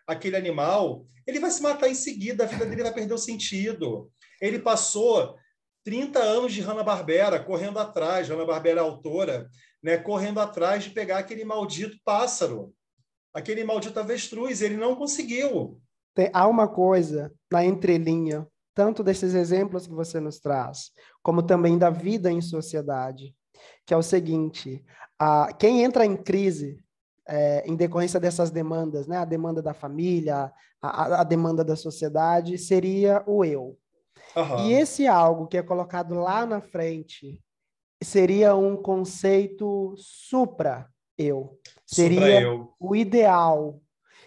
aquele 0.07 0.35
animal, 0.35 1.05
ele 1.25 1.39
vai 1.39 1.49
se 1.51 1.61
matar 1.61 1.89
em 1.89 1.95
seguida, 1.95 2.43
a 2.43 2.47
vida 2.47 2.65
dele 2.65 2.83
vai 2.83 2.93
perder 2.93 3.13
o 3.13 3.17
sentido. 3.17 4.11
Ele 4.41 4.59
passou 4.59 5.35
30 5.83 6.19
anos 6.19 6.53
de 6.53 6.61
Hanna-Barbera 6.61 7.43
correndo 7.43 7.79
atrás, 7.79 8.29
Hanna-Barbera 8.29 8.81
é 8.81 8.83
autora, 8.83 9.49
né, 9.81 9.97
correndo 9.97 10.39
atrás 10.39 10.83
de 10.83 10.89
pegar 10.89 11.19
aquele 11.19 11.45
maldito 11.45 11.97
pássaro, 12.03 12.73
aquele 13.33 13.63
maldito 13.63 13.99
avestruz, 13.99 14.61
ele 14.61 14.77
não 14.77 14.95
conseguiu. 14.95 15.79
Tem, 16.13 16.29
há 16.33 16.47
uma 16.47 16.67
coisa 16.67 17.31
na 17.51 17.63
entrelinha 17.63 18.47
tanto 18.75 19.01
desses 19.01 19.33
exemplos 19.33 19.87
que 19.87 19.93
você 19.93 20.19
nos 20.19 20.37
traz, 20.37 20.91
como 21.23 21.41
também 21.41 21.77
da 21.77 21.89
vida 21.89 22.29
em 22.29 22.41
sociedade, 22.41 23.33
que 23.85 23.93
é 23.93 23.97
o 23.97 24.03
seguinte: 24.03 24.83
a, 25.17 25.53
quem 25.53 25.83
entra 25.83 26.05
em 26.05 26.17
crise 26.17 26.83
é, 27.27 27.63
em 27.67 27.75
decorrência 27.75 28.19
dessas 28.19 28.51
demandas, 28.51 29.07
né, 29.07 29.17
a 29.17 29.25
demanda 29.25 29.61
da 29.61 29.73
família, 29.73 30.51
a, 30.81 31.21
a 31.21 31.23
demanda 31.23 31.63
da 31.63 31.75
sociedade, 31.75 32.57
seria 32.57 33.23
o 33.25 33.43
eu. 33.43 33.77
Uhum. 34.35 34.67
E 34.67 34.73
esse 34.73 35.07
algo 35.07 35.47
que 35.47 35.57
é 35.57 35.63
colocado 35.63 36.15
lá 36.15 36.45
na 36.45 36.61
frente 36.61 37.41
seria 38.03 38.55
um 38.55 38.75
conceito 38.75 39.95
supra-eu. 39.97 41.57
Seria 41.85 42.19
supra 42.19 42.41
-eu. 42.41 42.73
o 42.79 42.95
ideal. 42.95 43.81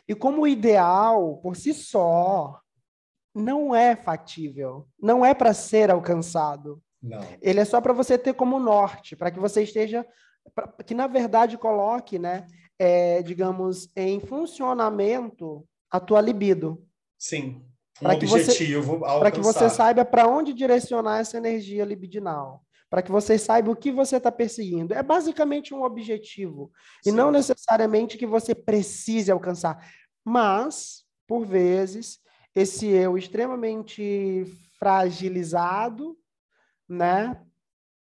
E 0.06 0.14
como 0.14 0.42
o 0.42 0.48
ideal, 0.48 1.36
por 1.38 1.54
si 1.54 1.74
só, 1.74 2.58
não 3.34 3.74
é 3.74 3.94
factível, 3.94 4.88
não 5.00 5.24
é 5.24 5.34
para 5.34 5.52
ser 5.52 5.90
alcançado. 5.90 6.82
Não. 7.00 7.20
Ele 7.40 7.60
é 7.60 7.64
só 7.64 7.80
para 7.80 7.92
você 7.92 8.18
ter 8.18 8.34
como 8.34 8.58
norte, 8.58 9.14
para 9.14 9.30
que 9.30 9.38
você 9.38 9.62
esteja, 9.62 10.06
pra, 10.54 10.66
que 10.84 10.94
na 10.94 11.06
verdade 11.06 11.58
coloque, 11.58 12.18
né, 12.18 12.46
é, 12.78 13.22
digamos, 13.22 13.88
em 13.96 14.20
funcionamento 14.20 15.66
a 15.90 15.98
tua 15.98 16.20
libido. 16.20 16.84
Sim. 17.18 17.62
Um 18.00 18.04
pra 18.04 18.14
objetivo 18.14 19.00
Para 19.00 19.30
que 19.30 19.40
você 19.40 19.68
saiba 19.68 20.04
para 20.04 20.28
onde 20.28 20.52
direcionar 20.52 21.18
essa 21.18 21.36
energia 21.36 21.84
libidinal. 21.84 22.62
Para 22.88 23.02
que 23.02 23.10
você 23.10 23.36
saiba 23.36 23.70
o 23.70 23.76
que 23.76 23.90
você 23.90 24.16
está 24.16 24.30
perseguindo. 24.30 24.94
É 24.94 25.02
basicamente 25.02 25.74
um 25.74 25.82
objetivo. 25.82 26.70
Sim. 27.02 27.10
E 27.10 27.12
não 27.12 27.30
necessariamente 27.30 28.16
que 28.16 28.26
você 28.26 28.54
precise 28.54 29.30
alcançar. 29.30 29.92
Mas, 30.24 31.04
por 31.26 31.44
vezes, 31.44 32.20
esse 32.54 32.86
eu 32.86 33.18
extremamente 33.18 34.46
fragilizado, 34.78 36.16
né? 36.88 37.40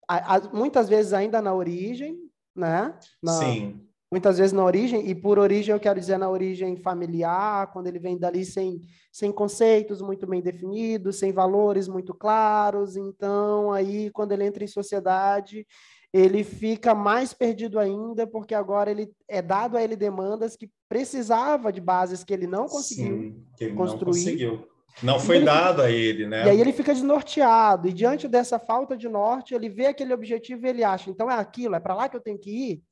A, 0.07 0.35
a, 0.35 0.41
muitas 0.49 0.89
vezes 0.89 1.13
ainda 1.13 1.41
na 1.41 1.53
origem, 1.53 2.17
né? 2.53 2.97
Na, 3.21 3.33
Sim. 3.33 3.87
Muitas 4.13 4.37
vezes 4.37 4.53
na 4.53 4.63
origem, 4.63 5.09
e 5.09 5.15
por 5.15 5.39
origem 5.39 5.73
eu 5.73 5.79
quero 5.79 5.99
dizer 5.99 6.19
na 6.19 6.29
origem 6.29 6.77
familiar, 6.77 7.71
quando 7.73 7.87
ele 7.87 7.97
vem 7.97 8.15
dali 8.15 8.45
sem, 8.45 8.79
sem 9.11 9.31
conceitos 9.31 10.03
muito 10.03 10.27
bem 10.27 10.39
definidos, 10.39 11.15
sem 11.15 11.31
valores 11.31 11.87
muito 11.87 12.13
claros. 12.13 12.95
Então, 12.95 13.71
aí, 13.71 14.11
quando 14.11 14.31
ele 14.31 14.45
entra 14.45 14.63
em 14.63 14.67
sociedade, 14.67 15.65
ele 16.13 16.43
fica 16.43 16.93
mais 16.93 17.33
perdido 17.33 17.79
ainda, 17.79 18.27
porque 18.27 18.53
agora 18.53 18.91
ele 18.91 19.11
é 19.27 19.41
dado 19.41 19.77
a 19.77 19.83
ele 19.83 19.95
demandas 19.95 20.55
que 20.55 20.69
precisava 20.87 21.73
de 21.73 21.81
bases 21.81 22.23
que 22.23 22.35
ele 22.35 22.45
não 22.45 22.67
conseguiu 22.67 23.17
Sim, 23.17 23.43
que 23.57 23.63
ele 23.63 23.73
construir. 23.73 24.11
Não 24.11 24.23
conseguiu. 24.25 24.67
Não 25.01 25.19
foi 25.19 25.37
ele, 25.37 25.45
dado 25.45 25.81
a 25.81 25.89
ele, 25.89 26.27
né? 26.27 26.45
E 26.45 26.49
aí 26.51 26.61
ele 26.61 26.71
fica 26.71 26.93
desnorteado, 26.93 27.87
e 27.87 27.91
diante 27.91 28.27
dessa 28.27 28.59
falta 28.59 28.95
de 28.95 29.09
norte, 29.09 29.55
ele 29.55 29.69
vê 29.69 29.87
aquele 29.87 30.13
objetivo 30.13 30.67
e 30.67 30.69
ele 30.69 30.83
acha, 30.83 31.09
então 31.09 31.31
é 31.31 31.33
aquilo, 31.33 31.73
é 31.73 31.79
para 31.79 31.95
lá 31.95 32.07
que 32.07 32.15
eu 32.15 32.21
tenho 32.21 32.37
que 32.37 32.51
ir. 32.51 32.83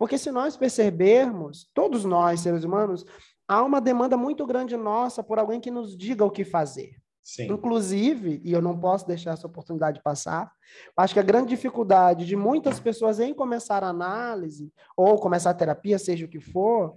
Porque 0.00 0.16
se 0.16 0.30
nós 0.30 0.56
percebermos, 0.56 1.68
todos 1.74 2.06
nós, 2.06 2.40
seres 2.40 2.64
humanos, 2.64 3.04
há 3.46 3.62
uma 3.62 3.82
demanda 3.82 4.16
muito 4.16 4.46
grande 4.46 4.74
nossa 4.74 5.22
por 5.22 5.38
alguém 5.38 5.60
que 5.60 5.70
nos 5.70 5.94
diga 5.94 6.24
o 6.24 6.30
que 6.30 6.42
fazer. 6.42 6.96
Sim. 7.22 7.52
Inclusive, 7.52 8.40
e 8.42 8.50
eu 8.50 8.62
não 8.62 8.80
posso 8.80 9.06
deixar 9.06 9.32
essa 9.34 9.46
oportunidade 9.46 10.00
passar, 10.02 10.50
acho 10.96 11.12
que 11.12 11.20
a 11.20 11.22
grande 11.22 11.50
dificuldade 11.50 12.24
de 12.24 12.34
muitas 12.34 12.80
pessoas 12.80 13.20
em 13.20 13.34
começar 13.34 13.84
a 13.84 13.88
análise, 13.88 14.72
ou 14.96 15.18
começar 15.18 15.50
a 15.50 15.54
terapia, 15.54 15.98
seja 15.98 16.24
o 16.24 16.30
que 16.30 16.40
for, 16.40 16.96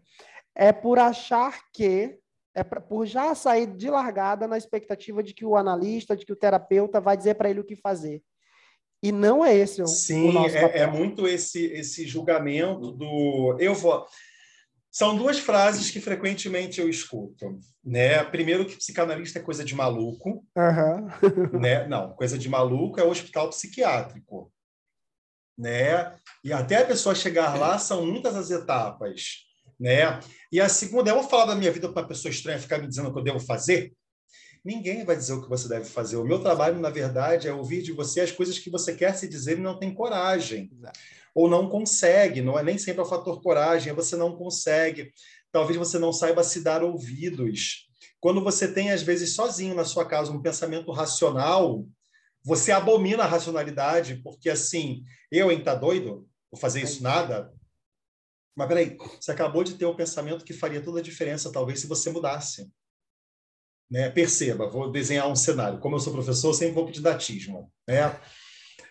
é 0.56 0.72
por 0.72 0.98
achar 0.98 1.60
que, 1.74 2.18
é 2.56 2.64
por 2.64 3.06
já 3.06 3.36
sair 3.36 3.68
de 3.68 3.90
largada 3.90 4.48
na 4.48 4.58
expectativa 4.58 5.22
de 5.22 5.34
que 5.34 5.46
o 5.46 5.58
analista, 5.58 6.16
de 6.16 6.26
que 6.26 6.32
o 6.32 6.38
terapeuta 6.38 7.02
vai 7.02 7.18
dizer 7.18 7.34
para 7.34 7.50
ele 7.50 7.60
o 7.60 7.66
que 7.66 7.76
fazer. 7.76 8.24
E 9.04 9.12
não 9.12 9.44
é 9.44 9.54
esse 9.54 9.82
o, 9.82 9.86
Sim, 9.86 10.30
o 10.30 10.32
nosso 10.32 10.56
é, 10.56 10.80
é 10.80 10.88
muito 10.88 11.28
esse, 11.28 11.66
esse 11.66 12.08
julgamento 12.08 12.94
do 12.94 13.58
eu 13.60 13.76
vou. 13.76 14.08
São 14.90 15.18
duas 15.18 15.40
frases 15.40 15.92
que 15.92 16.00
frequentemente 16.00 16.80
eu 16.80 16.88
escuto. 16.88 17.60
Né? 17.84 18.24
Primeiro, 18.24 18.66
que 18.66 18.78
psicanalista 18.78 19.40
é 19.40 19.42
coisa 19.42 19.66
de 19.66 19.76
maluco. 19.76 20.46
Uhum. 20.56 21.60
né? 21.60 21.86
Não, 21.88 22.14
coisa 22.14 22.38
de 22.38 22.48
maluco 22.48 22.98
é 22.98 23.04
o 23.04 23.10
hospital 23.10 23.50
psiquiátrico. 23.50 24.50
Né? 25.58 26.16
E 26.42 26.54
até 26.54 26.78
a 26.78 26.86
pessoa 26.86 27.14
chegar 27.14 27.60
lá 27.60 27.78
são 27.78 28.06
muitas 28.06 28.36
as 28.36 28.52
etapas. 28.52 29.46
Né? 29.78 30.18
E 30.50 30.62
a 30.62 30.70
segunda, 30.70 31.10
eu 31.10 31.16
vou 31.16 31.30
falar 31.30 31.46
da 31.46 31.56
minha 31.56 31.72
vida 31.72 31.92
para 31.92 32.08
pessoa 32.08 32.32
estranha 32.32 32.60
ficar 32.60 32.78
me 32.78 32.88
dizendo 32.88 33.10
o 33.10 33.14
que 33.14 33.20
eu 33.20 33.24
devo 33.24 33.40
fazer? 33.40 33.92
Ninguém 34.64 35.04
vai 35.04 35.16
dizer 35.16 35.34
o 35.34 35.42
que 35.42 35.50
você 35.50 35.68
deve 35.68 35.86
fazer. 35.86 36.16
O 36.16 36.24
meu 36.24 36.40
trabalho, 36.40 36.80
na 36.80 36.90
verdade, 36.90 37.48
é 37.48 37.54
ouvir 37.54 37.82
de 37.82 37.92
você 37.92 38.22
as 38.22 38.32
coisas 38.32 38.58
que 38.58 38.70
você 38.70 38.96
quer 38.96 39.14
se 39.16 39.28
dizer 39.28 39.58
e 39.58 39.62
não 39.62 39.78
tem 39.78 39.94
coragem. 39.94 40.70
Exato. 40.72 41.00
Ou 41.36 41.50
não 41.50 41.68
consegue. 41.68 42.42
Não 42.42 42.58
é 42.58 42.64
nem 42.64 42.78
sempre 42.78 43.02
o 43.02 43.06
fator 43.06 43.42
coragem, 43.42 43.92
é 43.92 43.96
você 43.96 44.16
não 44.16 44.36
consegue. 44.36 45.12
Talvez 45.52 45.78
você 45.78 46.00
não 46.00 46.14
saiba 46.14 46.44
se 46.44 46.62
dar 46.62 46.82
ouvidos. 46.84 47.90
Quando 48.22 48.42
você 48.42 48.72
tem, 48.72 48.92
às 48.92 49.02
vezes, 49.02 49.36
sozinho 49.36 49.76
na 49.76 49.84
sua 49.84 50.06
casa, 50.06 50.32
um 50.32 50.42
pensamento 50.42 50.92
racional, 50.92 51.86
você 52.42 52.72
abomina 52.72 53.24
a 53.24 53.28
racionalidade, 53.28 54.22
porque 54.24 54.50
assim, 54.50 55.04
eu, 55.30 55.52
hein, 55.52 55.62
tá 55.62 55.76
doido? 55.76 56.28
Vou 56.50 56.60
fazer 56.60 56.82
isso 56.82 57.04
nada? 57.04 57.54
Mas 58.56 58.68
peraí, 58.68 58.98
você 59.20 59.32
acabou 59.32 59.64
de 59.64 59.76
ter 59.76 59.86
um 59.86 59.96
pensamento 59.96 60.46
que 60.46 60.54
faria 60.54 60.82
toda 60.82 61.00
a 61.00 61.04
diferença, 61.04 61.52
talvez, 61.52 61.80
se 61.80 61.88
você 61.88 62.12
mudasse. 62.12 62.72
Né? 63.94 64.10
Perceba, 64.10 64.68
vou 64.68 64.92
desenhar 64.92 65.30
um 65.30 65.36
cenário. 65.36 65.78
Como 65.78 65.96
eu 65.96 66.00
sou 66.00 66.12
professor, 66.12 66.52
sempre 66.56 66.74
vou 66.74 66.88
pedir 66.88 67.00
datismo. 67.00 67.72
Né? 67.88 68.20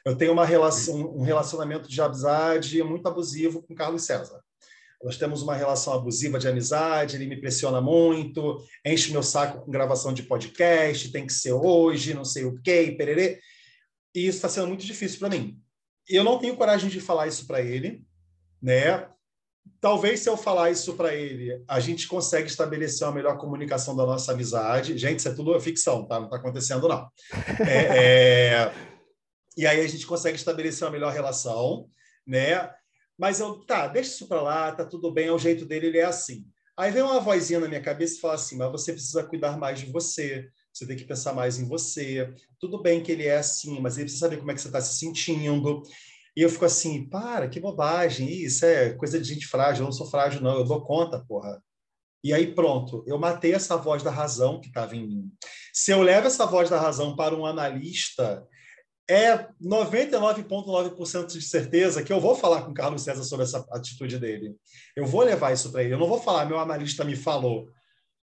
Eu 0.06 0.16
tenho 0.16 0.32
uma 0.32 0.46
relação, 0.46 0.94
um 1.16 1.22
relacionamento 1.22 1.88
de 1.88 2.00
amizade 2.00 2.80
muito 2.84 3.04
abusivo 3.08 3.64
com 3.64 3.74
Carlos 3.74 4.04
César. 4.04 4.40
Nós 5.02 5.16
temos 5.16 5.42
uma 5.42 5.56
relação 5.56 5.92
abusiva 5.92 6.38
de 6.38 6.46
amizade, 6.46 7.16
ele 7.16 7.26
me 7.26 7.40
pressiona 7.40 7.80
muito, 7.80 8.64
enche 8.86 9.10
meu 9.10 9.24
saco 9.24 9.64
com 9.64 9.72
gravação 9.72 10.14
de 10.14 10.22
podcast, 10.22 11.10
tem 11.10 11.26
que 11.26 11.32
ser 11.32 11.52
hoje, 11.52 12.14
não 12.14 12.24
sei 12.24 12.44
o 12.44 12.62
quê, 12.62 12.94
pererê. 12.96 13.40
E 14.14 14.20
isso 14.28 14.36
está 14.36 14.48
sendo 14.48 14.68
muito 14.68 14.86
difícil 14.86 15.18
para 15.18 15.30
mim. 15.30 15.60
Eu 16.08 16.22
não 16.22 16.38
tenho 16.38 16.56
coragem 16.56 16.88
de 16.88 17.00
falar 17.00 17.26
isso 17.26 17.44
para 17.48 17.60
ele, 17.60 18.04
né? 18.62 19.08
Talvez 19.82 20.20
se 20.20 20.30
eu 20.30 20.36
falar 20.36 20.70
isso 20.70 20.94
para 20.94 21.12
ele, 21.12 21.60
a 21.66 21.80
gente 21.80 22.06
consegue 22.06 22.48
estabelecer 22.48 23.04
uma 23.04 23.12
melhor 23.12 23.36
comunicação 23.36 23.96
da 23.96 24.06
nossa 24.06 24.30
amizade. 24.30 24.96
Gente, 24.96 25.18
isso 25.18 25.28
é 25.28 25.34
tudo 25.34 25.60
ficção, 25.60 26.06
tá? 26.06 26.18
Não 26.18 26.26
está 26.26 26.36
acontecendo, 26.36 26.88
não. 26.88 27.08
É, 27.68 28.62
é... 28.64 28.74
E 29.56 29.66
aí 29.66 29.80
a 29.80 29.88
gente 29.88 30.06
consegue 30.06 30.36
estabelecer 30.36 30.86
uma 30.86 30.92
melhor 30.92 31.12
relação, 31.12 31.88
né? 32.24 32.70
Mas 33.18 33.40
eu, 33.40 33.56
tá, 33.66 33.88
deixa 33.88 34.12
isso 34.12 34.28
para 34.28 34.40
lá, 34.40 34.72
tá 34.72 34.84
tudo 34.84 35.12
bem, 35.12 35.26
é 35.26 35.32
o 35.32 35.38
jeito 35.38 35.66
dele, 35.66 35.88
ele 35.88 35.98
é 35.98 36.04
assim. 36.04 36.46
Aí 36.76 36.90
vem 36.90 37.02
uma 37.02 37.20
vozinha 37.20 37.60
na 37.60 37.68
minha 37.68 37.82
cabeça 37.82 38.16
e 38.16 38.20
fala 38.20 38.34
assim: 38.34 38.56
mas 38.56 38.70
você 38.70 38.92
precisa 38.92 39.24
cuidar 39.24 39.58
mais 39.58 39.80
de 39.80 39.86
você, 39.86 40.48
você 40.72 40.86
tem 40.86 40.96
que 40.96 41.04
pensar 41.04 41.34
mais 41.34 41.58
em 41.58 41.68
você. 41.68 42.32
Tudo 42.58 42.80
bem 42.80 43.02
que 43.02 43.12
ele 43.12 43.26
é 43.26 43.36
assim, 43.36 43.80
mas 43.80 43.96
ele 43.96 44.04
precisa 44.04 44.26
saber 44.26 44.38
como 44.38 44.52
é 44.52 44.54
que 44.54 44.60
você 44.60 44.68
está 44.68 44.80
se 44.80 44.98
sentindo. 44.98 45.82
E 46.36 46.42
eu 46.42 46.48
fico 46.48 46.64
assim, 46.64 47.08
para, 47.08 47.48
que 47.48 47.60
bobagem, 47.60 48.28
isso 48.28 48.64
é 48.64 48.90
coisa 48.94 49.20
de 49.20 49.28
gente 49.28 49.46
frágil, 49.46 49.82
eu 49.82 49.86
não 49.86 49.92
sou 49.92 50.08
frágil, 50.08 50.40
não, 50.40 50.58
eu 50.58 50.64
dou 50.64 50.80
conta, 50.82 51.24
porra. 51.26 51.62
E 52.24 52.32
aí 52.32 52.54
pronto, 52.54 53.04
eu 53.06 53.18
matei 53.18 53.52
essa 53.52 53.76
voz 53.76 54.02
da 54.02 54.10
razão 54.10 54.60
que 54.60 54.68
estava 54.68 54.96
em 54.96 55.06
mim. 55.06 55.32
Se 55.72 55.90
eu 55.90 56.02
levo 56.02 56.28
essa 56.28 56.46
voz 56.46 56.70
da 56.70 56.80
razão 56.80 57.16
para 57.16 57.34
um 57.34 57.44
analista, 57.44 58.46
é 59.10 59.48
99,9% 59.62 61.26
de 61.26 61.42
certeza 61.42 62.02
que 62.02 62.12
eu 62.12 62.20
vou 62.20 62.36
falar 62.36 62.62
com 62.62 62.70
o 62.70 62.74
Carlos 62.74 63.02
César 63.02 63.24
sobre 63.24 63.44
essa 63.44 63.66
atitude 63.72 64.18
dele. 64.18 64.54
Eu 64.96 65.04
vou 65.04 65.22
levar 65.22 65.52
isso 65.52 65.70
para 65.72 65.82
ele. 65.82 65.94
Eu 65.94 65.98
não 65.98 66.06
vou 66.06 66.20
falar, 66.20 66.46
meu 66.46 66.58
analista 66.58 67.04
me 67.04 67.16
falou, 67.16 67.68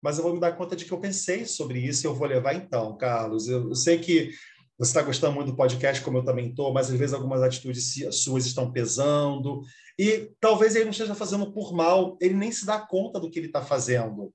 mas 0.02 0.18
eu 0.18 0.24
vou 0.24 0.34
me 0.34 0.40
dar 0.40 0.52
conta 0.52 0.76
de 0.76 0.86
que 0.86 0.92
eu 0.92 1.00
pensei 1.00 1.46
sobre 1.46 1.80
isso 1.80 2.06
e 2.06 2.08
eu 2.08 2.14
vou 2.14 2.28
levar 2.28 2.54
então, 2.54 2.96
Carlos. 2.98 3.48
Eu, 3.48 3.70
eu 3.70 3.76
sei 3.76 3.98
que 3.98 4.32
você 4.78 4.90
está 4.90 5.02
gostando 5.02 5.34
muito 5.34 5.52
do 5.52 5.56
podcast, 5.56 6.04
como 6.04 6.18
eu 6.18 6.26
também 6.26 6.50
estou, 6.50 6.74
mas 6.74 6.90
às 6.92 6.98
vezes 6.98 7.14
algumas 7.14 7.42
atitudes 7.42 7.96
suas 8.12 8.46
estão 8.46 8.72
pesando. 8.72 9.62
E 9.98 10.32
talvez 10.40 10.76
ele 10.76 10.86
não 10.86 10.92
esteja 10.92 11.16
fazendo 11.16 11.52
por 11.54 11.74
mal, 11.74 12.18
ele 12.20 12.34
nem 12.34 12.52
se 12.52 12.66
dá 12.66 12.80
conta 12.80 13.20
do 13.20 13.30
que 13.30 13.40
ele 13.40 13.48
está 13.48 13.62
fazendo. 13.62 14.34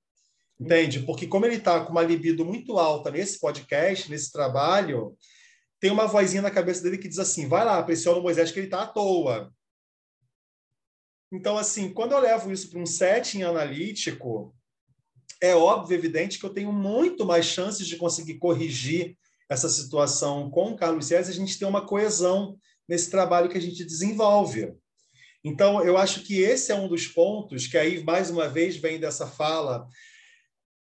Entende? 0.59 1.01
Porque 1.01 1.27
como 1.27 1.45
ele 1.45 1.57
está 1.57 1.85
com 1.85 1.93
uma 1.93 2.03
libido 2.03 2.45
muito 2.45 2.79
alta 2.79 3.11
nesse 3.11 3.39
podcast, 3.39 4.11
nesse 4.11 4.33
trabalho, 4.33 5.17
tem 5.79 5.91
uma 5.91 6.07
vozinha 6.07 6.43
na 6.43 6.51
cabeça 6.51 6.83
dele 6.83 6.99
que 6.99 7.09
diz 7.09 7.19
assim: 7.19 7.49
vai 7.49 7.65
lá, 7.65 7.83
pressiona 7.83 8.19
o 8.19 8.23
Moisés 8.23 8.51
que 8.51 8.59
ele 8.59 8.67
está 8.67 8.83
à 8.83 8.87
toa. 8.87 9.53
Então, 11.33 11.57
assim, 11.57 11.93
quando 11.93 12.13
eu 12.13 12.19
levo 12.19 12.51
isso 12.51 12.71
para 12.71 12.81
um 12.81 12.87
setting 12.87 13.43
analítico, 13.43 14.55
é 15.41 15.55
óbvio, 15.55 15.97
evidente, 15.97 16.39
que 16.39 16.45
eu 16.45 16.53
tenho 16.53 16.73
muito 16.73 17.25
mais 17.25 17.47
chances 17.47 17.87
de 17.87 17.97
conseguir 17.97 18.35
corrigir 18.35 19.17
essa 19.51 19.69
situação 19.69 20.49
com 20.49 20.71
o 20.71 20.77
Carlos 20.77 21.07
César, 21.07 21.31
a 21.31 21.35
gente 21.35 21.59
tem 21.59 21.67
uma 21.67 21.85
coesão 21.85 22.57
nesse 22.89 23.11
trabalho 23.11 23.51
que 23.51 23.59
a 23.59 23.61
gente 23.61 23.85
desenvolve. 23.85 24.73
Então, 25.43 25.85
eu 25.85 25.97
acho 25.97 26.23
que 26.23 26.41
esse 26.41 26.71
é 26.71 26.75
um 26.75 26.87
dos 26.87 27.09
pontos 27.09 27.67
que 27.67 27.77
aí, 27.77 28.05
mais 28.05 28.31
uma 28.31 28.49
vez, 28.49 28.77
vem 28.77 29.01
dessa 29.01 29.27
fala 29.27 29.89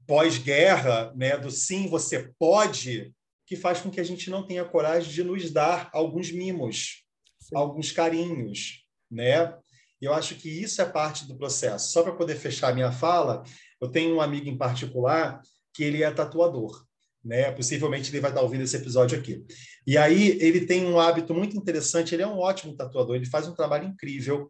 pós-guerra, 0.06 1.12
né, 1.16 1.36
do 1.36 1.50
sim, 1.50 1.88
você 1.88 2.32
pode, 2.38 3.12
que 3.46 3.56
faz 3.56 3.80
com 3.80 3.90
que 3.90 4.00
a 4.00 4.04
gente 4.04 4.30
não 4.30 4.46
tenha 4.46 4.64
coragem 4.64 5.10
de 5.12 5.24
nos 5.24 5.50
dar 5.50 5.90
alguns 5.92 6.30
mimos, 6.30 7.04
Sim. 7.40 7.56
alguns 7.56 7.90
carinhos, 7.90 8.84
né? 9.10 9.56
Eu 10.00 10.12
acho 10.14 10.34
que 10.36 10.48
isso 10.48 10.80
é 10.80 10.84
parte 10.84 11.26
do 11.26 11.36
processo. 11.36 11.92
Só 11.92 12.02
para 12.02 12.14
poder 12.14 12.36
fechar 12.36 12.70
a 12.70 12.74
minha 12.74 12.90
fala, 12.90 13.42
eu 13.80 13.88
tenho 13.88 14.16
um 14.16 14.20
amigo 14.20 14.48
em 14.48 14.56
particular 14.56 15.40
que 15.72 15.84
ele 15.84 16.02
é 16.02 16.10
tatuador, 16.10 16.84
né? 17.24 17.50
Possivelmente 17.52 18.10
ele 18.10 18.20
vai 18.20 18.30
estar 18.30 18.42
ouvindo 18.42 18.62
esse 18.62 18.76
episódio 18.76 19.18
aqui. 19.18 19.44
E 19.86 19.96
aí 19.96 20.38
ele 20.40 20.66
tem 20.66 20.86
um 20.86 20.98
hábito 20.98 21.34
muito 21.34 21.56
interessante, 21.56 22.14
ele 22.14 22.22
é 22.22 22.26
um 22.26 22.38
ótimo 22.38 22.74
tatuador, 22.74 23.16
ele 23.16 23.26
faz 23.26 23.46
um 23.46 23.54
trabalho 23.54 23.86
incrível. 23.86 24.48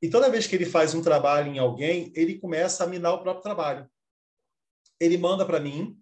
E 0.00 0.08
toda 0.08 0.30
vez 0.30 0.46
que 0.46 0.56
ele 0.56 0.66
faz 0.66 0.94
um 0.94 1.02
trabalho 1.02 1.52
em 1.52 1.58
alguém, 1.58 2.12
ele 2.14 2.38
começa 2.38 2.84
a 2.84 2.86
minar 2.86 3.14
o 3.14 3.22
próprio 3.22 3.42
trabalho. 3.42 3.86
Ele 4.98 5.16
manda 5.16 5.44
para 5.44 5.60
mim, 5.60 5.96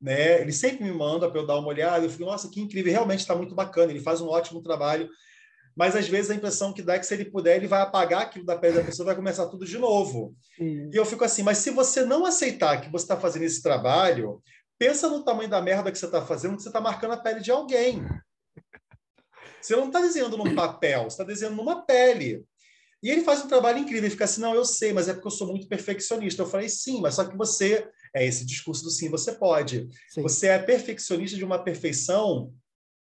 né? 0.00 0.40
Ele 0.40 0.52
sempre 0.52 0.84
me 0.84 0.92
manda 0.92 1.30
para 1.30 1.40
eu 1.40 1.46
dar 1.46 1.58
uma 1.58 1.68
olhada. 1.68 2.04
Eu 2.04 2.10
fico, 2.10 2.24
nossa, 2.24 2.50
que 2.50 2.60
incrível, 2.60 2.92
realmente 2.92 3.20
está 3.20 3.34
muito 3.34 3.54
bacana. 3.54 3.90
Ele 3.90 4.00
faz 4.00 4.20
um 4.20 4.28
ótimo 4.28 4.62
trabalho 4.62 5.08
mas 5.76 5.94
às 5.94 6.08
vezes 6.08 6.30
a 6.30 6.34
impressão 6.34 6.72
que 6.72 6.80
dá 6.80 6.94
é 6.94 6.98
que 6.98 7.04
se 7.04 7.12
ele 7.12 7.26
puder, 7.26 7.56
ele 7.56 7.68
vai 7.68 7.82
apagar 7.82 8.22
aquilo 8.22 8.46
da 8.46 8.56
pele 8.56 8.78
da 8.78 8.82
pessoa, 8.82 9.06
vai 9.06 9.14
começar 9.14 9.46
tudo 9.46 9.66
de 9.66 9.76
novo. 9.76 10.34
Sim. 10.56 10.88
E 10.90 10.96
eu 10.96 11.04
fico 11.04 11.22
assim, 11.22 11.42
mas 11.42 11.58
se 11.58 11.70
você 11.70 12.02
não 12.02 12.24
aceitar 12.24 12.80
que 12.80 12.90
você 12.90 13.04
está 13.04 13.16
fazendo 13.16 13.42
esse 13.42 13.62
trabalho, 13.62 14.42
pensa 14.78 15.08
no 15.08 15.24
tamanho 15.24 15.48
da 15.48 15.60
merda 15.60 15.90
que 15.90 15.98
você 15.98 16.06
está 16.06 16.24
fazendo, 16.24 16.56
que 16.56 16.62
você 16.62 16.68
está 16.68 16.80
marcando 16.80 17.12
a 17.12 17.16
pele 17.16 17.40
de 17.40 17.50
alguém. 17.50 18.04
Você 19.60 19.74
não 19.74 19.88
está 19.88 20.00
desenhando 20.00 20.36
num 20.36 20.54
papel, 20.54 21.04
você 21.04 21.08
está 21.08 21.24
desenhando 21.24 21.56
numa 21.56 21.84
pele. 21.84 22.46
E 23.02 23.10
ele 23.10 23.22
faz 23.22 23.44
um 23.44 23.48
trabalho 23.48 23.78
incrível, 23.78 24.04
ele 24.04 24.10
fica 24.10 24.24
assim, 24.24 24.40
não, 24.40 24.54
eu 24.54 24.64
sei, 24.64 24.92
mas 24.92 25.08
é 25.08 25.12
porque 25.12 25.26
eu 25.26 25.32
sou 25.32 25.48
muito 25.48 25.68
perfeccionista. 25.68 26.42
Eu 26.42 26.46
falei, 26.46 26.68
sim, 26.68 27.00
mas 27.00 27.14
só 27.14 27.24
que 27.24 27.36
você, 27.36 27.88
é 28.14 28.24
esse 28.24 28.44
discurso 28.44 28.82
do 28.82 28.90
sim, 28.90 29.10
você 29.10 29.32
pode. 29.32 29.88
Sim. 30.08 30.22
Você 30.22 30.48
é 30.48 30.58
perfeccionista 30.58 31.36
de 31.36 31.44
uma 31.44 31.62
perfeição 31.62 32.52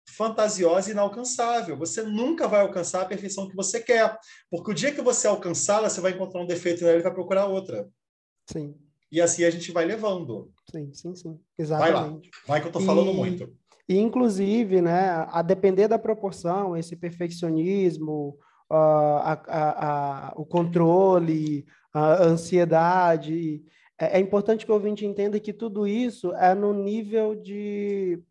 fantasiosa 0.09 0.89
e 0.89 0.93
inalcançável. 0.93 1.77
Você 1.77 2.03
nunca 2.03 2.47
vai 2.47 2.61
alcançar 2.61 3.03
a 3.03 3.07
perfeição 3.07 3.49
que 3.49 3.57
você 3.57 3.81
quer, 3.81 4.19
porque 4.51 4.71
o 4.71 4.75
dia 4.75 4.93
que 4.93 5.03
você 5.03 5.27
alcançá-la, 5.27 5.89
você 5.89 6.01
vai 6.01 6.13
encontrar 6.13 6.41
um 6.43 6.47
defeito 6.47 6.85
nela 6.85 6.99
e 6.99 7.03
vai 7.03 7.13
procurar 7.13 7.47
outra. 7.47 7.89
Sim. 8.51 8.75
E 9.11 9.21
assim 9.21 9.45
a 9.45 9.51
gente 9.51 9.73
vai 9.73 9.85
levando. 9.85 10.53
Sim, 10.71 10.93
sim, 10.93 11.15
sim. 11.15 11.39
Exatamente. 11.59 11.93
Vai 11.93 12.03
lá. 12.03 12.21
Vai 12.47 12.61
que 12.61 12.67
eu 12.67 12.71
estou 12.71 12.83
falando 12.83 13.11
e, 13.11 13.15
muito. 13.15 13.53
E, 13.89 13.99
inclusive, 13.99 14.81
né, 14.81 15.27
a 15.29 15.43
depender 15.43 15.89
da 15.89 15.99
proporção, 15.99 16.77
esse 16.77 16.95
perfeccionismo, 16.95 18.39
uh, 18.71 18.75
a, 18.75 19.33
a, 19.49 20.29
a, 20.29 20.33
o 20.37 20.47
controle, 20.47 21.67
a 21.93 22.23
ansiedade, 22.23 23.65
é, 24.01 24.19
é 24.19 24.21
importante 24.21 24.65
que 24.65 24.71
o 24.71 24.75
ouvinte 24.75 25.05
entenda 25.05 25.41
que 25.41 25.53
tudo 25.53 25.87
isso 25.87 26.33
é 26.35 26.55
no 26.55 26.73
nível 26.73 27.35
de 27.35 28.23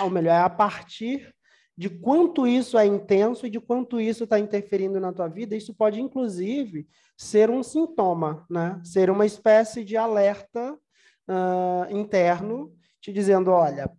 ou 0.00 0.10
melhor, 0.10 0.32
é 0.32 0.38
a 0.38 0.50
partir 0.50 1.32
de 1.80 1.88
quanto 1.88 2.46
isso 2.46 2.76
é 2.76 2.84
intenso 2.84 3.46
e 3.46 3.50
de 3.50 3.58
quanto 3.58 3.98
isso 3.98 4.24
está 4.24 4.38
interferindo 4.38 5.00
na 5.00 5.14
tua 5.14 5.28
vida. 5.28 5.56
Isso 5.56 5.72
pode, 5.72 5.98
inclusive, 5.98 6.86
ser 7.16 7.48
um 7.48 7.62
sintoma, 7.62 8.44
né? 8.50 8.78
Ser 8.84 9.08
uma 9.08 9.24
espécie 9.24 9.82
de 9.82 9.96
alerta 9.96 10.74
uh, 10.74 11.96
interno, 11.96 12.70
te 13.00 13.10
dizendo, 13.10 13.50
olha, 13.50 13.90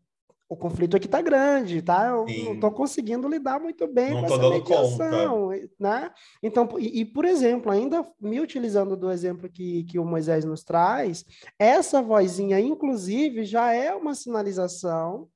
o 0.48 0.56
conflito 0.56 0.96
aqui 0.96 1.08
está 1.08 1.24
grande, 1.24 1.82
tá? 1.82 2.10
Eu 2.10 2.28
Sim. 2.28 2.46
não 2.46 2.54
estou 2.54 2.70
conseguindo 2.70 3.28
lidar 3.28 3.60
muito 3.60 3.88
bem 3.88 4.14
não 4.14 4.26
com 4.26 4.26
essa 4.28 4.50
mediação, 4.50 5.48
conta. 5.48 5.70
né? 5.80 6.12
Então, 6.44 6.70
e, 6.78 7.02
e, 7.02 7.06
por 7.06 7.26
exemplo, 7.26 7.72
ainda 7.72 8.06
me 8.22 8.40
utilizando 8.40 8.96
do 8.96 9.10
exemplo 9.10 9.50
que, 9.50 9.86
que 9.86 9.98
o 9.98 10.06
Moisés 10.06 10.46
nos 10.46 10.64
traz, 10.64 11.26
essa 11.58 12.00
vozinha, 12.00 12.60
inclusive, 12.60 13.44
já 13.44 13.74
é 13.74 13.92
uma 13.96 14.14
sinalização 14.14 15.28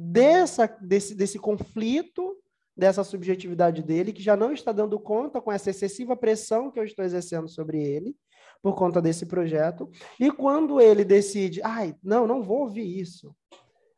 dessa, 0.00 0.66
desse, 0.80 1.14
desse 1.14 1.38
conflito, 1.38 2.36
dessa 2.76 3.04
subjetividade 3.04 3.82
dele, 3.82 4.12
que 4.12 4.22
já 4.22 4.36
não 4.36 4.52
está 4.52 4.72
dando 4.72 4.98
conta 4.98 5.40
com 5.40 5.52
essa 5.52 5.70
excessiva 5.70 6.16
pressão 6.16 6.70
que 6.70 6.80
eu 6.80 6.84
estou 6.84 7.04
exercendo 7.04 7.48
sobre 7.48 7.82
ele, 7.82 8.16
por 8.62 8.74
conta 8.74 9.02
desse 9.02 9.26
projeto. 9.26 9.90
E 10.18 10.30
quando 10.30 10.80
ele 10.80 11.04
decide, 11.04 11.60
ai, 11.62 11.94
não, 12.02 12.26
não 12.26 12.42
vou 12.42 12.60
ouvir 12.60 12.98
isso. 12.98 13.34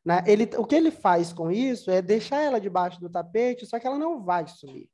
Né? 0.05 0.23
Ele, 0.27 0.51
o 0.57 0.65
que 0.65 0.75
ele 0.75 0.91
faz 0.91 1.33
com 1.33 1.51
isso 1.51 1.91
é 1.91 2.03
deixar 2.03 2.41
ela 2.41 2.61
debaixo 2.61 3.01
do 3.01 3.09
tapete, 3.09 3.65
só 3.65 3.79
que 3.79 3.87
ela 3.87 3.99
não 3.99 4.25
vai 4.25 4.47
sumir. 4.49 4.89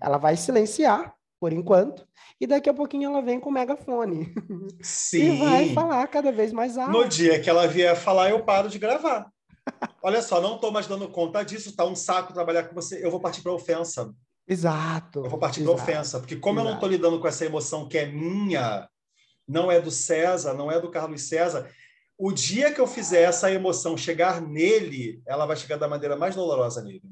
Ela 0.00 0.18
vai 0.18 0.36
silenciar, 0.36 1.12
por 1.40 1.52
enquanto, 1.52 2.06
e 2.40 2.46
daqui 2.46 2.68
a 2.68 2.74
pouquinho 2.74 3.10
ela 3.10 3.22
vem 3.22 3.40
com 3.40 3.50
o 3.50 3.52
megafone. 3.52 4.32
Sim. 4.80 5.34
e 5.34 5.38
vai 5.38 5.68
falar 5.72 6.06
cada 6.06 6.30
vez 6.30 6.52
mais 6.52 6.78
alto. 6.78 6.92
No 6.92 7.08
dia 7.08 7.40
que 7.40 7.50
ela 7.50 7.66
vier 7.66 7.96
falar, 7.96 8.30
eu 8.30 8.44
paro 8.44 8.68
de 8.68 8.78
gravar. 8.78 9.28
Olha 10.02 10.22
só, 10.22 10.40
não 10.40 10.56
estou 10.56 10.70
mais 10.70 10.86
dando 10.86 11.08
conta 11.08 11.42
disso, 11.42 11.74
tá 11.74 11.84
um 11.84 11.96
saco 11.96 12.32
trabalhar 12.32 12.64
com 12.64 12.74
você, 12.74 13.04
eu 13.04 13.10
vou 13.10 13.20
partir 13.20 13.42
para 13.42 13.52
ofensa. 13.52 14.12
Exato. 14.46 15.24
Eu 15.24 15.30
vou 15.30 15.38
partir 15.38 15.62
para 15.62 15.72
ofensa, 15.72 16.18
porque 16.18 16.36
como 16.36 16.60
exato. 16.60 16.66
eu 16.66 16.70
não 16.70 16.76
estou 16.76 16.88
lidando 16.88 17.20
com 17.20 17.28
essa 17.28 17.44
emoção 17.44 17.88
que 17.88 17.98
é 17.98 18.06
minha, 18.06 18.88
não 19.46 19.70
é 19.70 19.80
do 19.80 19.90
César, 19.90 20.54
não 20.54 20.70
é 20.70 20.80
do 20.80 20.90
Carlos 20.90 21.22
César, 21.22 21.68
o 22.18 22.32
dia 22.32 22.72
que 22.72 22.80
eu 22.80 22.86
fizer 22.86 23.22
essa 23.22 23.50
emoção 23.52 23.96
chegar 23.96 24.40
nele, 24.40 25.22
ela 25.26 25.46
vai 25.46 25.56
chegar 25.56 25.76
da 25.76 25.86
maneira 25.86 26.16
mais 26.16 26.34
dolorosa 26.34 26.82
nele. 26.82 27.02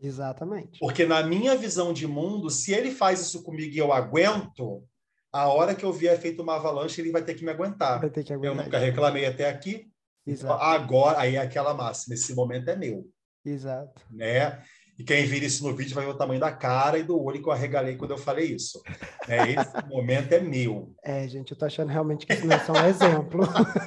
Exatamente. 0.00 0.78
Porque 0.78 1.04
na 1.04 1.22
minha 1.22 1.56
visão 1.56 1.92
de 1.92 2.06
mundo, 2.06 2.50
se 2.50 2.72
ele 2.72 2.90
faz 2.90 3.20
isso 3.20 3.42
comigo 3.42 3.74
e 3.74 3.78
eu 3.78 3.92
aguento, 3.92 4.84
a 5.32 5.48
hora 5.48 5.74
que 5.74 5.84
eu 5.84 5.92
vier 5.92 6.18
feito 6.20 6.42
uma 6.42 6.56
avalanche, 6.56 7.00
ele 7.00 7.10
vai 7.10 7.22
ter 7.22 7.34
que 7.34 7.44
me 7.44 7.50
aguentar. 7.50 8.00
Vai 8.00 8.10
ter 8.10 8.24
que 8.24 8.32
aguentar. 8.32 8.58
Eu 8.58 8.64
nunca 8.64 8.78
reclamei 8.78 9.26
até 9.26 9.48
aqui, 9.48 9.90
Exato. 10.26 10.62
Agora, 10.62 11.20
aí 11.20 11.36
é 11.36 11.40
aquela 11.40 11.74
máxima, 11.74 12.14
esse 12.14 12.34
momento 12.34 12.68
é 12.68 12.76
meu. 12.76 13.08
Exato. 13.44 14.00
Né? 14.10 14.62
E 14.98 15.04
quem 15.04 15.24
vira 15.24 15.46
isso 15.46 15.66
no 15.66 15.74
vídeo 15.74 15.94
vai 15.94 16.04
ver 16.04 16.12
o 16.12 16.16
tamanho 16.16 16.38
da 16.38 16.52
cara 16.52 16.98
e 16.98 17.02
do 17.02 17.20
olho 17.20 17.42
que 17.42 17.48
eu 17.48 17.52
arregalei 17.52 17.96
quando 17.96 18.12
eu 18.12 18.18
falei 18.18 18.52
isso. 18.52 18.80
É, 19.26 19.50
esse 19.50 19.86
momento 19.88 20.32
é 20.32 20.40
meu. 20.40 20.94
É, 21.02 21.26
gente, 21.26 21.50
eu 21.50 21.58
tô 21.58 21.64
achando 21.64 21.88
realmente 21.88 22.26
que 22.26 22.32
isso 22.32 22.46
não 22.46 22.54
é 22.54 22.60
só 22.60 22.72
um 22.72 22.86
exemplo. 22.86 23.40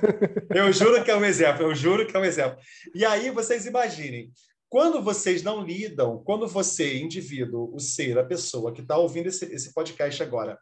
eu 0.50 0.74
juro 0.74 1.04
que 1.04 1.12
é 1.12 1.16
um 1.16 1.24
exemplo, 1.24 1.64
eu 1.64 1.76
juro 1.76 2.06
que 2.08 2.16
é 2.16 2.20
um 2.20 2.26
exemplo. 2.26 2.58
E 2.94 3.06
aí, 3.06 3.30
vocês 3.30 3.66
imaginem, 3.66 4.32
quando 4.68 5.02
vocês 5.02 5.44
não 5.44 5.64
lidam, 5.64 6.22
quando 6.26 6.48
você, 6.48 6.98
indivíduo, 6.98 7.74
o 7.74 7.80
ser, 7.80 8.18
a 8.18 8.26
pessoa 8.26 8.74
que 8.74 8.82
está 8.82 8.98
ouvindo 8.98 9.28
esse, 9.28 9.46
esse 9.46 9.74
podcast 9.74 10.22
agora, 10.22 10.58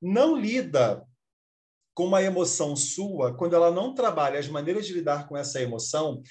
não 0.00 0.36
lida 0.36 1.02
com 1.98 2.04
uma 2.04 2.22
emoção 2.22 2.76
sua, 2.76 3.34
quando 3.34 3.56
ela 3.56 3.72
não 3.72 3.92
trabalha 3.92 4.38
as 4.38 4.46
maneiras 4.46 4.86
de 4.86 4.92
lidar 4.92 5.26
com 5.26 5.36
essa 5.36 5.60
emoção, 5.60 6.22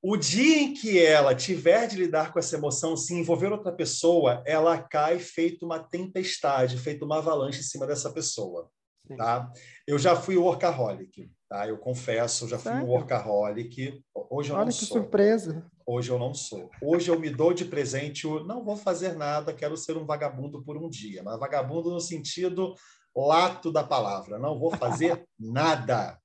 o 0.00 0.16
dia 0.16 0.58
em 0.58 0.74
que 0.74 1.04
ela 1.04 1.34
tiver 1.34 1.88
de 1.88 1.96
lidar 1.96 2.32
com 2.32 2.38
essa 2.38 2.54
emoção, 2.54 2.96
se 2.96 3.12
envolver 3.12 3.50
outra 3.50 3.72
pessoa, 3.72 4.44
ela 4.46 4.78
cai 4.78 5.18
feito 5.18 5.66
uma 5.66 5.80
tempestade, 5.80 6.78
feito 6.78 7.04
uma 7.04 7.18
avalanche 7.18 7.58
em 7.58 7.64
cima 7.64 7.84
dessa 7.84 8.12
pessoa. 8.12 8.70
Tá? 9.16 9.50
Eu 9.88 9.98
já 9.98 10.14
fui 10.14 10.36
workaholic, 10.36 11.32
tá? 11.48 11.66
Eu 11.66 11.78
confesso, 11.78 12.44
eu 12.44 12.48
já 12.50 12.58
fui 12.58 12.70
um 12.70 12.86
workaholic. 12.86 14.00
Hoje 14.30 14.50
eu 14.50 14.54
Olha 14.54 14.66
não 14.66 14.72
que 14.72 14.84
sou. 14.84 14.98
surpresa. 14.98 15.66
Hoje 15.84 16.10
eu 16.10 16.18
não 16.18 16.32
sou. 16.32 16.70
Hoje 16.80 17.10
eu 17.10 17.18
me 17.18 17.30
dou 17.30 17.52
de 17.52 17.64
presente 17.64 18.24
o 18.24 18.44
não 18.44 18.64
vou 18.64 18.76
fazer 18.76 19.16
nada, 19.16 19.52
quero 19.52 19.76
ser 19.76 19.96
um 19.96 20.06
vagabundo 20.06 20.62
por 20.62 20.76
um 20.76 20.88
dia. 20.88 21.24
Mas 21.24 21.40
vagabundo 21.40 21.90
no 21.90 22.00
sentido 22.00 22.74
lato 23.24 23.70
da 23.70 23.84
palavra, 23.84 24.38
não 24.38 24.58
vou 24.58 24.70
fazer 24.72 25.24
nada. 25.38 26.18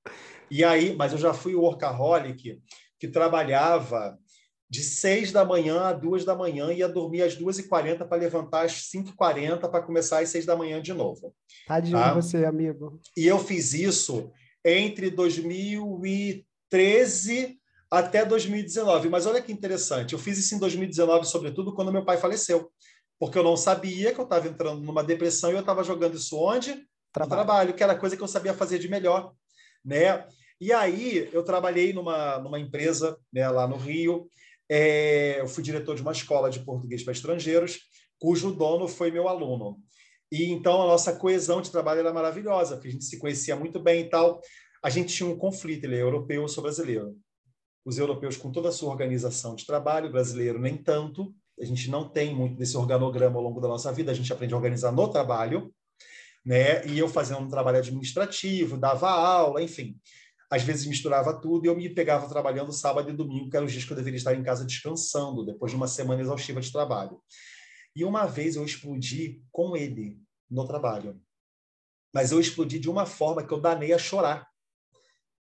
E 0.49 0.63
aí, 0.63 0.95
mas 0.95 1.11
eu 1.13 1.17
já 1.17 1.33
fui 1.33 1.55
o 1.55 1.61
workaholic 1.61 2.61
que 2.99 3.07
trabalhava 3.07 4.17
de 4.69 4.83
seis 4.83 5.31
da 5.33 5.43
manhã 5.43 5.81
a 5.81 5.93
duas 5.93 6.23
da 6.23 6.33
manhã 6.33 6.71
e 6.71 6.77
ia 6.77 6.87
dormir 6.87 7.23
às 7.23 7.35
duas 7.35 7.59
e 7.59 7.67
quarenta 7.67 8.05
para 8.05 8.21
levantar 8.21 8.63
às 8.65 8.89
cinco 8.89 9.09
e 9.09 9.13
quarenta 9.13 9.67
para 9.67 9.83
começar 9.83 10.19
às 10.19 10.29
seis 10.29 10.45
da 10.45 10.55
manhã 10.55 10.81
de 10.81 10.93
novo. 10.93 11.35
Tadinho 11.67 11.97
tá? 11.97 12.13
você, 12.13 12.45
amigo. 12.45 13.01
E 13.17 13.27
eu 13.27 13.37
fiz 13.37 13.73
isso 13.73 14.31
entre 14.63 15.09
2013 15.09 17.59
até 17.91 18.23
2019. 18.23 19.09
Mas 19.09 19.25
olha 19.25 19.41
que 19.41 19.51
interessante, 19.51 20.13
eu 20.13 20.19
fiz 20.19 20.37
isso 20.37 20.55
em 20.55 20.59
2019, 20.59 21.27
sobretudo 21.27 21.73
quando 21.73 21.91
meu 21.91 22.05
pai 22.05 22.17
faleceu 22.17 22.71
porque 23.21 23.37
eu 23.37 23.43
não 23.43 23.55
sabia 23.55 24.11
que 24.11 24.19
eu 24.19 24.23
estava 24.23 24.47
entrando 24.47 24.81
numa 24.81 25.03
depressão 25.03 25.51
e 25.51 25.53
eu 25.53 25.59
estava 25.59 25.83
jogando 25.83 26.17
isso 26.17 26.35
onde? 26.35 26.87
Trabalho. 27.13 27.29
No 27.29 27.45
trabalho, 27.45 27.73
que 27.75 27.83
era 27.83 27.93
a 27.93 27.95
coisa 27.95 28.17
que 28.17 28.23
eu 28.23 28.27
sabia 28.27 28.51
fazer 28.51 28.79
de 28.79 28.89
melhor, 28.89 29.35
né? 29.85 30.25
E 30.59 30.73
aí 30.73 31.29
eu 31.31 31.43
trabalhei 31.43 31.93
numa, 31.93 32.39
numa 32.39 32.59
empresa 32.59 33.15
né, 33.31 33.47
lá 33.47 33.67
no 33.67 33.77
Rio, 33.77 34.27
é, 34.67 35.39
eu 35.39 35.47
fui 35.47 35.63
diretor 35.63 35.95
de 35.95 36.01
uma 36.01 36.13
escola 36.13 36.49
de 36.49 36.61
português 36.61 37.03
para 37.03 37.13
estrangeiros, 37.13 37.81
cujo 38.17 38.55
dono 38.55 38.87
foi 38.87 39.11
meu 39.11 39.27
aluno. 39.27 39.77
E 40.31 40.45
então 40.45 40.81
a 40.81 40.87
nossa 40.87 41.15
coesão 41.15 41.61
de 41.61 41.69
trabalho 41.69 41.99
era 41.99 42.11
maravilhosa, 42.11 42.73
porque 42.73 42.87
a 42.87 42.91
gente 42.91 43.05
se 43.05 43.19
conhecia 43.19 43.55
muito 43.55 43.79
bem 43.79 44.01
e 44.01 44.09
tal. 44.09 44.41
A 44.83 44.89
gente 44.89 45.13
tinha 45.13 45.29
um 45.29 45.37
conflito, 45.37 45.83
ele 45.83 45.97
é 45.97 46.01
europeu, 46.01 46.41
eu 46.41 46.47
sou 46.47 46.63
brasileiro. 46.63 47.15
Os 47.85 47.99
europeus 47.99 48.35
com 48.35 48.51
toda 48.51 48.69
a 48.69 48.71
sua 48.71 48.89
organização 48.89 49.53
de 49.53 49.67
trabalho, 49.67 50.11
brasileiro 50.11 50.59
nem 50.59 50.75
tanto, 50.75 51.31
a 51.61 51.65
gente 51.65 51.89
não 51.89 52.09
tem 52.09 52.33
muito 52.35 52.57
desse 52.57 52.75
organograma 52.75 53.37
ao 53.37 53.43
longo 53.43 53.61
da 53.61 53.67
nossa 53.67 53.93
vida, 53.93 54.11
a 54.11 54.15
gente 54.15 54.33
aprende 54.33 54.53
a 54.53 54.57
organizar 54.57 54.91
no 54.91 55.07
trabalho, 55.07 55.73
né? 56.43 56.85
E 56.87 56.97
eu 56.97 57.07
fazendo 57.07 57.41
um 57.41 57.47
trabalho 57.47 57.77
administrativo, 57.77 58.77
dava 58.77 59.09
aula, 59.09 59.61
enfim. 59.61 59.95
às 60.49 60.63
vezes 60.63 60.85
misturava 60.85 61.39
tudo 61.39 61.65
e 61.65 61.69
eu 61.69 61.75
me 61.77 61.87
pegava 61.87 62.27
trabalhando 62.27 62.73
sábado 62.73 63.09
e 63.09 63.13
domingo, 63.13 63.49
que 63.49 63.55
eram 63.55 63.65
os 63.65 63.71
dias 63.71 63.85
que 63.85 63.91
eu 63.93 63.95
deveria 63.95 64.17
estar 64.17 64.35
em 64.35 64.43
casa 64.43 64.65
descansando, 64.65 65.45
depois 65.45 65.71
de 65.71 65.77
uma 65.77 65.87
semana 65.87 66.21
exaustiva 66.21 66.59
de 66.59 66.71
trabalho. 66.71 67.21
E 67.95 68.03
uma 68.03 68.25
vez 68.25 68.55
eu 68.55 68.65
explodi 68.65 69.41
com 69.51 69.77
ele 69.77 70.19
no 70.49 70.67
trabalho. 70.67 71.21
Mas 72.13 72.31
eu 72.31 72.39
explodi 72.39 72.79
de 72.79 72.89
uma 72.89 73.05
forma 73.05 73.45
que 73.45 73.53
eu 73.53 73.61
danei 73.61 73.93
a 73.93 73.97
chorar. 73.97 74.45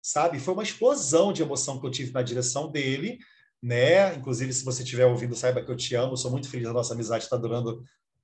Sabe? 0.01 0.39
Foi 0.39 0.55
uma 0.55 0.63
explosão 0.63 1.33
de 1.33 1.43
emoção 1.43 1.81
que 1.81 1.87
eu 1.87 1.91
tive 1.91 2.13
na 2.13 2.23
direção 2.23 2.71
dele, 2.71 3.19
né? 3.63 4.15
Inclusive, 4.15 4.53
se 4.53 4.65
você 4.65 4.83
estiver 4.83 5.07
ouvindo, 5.07 5.37
saiba 5.37 5.63
que 5.63 5.71
eu 5.71 5.77
te 5.77 5.95
amo, 5.95 6.17
sou 6.17 6.31
muito 6.31 6.49
feliz 6.49 6.67
da 6.67 6.73
nossa 6.73 6.95
amizade, 6.95 7.25
está 7.25 7.37
durando 7.37 7.83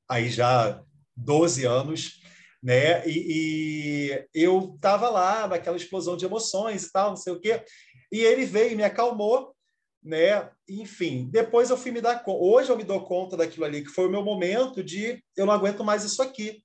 aí 0.08 0.28
já 0.28 0.82
12 1.16 1.64
anos 1.64 2.20
né? 2.62 3.06
E, 3.06 4.26
e 4.34 4.44
eu 4.44 4.74
estava 4.74 5.08
lá 5.08 5.46
naquela 5.46 5.76
explosão 5.76 6.16
de 6.16 6.24
emoções 6.24 6.84
e 6.84 6.92
tal, 6.92 7.10
não 7.10 7.16
sei 7.16 7.32
o 7.32 7.40
quê. 7.40 7.64
E 8.10 8.20
ele 8.20 8.44
veio 8.44 8.72
e 8.72 8.76
me 8.76 8.82
acalmou, 8.82 9.54
né? 10.02 10.50
Enfim, 10.68 11.28
depois 11.30 11.70
eu 11.70 11.76
fui 11.76 11.90
me 11.90 12.00
dar 12.00 12.22
conta. 12.22 12.42
Hoje 12.42 12.70
eu 12.70 12.76
me 12.76 12.84
dou 12.84 13.04
conta 13.04 13.36
daquilo 13.36 13.64
ali, 13.64 13.82
que 13.82 13.90
foi 13.90 14.06
o 14.06 14.10
meu 14.10 14.24
momento 14.24 14.82
de 14.82 15.22
eu 15.36 15.46
não 15.46 15.52
aguento 15.52 15.84
mais 15.84 16.04
isso 16.04 16.22
aqui, 16.22 16.62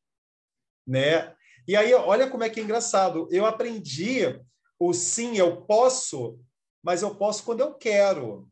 né? 0.86 1.34
E 1.68 1.76
aí, 1.76 1.94
olha 1.94 2.30
como 2.30 2.44
é 2.44 2.50
que 2.50 2.60
é 2.60 2.64
engraçado. 2.64 3.28
Eu 3.32 3.46
aprendi 3.46 4.40
o 4.80 4.94
sim, 4.94 5.38
eu 5.38 5.62
posso, 5.62 6.40
mas 6.84 7.02
eu 7.02 7.16
posso 7.16 7.44
quando 7.44 7.62
eu 7.62 7.74
quero. 7.74 8.50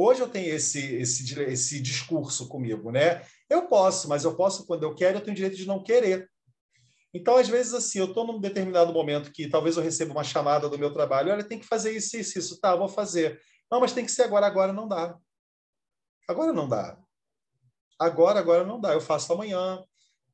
Hoje 0.00 0.20
eu 0.20 0.28
tenho 0.28 0.54
esse, 0.54 0.94
esse, 0.94 1.40
esse 1.42 1.80
discurso 1.80 2.46
comigo, 2.46 2.92
né? 2.92 3.26
Eu 3.50 3.66
posso, 3.66 4.08
mas 4.08 4.22
eu 4.22 4.36
posso 4.36 4.64
quando 4.64 4.84
eu 4.84 4.94
quero, 4.94 5.18
eu 5.18 5.20
tenho 5.20 5.32
o 5.32 5.34
direito 5.34 5.56
de 5.56 5.66
não 5.66 5.82
querer. 5.82 6.30
Então, 7.12 7.36
às 7.36 7.48
vezes, 7.48 7.74
assim, 7.74 7.98
eu 7.98 8.04
estou 8.04 8.24
num 8.24 8.38
determinado 8.38 8.92
momento 8.92 9.32
que 9.32 9.48
talvez 9.48 9.76
eu 9.76 9.82
receba 9.82 10.12
uma 10.12 10.22
chamada 10.22 10.68
do 10.68 10.78
meu 10.78 10.92
trabalho, 10.92 11.32
olha, 11.32 11.42
tem 11.42 11.58
que 11.58 11.66
fazer 11.66 11.96
isso, 11.96 12.16
isso, 12.16 12.38
isso, 12.38 12.60
tá, 12.60 12.76
vou 12.76 12.86
fazer. 12.86 13.40
Não, 13.68 13.80
mas 13.80 13.92
tem 13.92 14.04
que 14.04 14.12
ser 14.12 14.22
agora, 14.22 14.46
agora 14.46 14.72
não 14.72 14.86
dá. 14.86 15.18
Agora 16.28 16.52
não 16.52 16.68
dá. 16.68 16.96
Agora, 17.98 18.38
agora 18.38 18.64
não 18.64 18.80
dá. 18.80 18.92
Eu 18.92 19.00
faço 19.00 19.32
amanhã, 19.32 19.82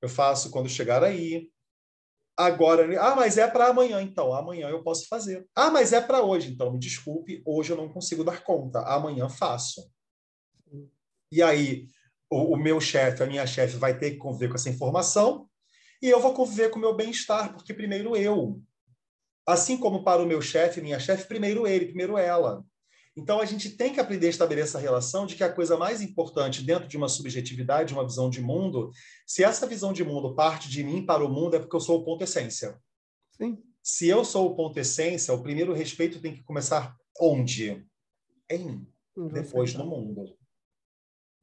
eu 0.03 0.11
faço 0.11 0.50
quando 0.50 0.68
chegar 0.68 1.03
aí. 1.03 1.48
Agora, 2.37 3.01
ah, 3.01 3.14
mas 3.14 3.38
é 3.38 3.47
para 3.47 3.68
amanhã, 3.68 4.03
então 4.03 4.35
amanhã 4.35 4.68
eu 4.68 4.83
posso 4.83 5.07
fazer. 5.07 5.47
Ah, 5.55 5.70
mas 5.70 5.92
é 5.92 6.01
para 6.01 6.23
hoje, 6.23 6.53
então 6.53 6.73
me 6.73 6.79
desculpe, 6.79 7.42
hoje 7.47 7.70
eu 7.70 7.77
não 7.77 7.88
consigo 7.88 8.25
dar 8.25 8.42
conta, 8.42 8.81
amanhã 8.81 9.29
faço. 9.29 9.88
E 11.31 11.40
aí, 11.42 11.87
o, 12.29 12.55
o 12.55 12.57
meu 12.57 12.81
chefe, 12.81 13.23
a 13.23 13.27
minha 13.27 13.47
chefe 13.47 13.77
vai 13.77 13.97
ter 13.97 14.12
que 14.12 14.16
conviver 14.16 14.49
com 14.49 14.57
essa 14.57 14.68
informação, 14.68 15.49
e 16.03 16.11
eu 16.11 16.20
vou 16.20 16.35
conviver 16.35 16.70
com 16.70 16.79
o 16.79 16.81
meu 16.81 16.94
bem-estar, 16.94 17.55
porque 17.55 17.73
primeiro 17.73 18.16
eu. 18.16 18.61
Assim 19.47 19.77
como 19.77 20.03
para 20.03 20.23
o 20.23 20.27
meu 20.27 20.42
chefe, 20.42 20.81
minha 20.81 20.99
chefe, 20.99 21.29
primeiro 21.29 21.66
ele, 21.66 21.87
primeiro 21.87 22.18
ela. 22.18 22.64
Então 23.16 23.40
a 23.40 23.44
gente 23.44 23.70
tem 23.70 23.92
que 23.92 24.00
aprender 24.00 24.27
a 24.27 24.31
estabelecer 24.31 24.68
essa 24.68 24.79
relação 24.79 25.24
de 25.24 25.37
que 25.37 25.44
a 25.44 25.53
coisa 25.53 25.77
mais 25.77 26.03
importante 26.03 26.62
dentro 26.62 26.88
de 26.88 26.96
uma 26.96 27.09
subjetividade, 27.09 27.94
uma 27.94 28.05
visão 28.05 28.29
de 28.29 28.40
mundo, 28.40 28.90
se 29.27 29.44
essa 29.44 29.66
visão 29.66 29.92
de 29.92 30.03
mundo 30.03 30.35
parte 30.35 30.68
de 30.68 30.83
mim 30.83 31.07
para 31.07 31.24
o 31.24 31.29
mundo, 31.29 31.55
é 31.55 31.61
porque 31.61 31.77
eu 31.77 31.81
sou 31.81 32.00
o 32.00 32.05
ponto 32.05 32.24
essência. 32.24 32.77
Sim. 33.37 33.62
Se 33.83 34.09
eu 34.09 34.24
sou 34.24 34.46
o 34.46 34.57
ponto 34.57 34.79
essência, 34.79 35.33
o 35.33 35.42
primeiro 35.42 35.72
respeito 35.72 36.20
tem 36.20 36.35
que 36.35 36.42
começar 36.42 36.96
onde? 37.20 37.87
Em 38.50 38.59
mim. 38.59 38.87
Depois 39.33 39.74
no 39.74 39.87
mundo. 39.87 40.37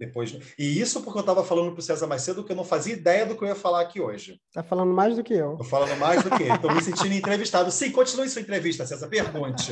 Depois, 0.01 0.35
e 0.57 0.81
isso 0.81 1.03
porque 1.03 1.19
eu 1.19 1.21
estava 1.21 1.43
falando 1.43 1.73
para 1.73 1.79
o 1.79 1.83
César 1.83 2.07
mais 2.07 2.23
cedo 2.23 2.43
que 2.43 2.51
eu 2.51 2.55
não 2.55 2.63
fazia 2.63 2.93
ideia 2.95 3.23
do 3.23 3.37
que 3.37 3.43
eu 3.43 3.47
ia 3.47 3.53
falar 3.53 3.81
aqui 3.81 4.01
hoje. 4.01 4.41
Está 4.47 4.63
falando 4.63 4.91
mais 4.91 5.15
do 5.15 5.23
que 5.23 5.31
eu. 5.31 5.51
Estou 5.51 5.67
falando 5.67 5.95
mais 5.99 6.23
do 6.23 6.31
que 6.31 6.41
ele. 6.41 6.55
Estou 6.55 6.73
me 6.73 6.81
sentindo 6.81 7.13
entrevistado. 7.13 7.69
Sim, 7.69 7.91
continue 7.91 8.27
sua 8.27 8.41
entrevista, 8.41 8.83
César. 8.83 9.07
Pergunte. 9.07 9.71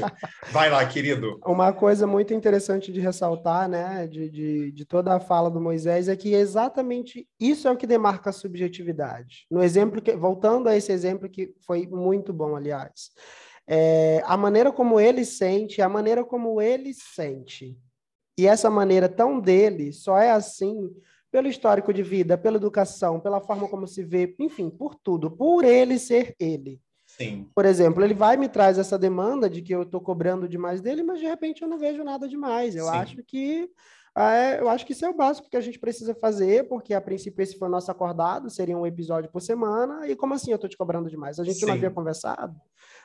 Vai 0.51 0.69
lá, 0.69 0.85
querido. 0.85 1.39
Uma 1.43 1.73
coisa 1.73 2.05
muito 2.05 2.31
interessante 2.31 2.91
de 2.91 2.99
ressaltar, 2.99 3.67
né, 3.67 4.05
de, 4.05 4.29
de, 4.29 4.71
de 4.71 4.85
toda 4.85 5.15
a 5.15 5.19
fala 5.19 5.49
do 5.49 5.59
Moisés, 5.59 6.07
é 6.07 6.15
que 6.15 6.35
exatamente 6.35 7.27
isso 7.39 7.67
é 7.67 7.71
o 7.71 7.77
que 7.77 7.87
demarca 7.87 8.29
a 8.29 8.33
subjetividade. 8.33 9.47
No 9.49 9.63
exemplo 9.63 9.99
que, 9.99 10.15
voltando 10.15 10.69
a 10.69 10.77
esse 10.77 10.91
exemplo 10.91 11.27
que 11.27 11.55
foi 11.65 11.87
muito 11.87 12.31
bom, 12.31 12.55
aliás, 12.55 13.09
é, 13.67 14.21
a 14.27 14.37
maneira 14.37 14.71
como 14.71 14.99
ele 14.99 15.25
sente, 15.25 15.81
a 15.81 15.89
maneira 15.89 16.23
como 16.23 16.61
ele 16.61 16.93
sente 16.93 17.75
e 18.39 18.47
essa 18.47 18.69
maneira 18.69 19.09
tão 19.09 19.39
dele 19.39 19.91
só 19.91 20.17
é 20.17 20.31
assim 20.31 20.89
pelo 21.29 21.47
histórico 21.47 21.93
de 21.93 22.01
vida, 22.01 22.37
pela 22.37 22.57
educação, 22.57 23.19
pela 23.19 23.41
forma 23.41 23.67
como 23.67 23.85
se 23.85 24.01
vê, 24.01 24.33
enfim, 24.39 24.69
por 24.69 24.95
tudo, 24.95 25.29
por 25.29 25.65
ele 25.65 25.99
ser 25.99 26.35
ele. 26.39 26.81
Sim. 27.05 27.49
Por 27.53 27.65
exemplo, 27.65 28.01
ele 28.01 28.13
vai 28.13 28.37
me 28.37 28.47
traz 28.47 28.77
essa 28.77 28.97
demanda 28.97 29.49
de 29.49 29.61
que 29.61 29.75
eu 29.75 29.83
estou 29.83 29.99
cobrando 29.99 30.47
demais 30.47 30.79
dele, 30.79 31.03
mas 31.03 31.19
de 31.19 31.25
repente 31.25 31.61
eu 31.61 31.67
não 31.67 31.77
vejo 31.77 32.03
nada 32.03 32.29
demais. 32.29 32.75
Eu 32.75 32.85
Sim. 32.85 32.91
acho 32.91 33.23
que 33.23 33.69
é, 34.17 34.59
eu 34.59 34.69
acho 34.69 34.85
que 34.85 34.93
isso 34.93 35.05
é 35.05 35.09
o 35.09 35.15
básico 35.15 35.49
que 35.49 35.57
a 35.57 35.61
gente 35.61 35.77
precisa 35.77 36.15
fazer, 36.15 36.67
porque 36.67 36.93
a 36.93 37.01
princípio 37.01 37.43
esse 37.43 37.57
foi 37.57 37.67
o 37.67 37.71
nosso 37.71 37.91
acordado, 37.91 38.49
seria 38.49 38.77
um 38.77 38.85
episódio 38.85 39.29
por 39.29 39.41
semana, 39.41 40.07
e 40.07 40.15
como 40.15 40.33
assim 40.33 40.51
eu 40.51 40.55
estou 40.55 40.69
te 40.69 40.77
cobrando 40.77 41.09
demais? 41.09 41.39
A 41.39 41.43
gente 41.43 41.59
Sim. 41.59 41.65
não 41.65 41.73
havia 41.73 41.91
conversado, 41.91 42.55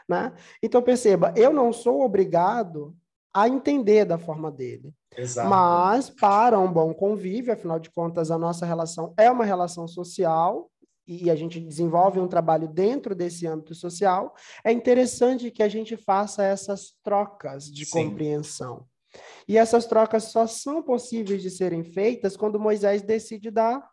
né? 0.09 0.33
Então 0.63 0.81
perceba, 0.81 1.35
eu 1.37 1.53
não 1.53 1.73
sou 1.73 2.03
obrigado 2.03 2.97
a 3.35 3.49
entender 3.49 4.05
da 4.05 4.17
forma 4.17 4.51
dele. 4.51 4.95
Exato. 5.17 5.49
Mas 5.49 6.11
para 6.11 6.59
um 6.59 6.73
bom 6.73 6.93
convívio, 6.93 7.53
afinal 7.53 7.79
de 7.79 7.91
contas, 7.91 8.31
a 8.31 8.39
nossa 8.39 8.67
relação 8.67 9.15
é 9.17 9.31
uma 9.31 9.45
relação 9.45 9.87
social 9.87 10.71
e 11.07 11.31
a 11.31 11.37
gente 11.37 11.61
desenvolve 11.61 12.19
um 12.19 12.29
trabalho 12.29 12.67
dentro 12.67 13.15
desse 13.15 13.47
âmbito 13.47 13.75
social, 13.75 14.35
é 14.65 14.73
interessante 14.73 15.51
que 15.51 15.63
a 15.63 15.69
gente 15.69 15.97
faça 15.97 16.43
essas 16.43 16.95
trocas 17.03 17.65
de 17.65 17.85
Sim. 17.85 18.09
compreensão. 18.09 18.87
E 19.47 19.59
essas 19.59 19.87
trocas 19.87 20.25
só 20.25 20.47
são 20.47 20.83
possíveis 20.83 21.43
de 21.43 21.51
serem 21.51 21.85
feitas 21.85 22.37
quando 22.37 22.59
Moisés 22.59 23.03
decide 23.03 23.51
dar, 23.51 23.87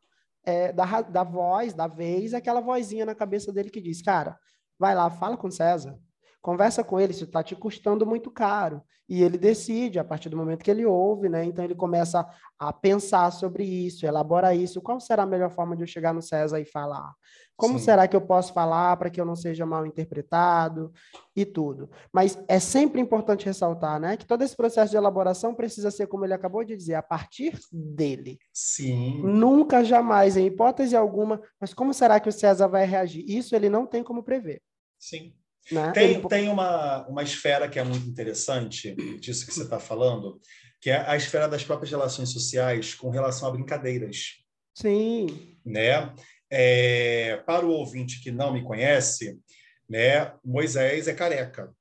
é, 0.43 0.71
dar 0.71 1.23
voz, 1.23 1.73
da 1.73 1.87
vez, 1.87 2.33
aquela 2.33 2.61
vozinha 2.61 3.05
na 3.05 3.13
cabeça 3.13 3.51
dele 3.51 3.69
que 3.69 3.81
diz: 3.81 4.01
Cara, 4.01 4.39
vai 4.79 4.95
lá, 4.95 5.09
fala 5.09 5.37
com 5.37 5.51
César. 5.51 5.99
Conversa 6.41 6.83
com 6.83 6.99
ele, 6.99 7.11
isso 7.11 7.25
está 7.25 7.43
te 7.43 7.55
custando 7.55 8.05
muito 8.05 8.31
caro. 8.31 8.81
E 9.07 9.21
ele 9.21 9.37
decide, 9.37 9.99
a 9.99 10.03
partir 10.03 10.29
do 10.29 10.37
momento 10.37 10.63
que 10.63 10.71
ele 10.71 10.85
ouve, 10.85 11.27
né? 11.27 11.43
Então 11.43 11.65
ele 11.65 11.75
começa 11.75 12.25
a 12.57 12.71
pensar 12.71 13.29
sobre 13.31 13.63
isso, 13.63 14.05
elabora 14.05 14.55
isso. 14.55 14.81
Qual 14.81 14.99
será 14.99 15.23
a 15.23 15.25
melhor 15.25 15.51
forma 15.51 15.75
de 15.75 15.83
eu 15.83 15.87
chegar 15.87 16.13
no 16.13 16.21
César 16.21 16.59
e 16.59 16.65
falar? 16.65 17.13
Como 17.57 17.77
Sim. 17.77 17.85
será 17.85 18.07
que 18.07 18.15
eu 18.15 18.21
posso 18.21 18.53
falar 18.53 18.97
para 18.97 19.09
que 19.09 19.21
eu 19.21 19.25
não 19.25 19.35
seja 19.35 19.65
mal 19.67 19.85
interpretado 19.85 20.91
e 21.35 21.45
tudo? 21.45 21.91
Mas 22.11 22.41
é 22.47 22.59
sempre 22.59 22.99
importante 22.99 23.45
ressaltar, 23.45 23.99
né, 23.99 24.17
que 24.17 24.25
todo 24.25 24.41
esse 24.43 24.55
processo 24.55 24.89
de 24.89 24.97
elaboração 24.97 25.53
precisa 25.53 25.91
ser, 25.91 26.07
como 26.07 26.25
ele 26.25 26.33
acabou 26.33 26.63
de 26.63 26.75
dizer, 26.75 26.95
a 26.95 27.03
partir 27.03 27.59
dele. 27.71 28.39
Sim. 28.51 29.21
Nunca, 29.21 29.83
jamais, 29.83 30.37
em 30.37 30.47
hipótese 30.47 30.95
alguma. 30.95 31.39
Mas 31.59 31.71
como 31.73 31.93
será 31.93 32.19
que 32.19 32.29
o 32.29 32.31
César 32.31 32.67
vai 32.67 32.85
reagir? 32.85 33.23
Isso 33.27 33.55
ele 33.55 33.69
não 33.69 33.85
tem 33.85 34.03
como 34.03 34.23
prever. 34.23 34.61
Sim. 34.97 35.35
Né? 35.69 35.91
Tem, 35.91 36.11
Ele... 36.11 36.27
tem 36.27 36.49
uma, 36.49 37.05
uma 37.07 37.23
esfera 37.23 37.67
que 37.67 37.79
é 37.79 37.83
muito 37.83 38.07
interessante 38.07 38.95
disso 39.19 39.45
que 39.45 39.53
você 39.53 39.63
está 39.63 39.79
falando, 39.79 40.39
que 40.79 40.89
é 40.89 41.05
a 41.07 41.15
esfera 41.15 41.47
das 41.47 41.63
próprias 41.63 41.91
relações 41.91 42.29
sociais 42.29 42.95
com 42.95 43.09
relação 43.09 43.47
a 43.47 43.51
brincadeiras. 43.51 44.41
Sim. 44.73 45.57
Né? 45.65 46.13
É, 46.49 47.37
para 47.45 47.65
o 47.65 47.71
ouvinte 47.71 48.21
que 48.21 48.31
não 48.31 48.53
me 48.53 48.63
conhece, 48.63 49.39
né, 49.87 50.33
Moisés 50.43 51.07
é 51.07 51.13
careca. 51.13 51.71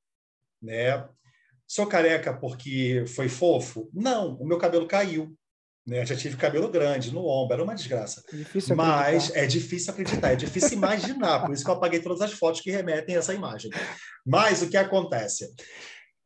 Né? 0.61 1.09
Sou 1.67 1.87
careca 1.87 2.37
porque 2.37 3.05
foi 3.07 3.29
fofo? 3.29 3.89
Não, 3.95 4.35
o 4.35 4.47
meu 4.47 4.59
cabelo 4.59 4.87
caiu. 4.87 5.37
Né? 5.91 6.07
Já 6.07 6.15
tive 6.15 6.37
cabelo 6.37 6.71
grande 6.71 7.13
no 7.13 7.27
ombro, 7.27 7.55
era 7.55 7.65
uma 7.65 7.75
desgraça. 7.75 8.23
Difícil 8.33 8.77
Mas 8.77 9.35
é 9.35 9.45
difícil 9.45 9.93
acreditar, 9.93 10.31
é 10.31 10.37
difícil 10.37 10.75
imaginar, 10.75 11.41
por 11.41 11.53
isso 11.53 11.65
que 11.65 11.71
eu 11.71 11.75
apaguei 11.75 11.99
todas 11.99 12.21
as 12.21 12.33
fotos 12.33 12.61
que 12.61 12.71
remetem 12.71 13.17
a 13.17 13.19
essa 13.19 13.35
imagem. 13.35 13.73
Mas 14.25 14.63
o 14.63 14.71
que 14.71 14.77
acontece? 14.77 15.53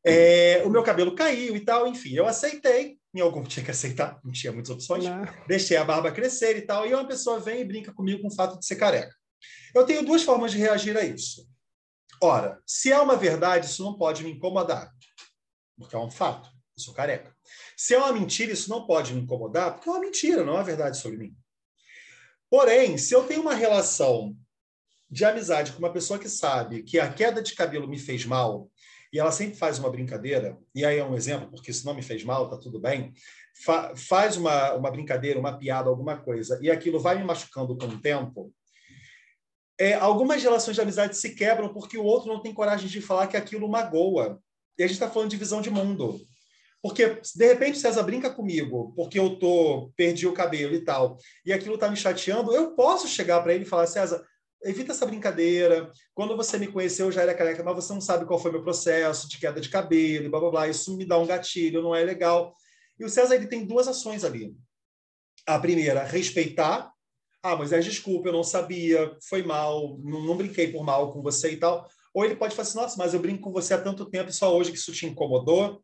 É, 0.04 0.62
o 0.66 0.68
meu 0.68 0.82
cabelo 0.82 1.14
caiu 1.14 1.56
e 1.56 1.60
tal, 1.60 1.88
enfim, 1.88 2.12
eu 2.12 2.26
aceitei, 2.26 2.98
em 3.14 3.22
algum 3.22 3.42
tinha 3.48 3.64
que 3.64 3.70
aceitar, 3.70 4.20
não 4.22 4.30
tinha 4.30 4.52
muitas 4.52 4.70
opções, 4.70 5.04
não. 5.04 5.26
deixei 5.48 5.78
a 5.78 5.84
barba 5.84 6.12
crescer 6.12 6.58
e 6.58 6.62
tal, 6.62 6.86
e 6.86 6.92
uma 6.92 7.08
pessoa 7.08 7.40
vem 7.40 7.62
e 7.62 7.64
brinca 7.64 7.90
comigo 7.90 8.20
com 8.20 8.28
o 8.28 8.34
fato 8.34 8.58
de 8.58 8.66
ser 8.66 8.76
careca. 8.76 9.14
Eu 9.74 9.86
tenho 9.86 10.04
duas 10.04 10.22
formas 10.22 10.52
de 10.52 10.58
reagir 10.58 10.94
a 10.94 11.02
isso. 11.02 11.48
Ora, 12.22 12.60
se 12.66 12.92
é 12.92 13.00
uma 13.00 13.16
verdade, 13.16 13.64
isso 13.64 13.82
não 13.82 13.96
pode 13.96 14.22
me 14.22 14.30
incomodar, 14.30 14.92
porque 15.78 15.96
é 15.96 15.98
um 15.98 16.10
fato, 16.10 16.50
eu 16.76 16.82
sou 16.82 16.94
careca. 16.94 17.34
Se 17.76 17.94
é 17.94 17.98
uma 17.98 18.12
mentira, 18.12 18.52
isso 18.52 18.70
não 18.70 18.86
pode 18.86 19.14
me 19.14 19.20
incomodar, 19.20 19.74
porque 19.74 19.88
é 19.88 19.92
uma 19.92 20.00
mentira, 20.00 20.44
não 20.44 20.54
é 20.54 20.56
uma 20.56 20.64
verdade 20.64 20.98
sobre 20.98 21.18
mim. 21.18 21.36
Porém, 22.50 22.98
se 22.98 23.14
eu 23.14 23.24
tenho 23.24 23.42
uma 23.42 23.54
relação 23.54 24.36
de 25.10 25.24
amizade 25.24 25.72
com 25.72 25.78
uma 25.78 25.92
pessoa 25.92 26.18
que 26.18 26.28
sabe 26.28 26.82
que 26.82 26.98
a 26.98 27.12
queda 27.12 27.42
de 27.42 27.54
cabelo 27.54 27.88
me 27.88 27.98
fez 27.98 28.24
mal, 28.24 28.70
e 29.12 29.18
ela 29.18 29.30
sempre 29.30 29.56
faz 29.56 29.78
uma 29.78 29.90
brincadeira, 29.90 30.58
e 30.74 30.84
aí 30.84 30.98
é 30.98 31.04
um 31.04 31.14
exemplo, 31.14 31.48
porque 31.50 31.70
isso 31.70 31.86
não 31.86 31.94
me 31.94 32.02
fez 32.02 32.24
mal, 32.24 32.48
tá 32.48 32.56
tudo 32.56 32.80
bem, 32.80 33.12
fa 33.64 33.94
faz 33.94 34.36
uma, 34.36 34.74
uma 34.74 34.90
brincadeira, 34.90 35.38
uma 35.38 35.56
piada, 35.56 35.88
alguma 35.88 36.16
coisa, 36.16 36.58
e 36.60 36.70
aquilo 36.70 36.98
vai 36.98 37.16
me 37.16 37.24
machucando 37.24 37.76
com 37.76 37.86
o 37.86 38.00
tempo, 38.00 38.52
é, 39.78 39.94
algumas 39.94 40.42
relações 40.42 40.74
de 40.74 40.80
amizade 40.80 41.16
se 41.16 41.34
quebram 41.34 41.72
porque 41.72 41.98
o 41.98 42.04
outro 42.04 42.32
não 42.32 42.40
tem 42.40 42.54
coragem 42.54 42.88
de 42.88 43.00
falar 43.00 43.26
que 43.26 43.36
aquilo 43.36 43.68
magoa. 43.68 44.40
E 44.78 44.82
a 44.82 44.86
gente 44.86 44.94
está 44.94 45.10
falando 45.10 45.30
de 45.30 45.36
visão 45.36 45.60
de 45.60 45.70
mundo. 45.70 46.20
Porque, 46.84 47.18
de 47.34 47.46
repente, 47.46 47.78
César 47.78 48.02
brinca 48.02 48.28
comigo, 48.28 48.92
porque 48.94 49.18
eu 49.18 49.38
tô 49.38 49.90
perdi 49.96 50.26
o 50.26 50.34
cabelo 50.34 50.74
e 50.74 50.84
tal, 50.84 51.16
e 51.42 51.50
aquilo 51.50 51.76
está 51.76 51.88
me 51.88 51.96
chateando, 51.96 52.54
eu 52.54 52.72
posso 52.74 53.08
chegar 53.08 53.40
para 53.42 53.54
ele 53.54 53.64
e 53.64 53.66
falar, 53.66 53.86
César, 53.86 54.22
evita 54.62 54.92
essa 54.92 55.06
brincadeira. 55.06 55.90
Quando 56.12 56.36
você 56.36 56.58
me 56.58 56.66
conheceu, 56.66 57.06
eu 57.06 57.12
já 57.12 57.22
era 57.22 57.34
careca, 57.34 57.64
mas 57.64 57.74
você 57.74 57.90
não 57.94 58.02
sabe 58.02 58.26
qual 58.26 58.38
foi 58.38 58.52
meu 58.52 58.62
processo 58.62 59.26
de 59.30 59.38
queda 59.38 59.62
de 59.62 59.70
cabelo, 59.70 60.28
blá 60.28 60.38
blá 60.38 60.50
blá. 60.50 60.68
Isso 60.68 60.94
me 60.94 61.06
dá 61.06 61.18
um 61.18 61.26
gatilho, 61.26 61.80
não 61.80 61.94
é 61.94 62.04
legal. 62.04 62.52
E 63.00 63.04
o 63.06 63.08
César 63.08 63.34
ele 63.36 63.46
tem 63.46 63.64
duas 63.64 63.88
ações 63.88 64.22
ali. 64.22 64.54
A 65.46 65.58
primeira, 65.58 66.04
respeitar. 66.04 66.92
Ah, 67.42 67.56
mas 67.56 67.72
é 67.72 67.78
desculpa, 67.78 68.28
eu 68.28 68.32
não 68.34 68.44
sabia, 68.44 69.16
foi 69.26 69.42
mal, 69.42 69.98
não, 70.04 70.20
não 70.20 70.36
brinquei 70.36 70.70
por 70.70 70.84
mal 70.84 71.14
com 71.14 71.22
você 71.22 71.52
e 71.52 71.56
tal. 71.56 71.88
Ou 72.12 72.26
ele 72.26 72.36
pode 72.36 72.54
falar 72.54 72.68
assim, 72.68 72.78
nossa, 72.78 72.96
mas 72.98 73.14
eu 73.14 73.20
brinco 73.20 73.40
com 73.40 73.52
você 73.52 73.72
há 73.72 73.80
tanto 73.80 74.04
tempo 74.04 74.28
e 74.28 74.34
só 74.34 74.54
hoje 74.54 74.70
que 74.70 74.76
isso 74.76 74.92
te 74.92 75.06
incomodou. 75.06 75.82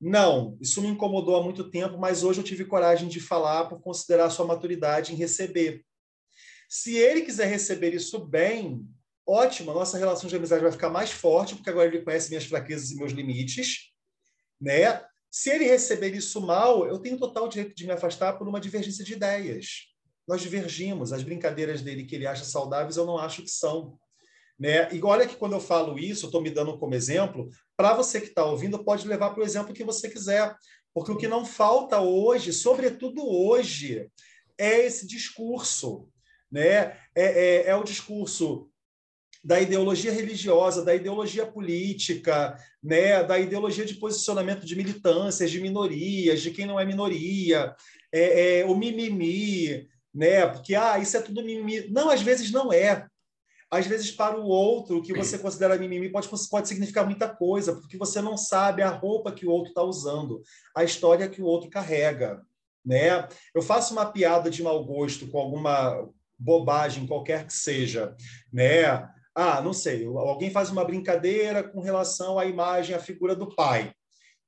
Não, 0.00 0.58
isso 0.60 0.82
me 0.82 0.88
incomodou 0.88 1.36
há 1.36 1.42
muito 1.42 1.70
tempo, 1.70 1.96
mas 1.96 2.22
hoje 2.22 2.40
eu 2.40 2.44
tive 2.44 2.64
coragem 2.64 3.08
de 3.08 3.18
falar 3.18 3.64
por 3.66 3.80
considerar 3.80 4.30
sua 4.30 4.46
maturidade 4.46 5.12
em 5.12 5.16
receber. 5.16 5.84
Se 6.68 6.96
ele 6.96 7.22
quiser 7.22 7.46
receber 7.46 7.94
isso 7.94 8.18
bem, 8.18 8.86
ótimo, 9.26 9.70
a 9.70 9.74
nossa 9.74 9.96
relação 9.96 10.28
de 10.28 10.36
amizade 10.36 10.62
vai 10.62 10.72
ficar 10.72 10.90
mais 10.90 11.10
forte, 11.10 11.54
porque 11.54 11.70
agora 11.70 11.88
ele 11.88 12.02
conhece 12.02 12.28
minhas 12.28 12.44
fraquezas 12.44 12.90
e 12.90 12.96
meus 12.96 13.12
limites, 13.12 13.92
né? 14.60 15.02
Se 15.30 15.50
ele 15.50 15.64
receber 15.64 16.14
isso 16.14 16.40
mal, 16.40 16.86
eu 16.86 16.98
tenho 16.98 17.18
total 17.18 17.48
direito 17.48 17.74
de 17.74 17.86
me 17.86 17.92
afastar 17.92 18.34
por 18.38 18.48
uma 18.48 18.60
divergência 18.60 19.04
de 19.04 19.12
ideias. 19.14 19.88
Nós 20.26 20.40
divergimos, 20.40 21.12
as 21.12 21.22
brincadeiras 21.22 21.82
dele 21.82 22.04
que 22.04 22.14
ele 22.14 22.26
acha 22.26 22.44
saudáveis, 22.44 22.96
eu 22.96 23.06
não 23.06 23.18
acho 23.18 23.42
que 23.42 23.50
são. 23.50 23.98
Né? 24.58 24.92
E 24.94 25.02
olha 25.02 25.26
que 25.26 25.36
quando 25.36 25.52
eu 25.52 25.60
falo 25.60 25.98
isso, 25.98 26.26
estou 26.26 26.40
me 26.40 26.50
dando 26.50 26.78
como 26.78 26.94
exemplo, 26.94 27.50
para 27.76 27.94
você 27.94 28.20
que 28.20 28.28
está 28.28 28.44
ouvindo, 28.44 28.82
pode 28.82 29.06
levar 29.06 29.30
para 29.30 29.42
o 29.42 29.44
exemplo 29.44 29.74
que 29.74 29.84
você 29.84 30.08
quiser. 30.08 30.56
Porque 30.94 31.12
o 31.12 31.16
que 31.16 31.28
não 31.28 31.44
falta 31.44 32.00
hoje, 32.00 32.52
sobretudo 32.52 33.26
hoje, 33.28 34.10
é 34.56 34.86
esse 34.86 35.06
discurso. 35.06 36.08
Né? 36.50 36.96
É, 37.14 37.66
é, 37.66 37.66
é 37.66 37.76
o 37.76 37.84
discurso 37.84 38.70
da 39.46 39.60
ideologia 39.60 40.10
religiosa, 40.10 40.84
da 40.84 40.92
ideologia 40.92 41.46
política, 41.46 42.58
né, 42.82 43.22
da 43.22 43.38
ideologia 43.38 43.84
de 43.84 43.94
posicionamento 43.94 44.66
de 44.66 44.74
militâncias, 44.74 45.52
de 45.52 45.60
minorias, 45.60 46.42
de 46.42 46.50
quem 46.50 46.66
não 46.66 46.80
é 46.80 46.84
minoria, 46.84 47.72
é, 48.12 48.58
é, 48.58 48.64
o 48.64 48.74
mimimi, 48.74 49.88
né, 50.12 50.48
porque 50.48 50.74
ah, 50.74 50.98
isso 50.98 51.16
é 51.16 51.20
tudo 51.20 51.44
mimimi. 51.44 51.88
Não, 51.90 52.10
às 52.10 52.22
vezes 52.22 52.50
não 52.50 52.72
é. 52.72 53.06
Às 53.70 53.86
vezes, 53.86 54.12
para 54.12 54.38
o 54.38 54.46
outro, 54.46 54.98
o 54.98 55.02
que 55.02 55.12
você 55.12 55.38
considera 55.38 55.76
mimimi 55.76 56.08
pode, 56.08 56.28
pode 56.48 56.68
significar 56.68 57.04
muita 57.04 57.28
coisa, 57.28 57.74
porque 57.74 57.96
você 57.96 58.20
não 58.20 58.36
sabe 58.36 58.80
a 58.80 58.90
roupa 58.90 59.32
que 59.32 59.44
o 59.44 59.50
outro 59.50 59.70
está 59.70 59.82
usando, 59.82 60.40
a 60.74 60.84
história 60.84 61.28
que 61.28 61.42
o 61.42 61.46
outro 61.46 61.68
carrega. 61.68 62.40
Né? 62.84 63.28
Eu 63.52 63.62
faço 63.62 63.92
uma 63.92 64.06
piada 64.06 64.48
de 64.48 64.62
mau 64.62 64.84
gosto 64.84 65.26
com 65.26 65.38
alguma 65.38 66.08
bobagem, 66.38 67.06
qualquer 67.06 67.46
que 67.46 67.52
seja, 67.52 68.14
né? 68.52 69.08
Ah, 69.34 69.60
não 69.60 69.72
sei, 69.72 70.04
alguém 70.06 70.50
faz 70.50 70.70
uma 70.70 70.84
brincadeira 70.84 71.62
com 71.62 71.80
relação 71.80 72.38
à 72.38 72.46
imagem, 72.46 72.94
à 72.94 72.98
figura 72.98 73.34
do 73.34 73.54
pai. 73.54 73.92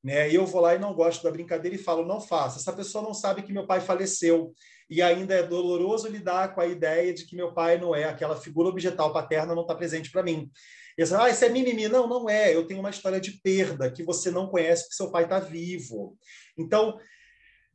Né? 0.03 0.31
E 0.31 0.35
eu 0.37 0.47
vou 0.47 0.61
lá 0.61 0.75
e 0.75 0.79
não 0.79 0.95
gosto 0.95 1.23
da 1.23 1.31
brincadeira 1.31 1.77
e 1.77 1.83
falo, 1.83 2.07
não 2.07 2.21
faça. 2.21 2.59
Essa 2.59 2.73
pessoa 2.73 3.03
não 3.03 3.13
sabe 3.13 3.43
que 3.43 3.53
meu 3.53 3.67
pai 3.67 3.81
faleceu 3.81 4.55
e 4.91 5.03
ainda 5.03 5.35
é 5.35 5.43
doloroso 5.43 6.09
lidar 6.09 6.55
com 6.55 6.61
a 6.61 6.67
ideia 6.67 7.13
de 7.13 7.27
que 7.27 7.37
meu 7.37 7.53
pai 7.53 7.79
não 7.79 7.95
é 7.95 8.05
aquela 8.05 8.37
figura 8.37 8.69
objetal 8.69 9.13
paterna, 9.13 9.55
não 9.55 9.63
está 9.63 9.75
presente 9.75 10.11
para 10.11 10.23
mim. 10.23 10.51
E 10.97 11.07
você, 11.07 11.15
ah, 11.15 11.29
isso 11.29 11.45
é 11.45 11.49
mimimi. 11.49 11.89
Não, 11.89 12.09
não 12.09 12.29
é. 12.29 12.55
Eu 12.55 12.67
tenho 12.67 12.81
uma 12.81 12.91
história 12.91 13.21
de 13.21 13.33
perda 13.41 13.91
que 13.91 14.03
você 14.03 14.31
não 14.31 14.49
conhece 14.49 14.83
porque 14.85 14.97
seu 14.97 15.11
pai 15.13 15.25
está 15.25 15.39
vivo. 15.39 16.17
Então, 16.57 16.99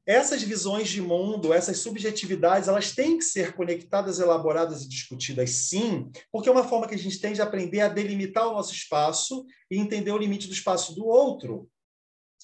essas 0.06 0.44
visões 0.44 0.90
de 0.90 1.02
mundo, 1.02 1.54
essas 1.54 1.80
subjetividades, 1.80 2.68
elas 2.68 2.92
têm 2.92 3.18
que 3.18 3.24
ser 3.24 3.54
conectadas, 3.54 4.20
elaboradas 4.20 4.84
e 4.84 4.90
discutidas, 4.90 5.50
sim, 5.52 6.12
porque 6.30 6.50
é 6.50 6.52
uma 6.52 6.68
forma 6.68 6.88
que 6.88 6.96
a 6.96 6.98
gente 6.98 7.22
tem 7.22 7.32
de 7.32 7.42
aprender 7.42 7.80
a 7.80 7.88
delimitar 7.88 8.48
o 8.48 8.54
nosso 8.54 8.74
espaço 8.74 9.46
e 9.72 9.78
entender 9.78 10.12
o 10.12 10.18
limite 10.18 10.48
do 10.48 10.54
espaço 10.54 10.94
do 10.94 11.06
outro. 11.06 11.70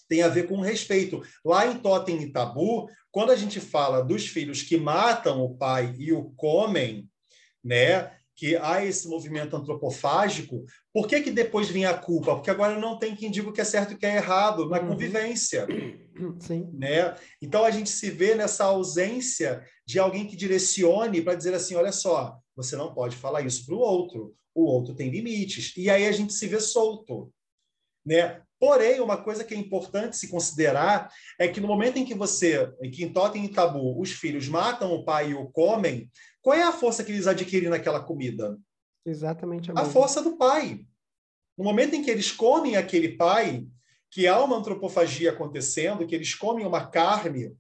Tem 0.10 0.22
a 0.24 0.28
ver 0.28 0.47
com 0.47 0.60
respeito. 0.60 1.22
Lá 1.45 1.68
em 1.68 1.78
Totem 1.78 2.22
e 2.22 2.32
Tabu, 2.32 2.89
quando 3.12 3.32
a 3.32 3.36
gente 3.36 3.60
fala 3.62 4.03
dos 4.03 4.28
filhos 4.28 4.64
que 4.64 4.76
matam 4.76 5.41
o 5.41 5.55
pai 5.55 5.95
e 5.97 6.12
o 6.12 6.32
comem, 6.32 7.07
né? 7.64 8.12
que 8.39 8.55
há 8.55 8.86
esse 8.86 9.05
movimento 9.10 9.53
antropofágico, 9.53 10.64
por 10.93 11.05
que, 11.05 11.20
que 11.20 11.30
depois 11.30 11.70
vem 11.70 11.86
a 11.86 11.93
culpa? 11.93 12.36
Porque 12.36 12.49
agora 12.49 12.80
não 12.80 12.97
tem 12.97 13.14
quem 13.14 13.30
diga 13.30 13.49
o 13.49 13.51
que 13.51 13.60
é 13.60 13.66
certo 13.66 13.91
e 13.91 13.95
o 13.95 13.97
que 13.97 14.05
é 14.05 14.16
errado 14.16 14.70
na 14.70 14.80
uhum. 14.80 14.88
convivência. 14.88 15.68
Sim. 16.39 16.70
Né? 16.74 17.14
Então 17.41 17.66
a 17.66 17.70
gente 17.70 17.89
se 17.89 18.10
vê 18.10 18.36
nessa 18.36 18.64
ausência 18.64 19.62
de 19.86 19.99
alguém 19.99 20.26
que 20.26 20.38
direcione 20.38 21.22
para 21.22 21.36
dizer 21.36 21.53
assim: 21.53 21.76
olha 21.76 21.91
só, 21.91 22.39
você 22.55 22.78
não 22.78 22.93
pode 22.93 23.18
falar 23.18 23.41
isso 23.41 23.66
para 23.66 23.76
o 23.76 23.80
outro, 23.80 24.34
o 24.55 24.64
outro 24.64 24.95
tem 24.95 25.10
limites. 25.10 25.76
E 25.76 25.89
aí 25.89 26.07
a 26.07 26.12
gente 26.14 26.32
se 26.32 26.47
vê 26.47 26.62
solto. 26.62 27.30
Né? 28.05 28.41
Porém, 28.59 28.99
uma 28.99 29.17
coisa 29.17 29.43
que 29.43 29.53
é 29.53 29.57
importante 29.57 30.17
se 30.17 30.27
considerar 30.27 31.09
é 31.39 31.47
que 31.47 31.61
no 31.61 31.67
momento 31.67 31.97
em 31.97 32.05
que 32.05 32.13
você, 32.13 32.71
em 32.81 32.91
que 32.91 33.03
em 33.03 33.13
Totem 33.13 33.45
e 33.45 33.49
Tabu, 33.49 33.99
os 33.99 34.11
filhos 34.11 34.47
matam 34.47 34.93
o 34.93 35.05
pai 35.05 35.31
e 35.31 35.33
o 35.33 35.49
comem, 35.49 36.09
qual 36.41 36.57
é 36.57 36.63
a 36.63 36.71
força 36.71 37.03
que 37.03 37.11
eles 37.11 37.27
adquirem 37.27 37.69
naquela 37.69 38.01
comida? 38.01 38.57
Exatamente 39.05 39.71
a, 39.71 39.81
a 39.81 39.85
força 39.85 40.21
do 40.21 40.37
pai. 40.37 40.85
No 41.57 41.63
momento 41.63 41.95
em 41.95 42.03
que 42.03 42.11
eles 42.11 42.31
comem 42.31 42.75
aquele 42.75 43.15
pai, 43.15 43.65
que 44.11 44.27
há 44.27 44.41
uma 44.43 44.57
antropofagia 44.57 45.31
acontecendo, 45.31 46.05
que 46.05 46.15
eles 46.15 46.33
comem 46.33 46.65
uma 46.65 46.87
carne, 46.87 47.47
o 47.47 47.57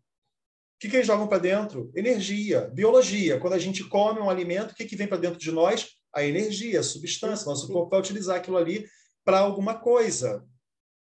que, 0.79 0.89
que 0.89 0.95
eles 0.95 1.07
jogam 1.07 1.27
para 1.27 1.37
dentro? 1.37 1.91
Energia, 1.95 2.69
biologia. 2.73 3.39
Quando 3.39 3.53
a 3.53 3.59
gente 3.59 3.83
come 3.83 4.19
um 4.19 4.29
alimento, 4.29 4.71
o 4.71 4.75
que, 4.75 4.85
que 4.85 4.95
vem 4.95 5.07
para 5.07 5.17
dentro 5.17 5.37
de 5.37 5.51
nós? 5.51 5.89
A 6.13 6.23
energia, 6.23 6.79
a 6.79 6.83
substância. 6.83 7.45
Nosso 7.45 7.67
corpo 7.67 7.89
vai 7.89 7.99
utilizar 7.99 8.37
aquilo 8.37 8.57
ali 8.57 8.85
para 9.23 9.39
alguma 9.39 9.75
coisa. 9.75 10.45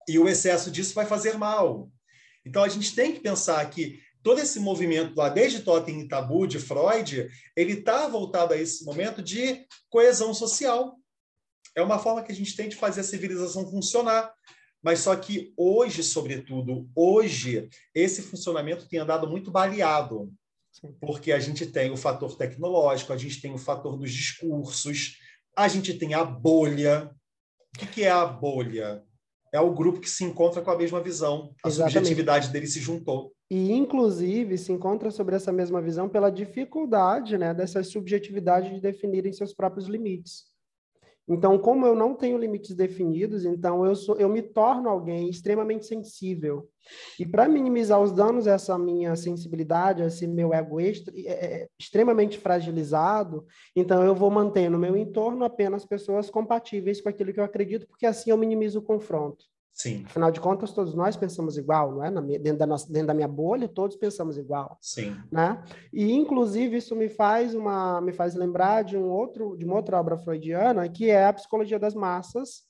E 0.07 0.19
o 0.19 0.27
excesso 0.27 0.69
disso 0.69 0.93
vai 0.93 1.05
fazer 1.05 1.37
mal. 1.37 1.89
Então 2.45 2.63
a 2.63 2.67
gente 2.67 2.93
tem 2.93 3.13
que 3.13 3.19
pensar 3.19 3.67
que 3.69 3.99
todo 4.21 4.39
esse 4.39 4.59
movimento 4.59 5.15
lá, 5.15 5.29
desde 5.29 5.61
Totem 5.61 6.01
e 6.01 6.07
Tabu, 6.07 6.47
de 6.47 6.59
Freud, 6.59 7.29
ele 7.55 7.73
está 7.73 8.07
voltado 8.07 8.53
a 8.53 8.57
esse 8.57 8.83
momento 8.85 9.21
de 9.21 9.65
coesão 9.89 10.33
social. 10.33 10.97
É 11.75 11.81
uma 11.81 11.99
forma 11.99 12.23
que 12.23 12.31
a 12.31 12.35
gente 12.35 12.55
tem 12.55 12.69
de 12.69 12.75
fazer 12.75 13.01
a 13.01 13.03
civilização 13.03 13.69
funcionar. 13.69 14.33
Mas 14.83 14.99
só 14.99 15.15
que 15.15 15.53
hoje, 15.55 16.03
sobretudo, 16.03 16.89
hoje, 16.93 17.69
esse 17.95 18.21
funcionamento 18.21 18.87
tem 18.87 18.99
andado 18.99 19.29
muito 19.29 19.49
baleado. 19.49 20.31
Porque 20.99 21.31
a 21.31 21.39
gente 21.39 21.65
tem 21.67 21.89
o 21.91 21.97
fator 21.97 22.35
tecnológico, 22.35 23.13
a 23.13 23.17
gente 23.17 23.39
tem 23.39 23.53
o 23.53 23.57
fator 23.57 23.97
dos 23.97 24.11
discursos, 24.11 25.17
a 25.55 25.67
gente 25.67 25.93
tem 25.93 26.13
a 26.13 26.23
bolha. 26.23 27.09
O 27.75 27.87
que 27.87 28.03
é 28.03 28.11
a 28.11 28.25
bolha? 28.25 29.03
É 29.51 29.59
o 29.59 29.73
grupo 29.73 29.99
que 29.99 30.09
se 30.09 30.23
encontra 30.23 30.61
com 30.61 30.71
a 30.71 30.77
mesma 30.77 30.99
visão. 30.99 31.53
A 31.63 31.67
Exatamente. 31.67 31.93
subjetividade 31.93 32.49
dele 32.49 32.67
se 32.67 32.79
juntou. 32.79 33.33
E, 33.49 33.71
inclusive, 33.71 34.57
se 34.57 34.71
encontra 34.71 35.11
sobre 35.11 35.35
essa 35.35 35.51
mesma 35.51 35.79
visão 35.81 36.09
pela 36.09 36.31
dificuldade 36.31 37.37
né, 37.37 37.53
dessas 37.53 37.87
subjetividades 37.89 38.73
de 38.73 38.81
definirem 38.81 39.31
seus 39.31 39.53
próprios 39.53 39.87
limites. 39.87 40.45
Então, 41.27 41.57
como 41.57 41.85
eu 41.85 41.95
não 41.95 42.13
tenho 42.13 42.37
limites 42.37 42.75
definidos, 42.75 43.45
então 43.45 43.85
eu, 43.85 43.95
sou, 43.95 44.17
eu 44.17 44.27
me 44.27 44.41
torno 44.41 44.89
alguém 44.89 45.29
extremamente 45.29 45.85
sensível. 45.85 46.67
E 47.17 47.25
para 47.25 47.47
minimizar 47.47 48.01
os 48.01 48.11
danos 48.11 48.43
dessa 48.43 48.77
minha 48.77 49.15
sensibilidade, 49.15 50.03
esse 50.03 50.27
meu 50.27 50.53
ego 50.53 50.81
extra, 50.81 51.13
é, 51.15 51.31
é, 51.31 51.67
extremamente 51.79 52.37
fragilizado, 52.37 53.45
então 53.73 54.03
eu 54.03 54.13
vou 54.13 54.29
manter 54.29 54.69
no 54.69 54.77
meu 54.77 54.97
entorno 54.97 55.45
apenas 55.45 55.85
pessoas 55.85 56.29
compatíveis 56.29 56.99
com 56.99 57.07
aquilo 57.07 57.31
que 57.31 57.39
eu 57.39 57.45
acredito, 57.45 57.87
porque 57.87 58.05
assim 58.05 58.31
eu 58.31 58.37
minimizo 58.37 58.79
o 58.79 58.83
confronto. 58.83 59.45
Sim. 59.73 60.03
Afinal 60.05 60.31
de 60.31 60.39
contas, 60.39 60.71
todos 60.71 60.93
nós 60.93 61.17
pensamos 61.17 61.57
igual, 61.57 61.95
não 61.95 62.03
é? 62.05 62.09
Na, 62.11 62.21
dentro, 62.21 62.57
da 62.57 62.67
nossa, 62.67 62.91
dentro 62.91 63.07
da 63.07 63.13
minha 63.13 63.27
bolha, 63.27 63.67
todos 63.67 63.97
pensamos 63.97 64.37
igual. 64.37 64.77
Sim. 64.79 65.17
Né? 65.31 65.61
E, 65.91 66.11
inclusive, 66.13 66.77
isso 66.77 66.95
me 66.95 67.09
faz, 67.09 67.55
uma, 67.55 67.99
me 67.99 68.13
faz 68.13 68.35
lembrar 68.35 68.83
de, 68.83 68.95
um 68.95 69.09
outro, 69.09 69.57
de 69.57 69.65
uma 69.65 69.75
outra 69.75 69.99
obra 69.99 70.17
freudiana, 70.17 70.87
que 70.87 71.09
é 71.09 71.25
a 71.25 71.33
Psicologia 71.33 71.79
das 71.79 71.95
Massas, 71.95 72.63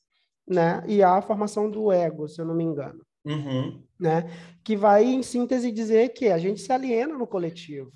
né? 0.48 0.82
e 0.88 1.04
a 1.04 1.22
formação 1.22 1.70
do 1.70 1.92
ego, 1.92 2.28
se 2.28 2.40
eu 2.40 2.46
não 2.46 2.56
me 2.56 2.64
engano. 2.64 3.06
Uhum. 3.26 3.84
Né? 4.00 4.24
Que 4.64 4.78
vai, 4.78 5.04
em 5.04 5.22
síntese, 5.22 5.72
dizer 5.72 6.10
que 6.10 6.30
a 6.30 6.38
gente 6.38 6.62
se 6.62 6.72
aliena 6.72 7.18
no 7.18 7.28
coletivo. 7.28 7.92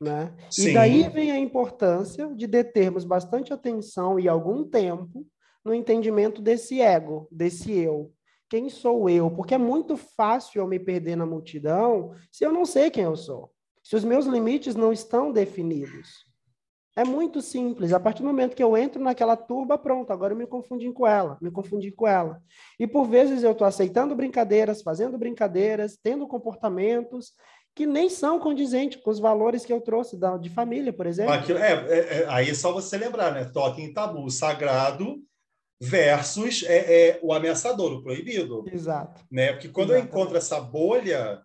Né? 0.00 0.34
Sim. 0.50 0.70
E 0.70 0.74
daí 0.74 1.08
vem 1.08 1.30
a 1.30 1.38
importância 1.38 2.26
de 2.34 2.48
determos 2.48 3.04
bastante 3.04 3.52
atenção 3.52 4.18
e 4.18 4.28
algum 4.28 4.64
tempo 4.64 5.24
no 5.64 5.72
entendimento 5.72 6.42
desse 6.42 6.80
ego, 6.80 7.26
desse 7.30 7.72
eu, 7.72 8.12
quem 8.54 8.70
sou 8.70 9.10
eu? 9.10 9.28
Porque 9.32 9.54
é 9.54 9.58
muito 9.58 9.96
fácil 9.96 10.60
eu 10.60 10.68
me 10.68 10.78
perder 10.78 11.16
na 11.16 11.26
multidão 11.26 12.14
se 12.30 12.44
eu 12.44 12.52
não 12.52 12.64
sei 12.64 12.88
quem 12.88 13.02
eu 13.02 13.16
sou. 13.16 13.50
Se 13.82 13.96
os 13.96 14.04
meus 14.04 14.26
limites 14.26 14.76
não 14.76 14.92
estão 14.92 15.32
definidos. 15.32 16.24
É 16.94 17.02
muito 17.02 17.42
simples. 17.42 17.92
A 17.92 17.98
partir 17.98 18.22
do 18.22 18.28
momento 18.28 18.54
que 18.54 18.62
eu 18.62 18.76
entro 18.76 19.02
naquela 19.02 19.36
turba, 19.36 19.76
pronto, 19.76 20.12
agora 20.12 20.34
eu 20.34 20.36
me 20.36 20.46
confundi 20.46 20.92
com 20.92 21.04
ela, 21.04 21.36
me 21.42 21.50
confundi 21.50 21.90
com 21.90 22.06
ela. 22.06 22.40
E 22.78 22.86
por 22.86 23.06
vezes 23.08 23.42
eu 23.42 23.50
estou 23.50 23.66
aceitando 23.66 24.14
brincadeiras, 24.14 24.82
fazendo 24.82 25.18
brincadeiras, 25.18 25.98
tendo 26.00 26.28
comportamentos 26.28 27.32
que 27.74 27.86
nem 27.86 28.08
são 28.08 28.38
condizentes 28.38 29.02
com 29.02 29.10
os 29.10 29.18
valores 29.18 29.66
que 29.66 29.72
eu 29.72 29.80
trouxe 29.80 30.16
da, 30.16 30.36
de 30.36 30.48
família, 30.48 30.92
por 30.92 31.06
exemplo. 31.06 31.32
Aquilo, 31.32 31.58
é, 31.58 31.72
é, 31.72 32.22
é, 32.22 32.26
aí 32.28 32.50
é 32.50 32.54
só 32.54 32.72
você 32.72 32.96
lembrar, 32.96 33.34
né? 33.34 33.46
Toque 33.46 33.82
em 33.82 33.92
tabu 33.92 34.30
sagrado 34.30 35.20
versus 35.84 36.62
é, 36.64 37.08
é, 37.08 37.20
o 37.22 37.32
ameaçador, 37.32 37.92
o 37.92 38.02
proibido. 38.02 38.64
Exato. 38.72 39.22
Né? 39.30 39.52
Porque 39.52 39.68
quando 39.68 39.90
Exatamente. 39.90 40.14
eu 40.14 40.20
encontro 40.20 40.38
essa 40.38 40.60
bolha, 40.60 41.42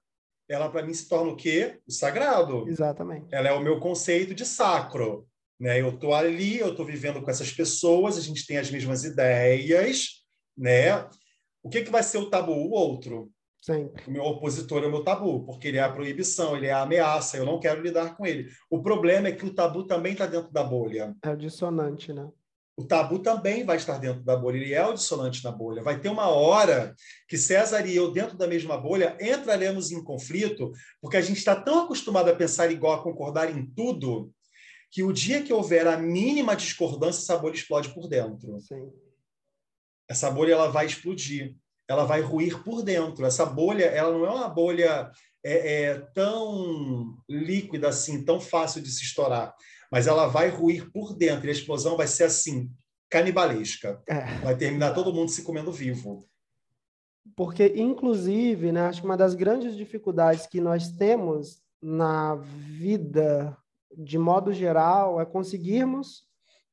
ela 0.47 0.69
para 0.69 0.85
mim 0.85 0.93
se 0.93 1.09
torna 1.09 1.31
o 1.31 1.35
quê? 1.35 1.79
O 1.87 1.91
sagrado. 1.91 2.67
Exatamente. 2.67 3.27
Ela 3.31 3.49
é 3.49 3.51
o 3.51 3.61
meu 3.61 3.79
conceito 3.79 4.33
de 4.33 4.45
sacro. 4.45 5.27
Né? 5.59 5.81
Eu 5.81 5.89
estou 5.89 6.13
ali, 6.13 6.57
eu 6.57 6.71
estou 6.71 6.85
vivendo 6.85 7.21
com 7.21 7.29
essas 7.29 7.51
pessoas, 7.51 8.17
a 8.17 8.21
gente 8.21 8.47
tem 8.47 8.57
as 8.57 8.71
mesmas 8.71 9.03
ideias, 9.03 10.23
né? 10.57 11.05
O 11.61 11.69
que, 11.69 11.83
que 11.83 11.91
vai 11.91 12.01
ser 12.01 12.17
o 12.17 12.29
tabu? 12.29 12.53
O 12.53 12.71
outro. 12.71 13.29
Sempre. 13.61 14.05
O 14.07 14.11
meu 14.11 14.23
opositor 14.23 14.83
é 14.83 14.87
o 14.87 14.89
meu 14.89 15.03
tabu, 15.03 15.45
porque 15.45 15.67
ele 15.67 15.77
é 15.77 15.81
a 15.81 15.91
proibição, 15.91 16.55
ele 16.55 16.67
é 16.67 16.71
a 16.71 16.83
ameaça, 16.83 17.35
eu 17.35 17.45
não 17.45 17.59
quero 17.59 17.81
lidar 17.81 18.15
com 18.15 18.25
ele. 18.25 18.47
O 18.69 18.81
problema 18.81 19.27
é 19.27 19.33
que 19.33 19.45
o 19.45 19.53
tabu 19.53 19.83
também 19.83 20.13
está 20.13 20.25
dentro 20.25 20.49
da 20.49 20.63
bolha. 20.63 21.13
É 21.21 21.29
o 21.29 21.35
dissonante, 21.35 22.13
né? 22.13 22.29
O 22.79 22.85
tabu 22.85 23.19
também 23.19 23.65
vai 23.65 23.75
estar 23.75 23.97
dentro 23.97 24.23
da 24.23 24.37
bolha, 24.37 24.55
ele 24.55 24.73
é 24.73 24.87
o 24.87 24.93
dissonante 24.93 25.43
na 25.43 25.51
bolha. 25.51 25.83
Vai 25.83 25.99
ter 25.99 26.07
uma 26.07 26.29
hora 26.29 26.95
que 27.27 27.37
César 27.37 27.85
e 27.85 27.93
eu, 27.93 28.09
dentro 28.09 28.37
da 28.37 28.47
mesma 28.47 28.77
bolha, 28.77 29.17
entraremos 29.19 29.91
em 29.91 30.01
conflito, 30.01 30.71
porque 31.01 31.17
a 31.17 31.21
gente 31.21 31.39
está 31.39 31.53
tão 31.53 31.83
acostumado 31.83 32.29
a 32.29 32.35
pensar 32.35 32.71
igual, 32.71 32.93
a 32.93 33.03
concordar 33.03 33.53
em 33.53 33.65
tudo, 33.65 34.31
que 34.89 35.03
o 35.03 35.11
dia 35.11 35.43
que 35.43 35.51
houver 35.51 35.87
a 35.87 35.97
mínima 35.97 36.55
discordância, 36.55 37.19
essa 37.19 37.37
bolha 37.37 37.55
explode 37.55 37.93
por 37.93 38.07
dentro. 38.07 38.57
Sim. 38.61 38.89
Essa 40.09 40.31
bolha 40.31 40.53
ela 40.53 40.69
vai 40.69 40.85
explodir, 40.85 41.57
ela 41.85 42.05
vai 42.05 42.21
ruir 42.21 42.63
por 42.63 42.81
dentro. 42.81 43.25
Essa 43.25 43.45
bolha, 43.45 43.87
ela 43.87 44.13
não 44.17 44.25
é 44.25 44.29
uma 44.29 44.47
bolha 44.47 45.11
é, 45.43 45.81
é, 45.83 45.99
tão 46.13 47.17
líquida 47.27 47.89
assim, 47.89 48.23
tão 48.23 48.39
fácil 48.39 48.81
de 48.81 48.89
se 48.89 49.03
estourar, 49.03 49.53
mas 49.91 50.07
ela 50.07 50.27
vai 50.27 50.49
ruir 50.49 50.91
por 50.91 51.13
dentro. 51.13 51.47
E 51.47 51.49
a 51.49 51.53
explosão 51.53 51.97
vai 51.97 52.07
ser 52.07 52.25
assim, 52.25 52.71
canibalesca. 53.09 54.01
É. 54.07 54.25
Vai 54.39 54.57
terminar 54.57 54.93
todo 54.93 55.13
mundo 55.13 55.29
se 55.29 55.43
comendo 55.43 55.71
vivo. 55.71 56.27
Porque, 57.35 57.73
inclusive, 57.75 58.71
né, 58.71 58.81
acho 58.81 59.01
que 59.01 59.07
uma 59.07 59.17
das 59.17 59.35
grandes 59.35 59.75
dificuldades 59.75 60.47
que 60.47 60.59
nós 60.59 60.91
temos 60.91 61.61
na 61.81 62.35
vida 62.35 63.57
de 63.95 64.17
modo 64.17 64.53
geral, 64.53 65.19
é 65.19 65.25
conseguirmos 65.25 66.27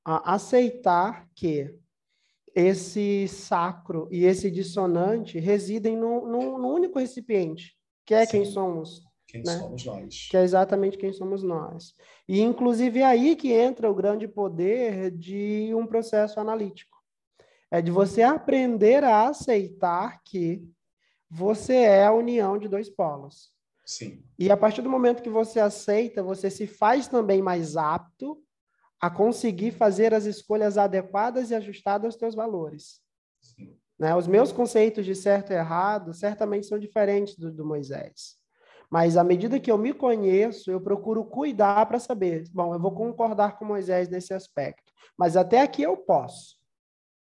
aceitar 0.04 1.28
que 1.34 1.74
esse 2.54 3.28
sacro 3.28 4.08
e 4.10 4.24
esse 4.24 4.50
dissonante 4.50 5.38
residem 5.38 5.96
num, 5.96 6.26
num, 6.26 6.66
único 6.66 6.98
recipiente, 6.98 7.76
que 8.04 8.14
é 8.14 8.24
Sim. 8.24 8.30
quem 8.30 8.44
somos. 8.44 9.02
Quem 9.26 9.42
né? 9.42 9.58
somos 9.58 9.84
nós. 9.84 10.28
Que 10.30 10.36
é 10.36 10.42
exatamente 10.42 10.96
quem 10.96 11.12
somos 11.12 11.42
nós. 11.42 11.94
E, 12.28 12.40
inclusive, 12.40 13.00
é 13.00 13.04
aí 13.04 13.36
que 13.36 13.52
entra 13.52 13.90
o 13.90 13.94
grande 13.94 14.28
poder 14.28 15.10
de 15.10 15.72
um 15.74 15.86
processo 15.86 16.38
analítico. 16.38 16.96
É 17.70 17.82
de 17.82 17.90
você 17.90 18.22
aprender 18.22 19.02
a 19.02 19.28
aceitar 19.28 20.22
que 20.24 20.64
você 21.28 21.74
é 21.74 22.04
a 22.04 22.12
união 22.12 22.56
de 22.56 22.68
dois 22.68 22.88
polos. 22.88 23.52
Sim. 23.84 24.24
E 24.38 24.50
a 24.50 24.56
partir 24.56 24.82
do 24.82 24.90
momento 24.90 25.22
que 25.22 25.30
você 25.30 25.60
aceita, 25.60 26.22
você 26.22 26.50
se 26.50 26.66
faz 26.66 27.08
também 27.08 27.42
mais 27.42 27.76
apto 27.76 28.40
a 29.00 29.10
conseguir 29.10 29.72
fazer 29.72 30.14
as 30.14 30.24
escolhas 30.24 30.78
adequadas 30.78 31.50
e 31.50 31.54
ajustadas 31.54 32.06
aos 32.06 32.16
teus 32.16 32.34
valores. 32.34 33.00
Sim. 33.40 33.76
Né? 33.98 34.14
Os 34.14 34.26
meus 34.26 34.52
conceitos 34.52 35.04
de 35.04 35.14
certo 35.14 35.52
e 35.52 35.56
errado 35.56 36.14
certamente 36.14 36.66
são 36.66 36.78
diferentes 36.78 37.36
do, 37.36 37.50
do 37.52 37.64
Moisés. 37.64 38.36
Mas 38.91 39.16
à 39.16 39.24
medida 39.24 39.61
que 39.61 39.70
eu 39.70 39.78
me 39.78 39.93
conheço, 39.93 40.70
eu 40.70 40.80
procuro 40.80 41.24
cuidar 41.24 41.87
para 41.87 41.99
saber, 41.99 42.45
bom, 42.53 42.74
eu 42.74 42.80
vou 42.80 42.93
concordar 42.93 43.59
com 43.59 43.64
Moisés 43.64 44.09
nesse 44.09 44.32
aspecto, 44.32 44.93
mas 45.18 45.37
até 45.37 45.61
aqui 45.61 45.82
eu 45.82 45.97
posso. 45.97 46.57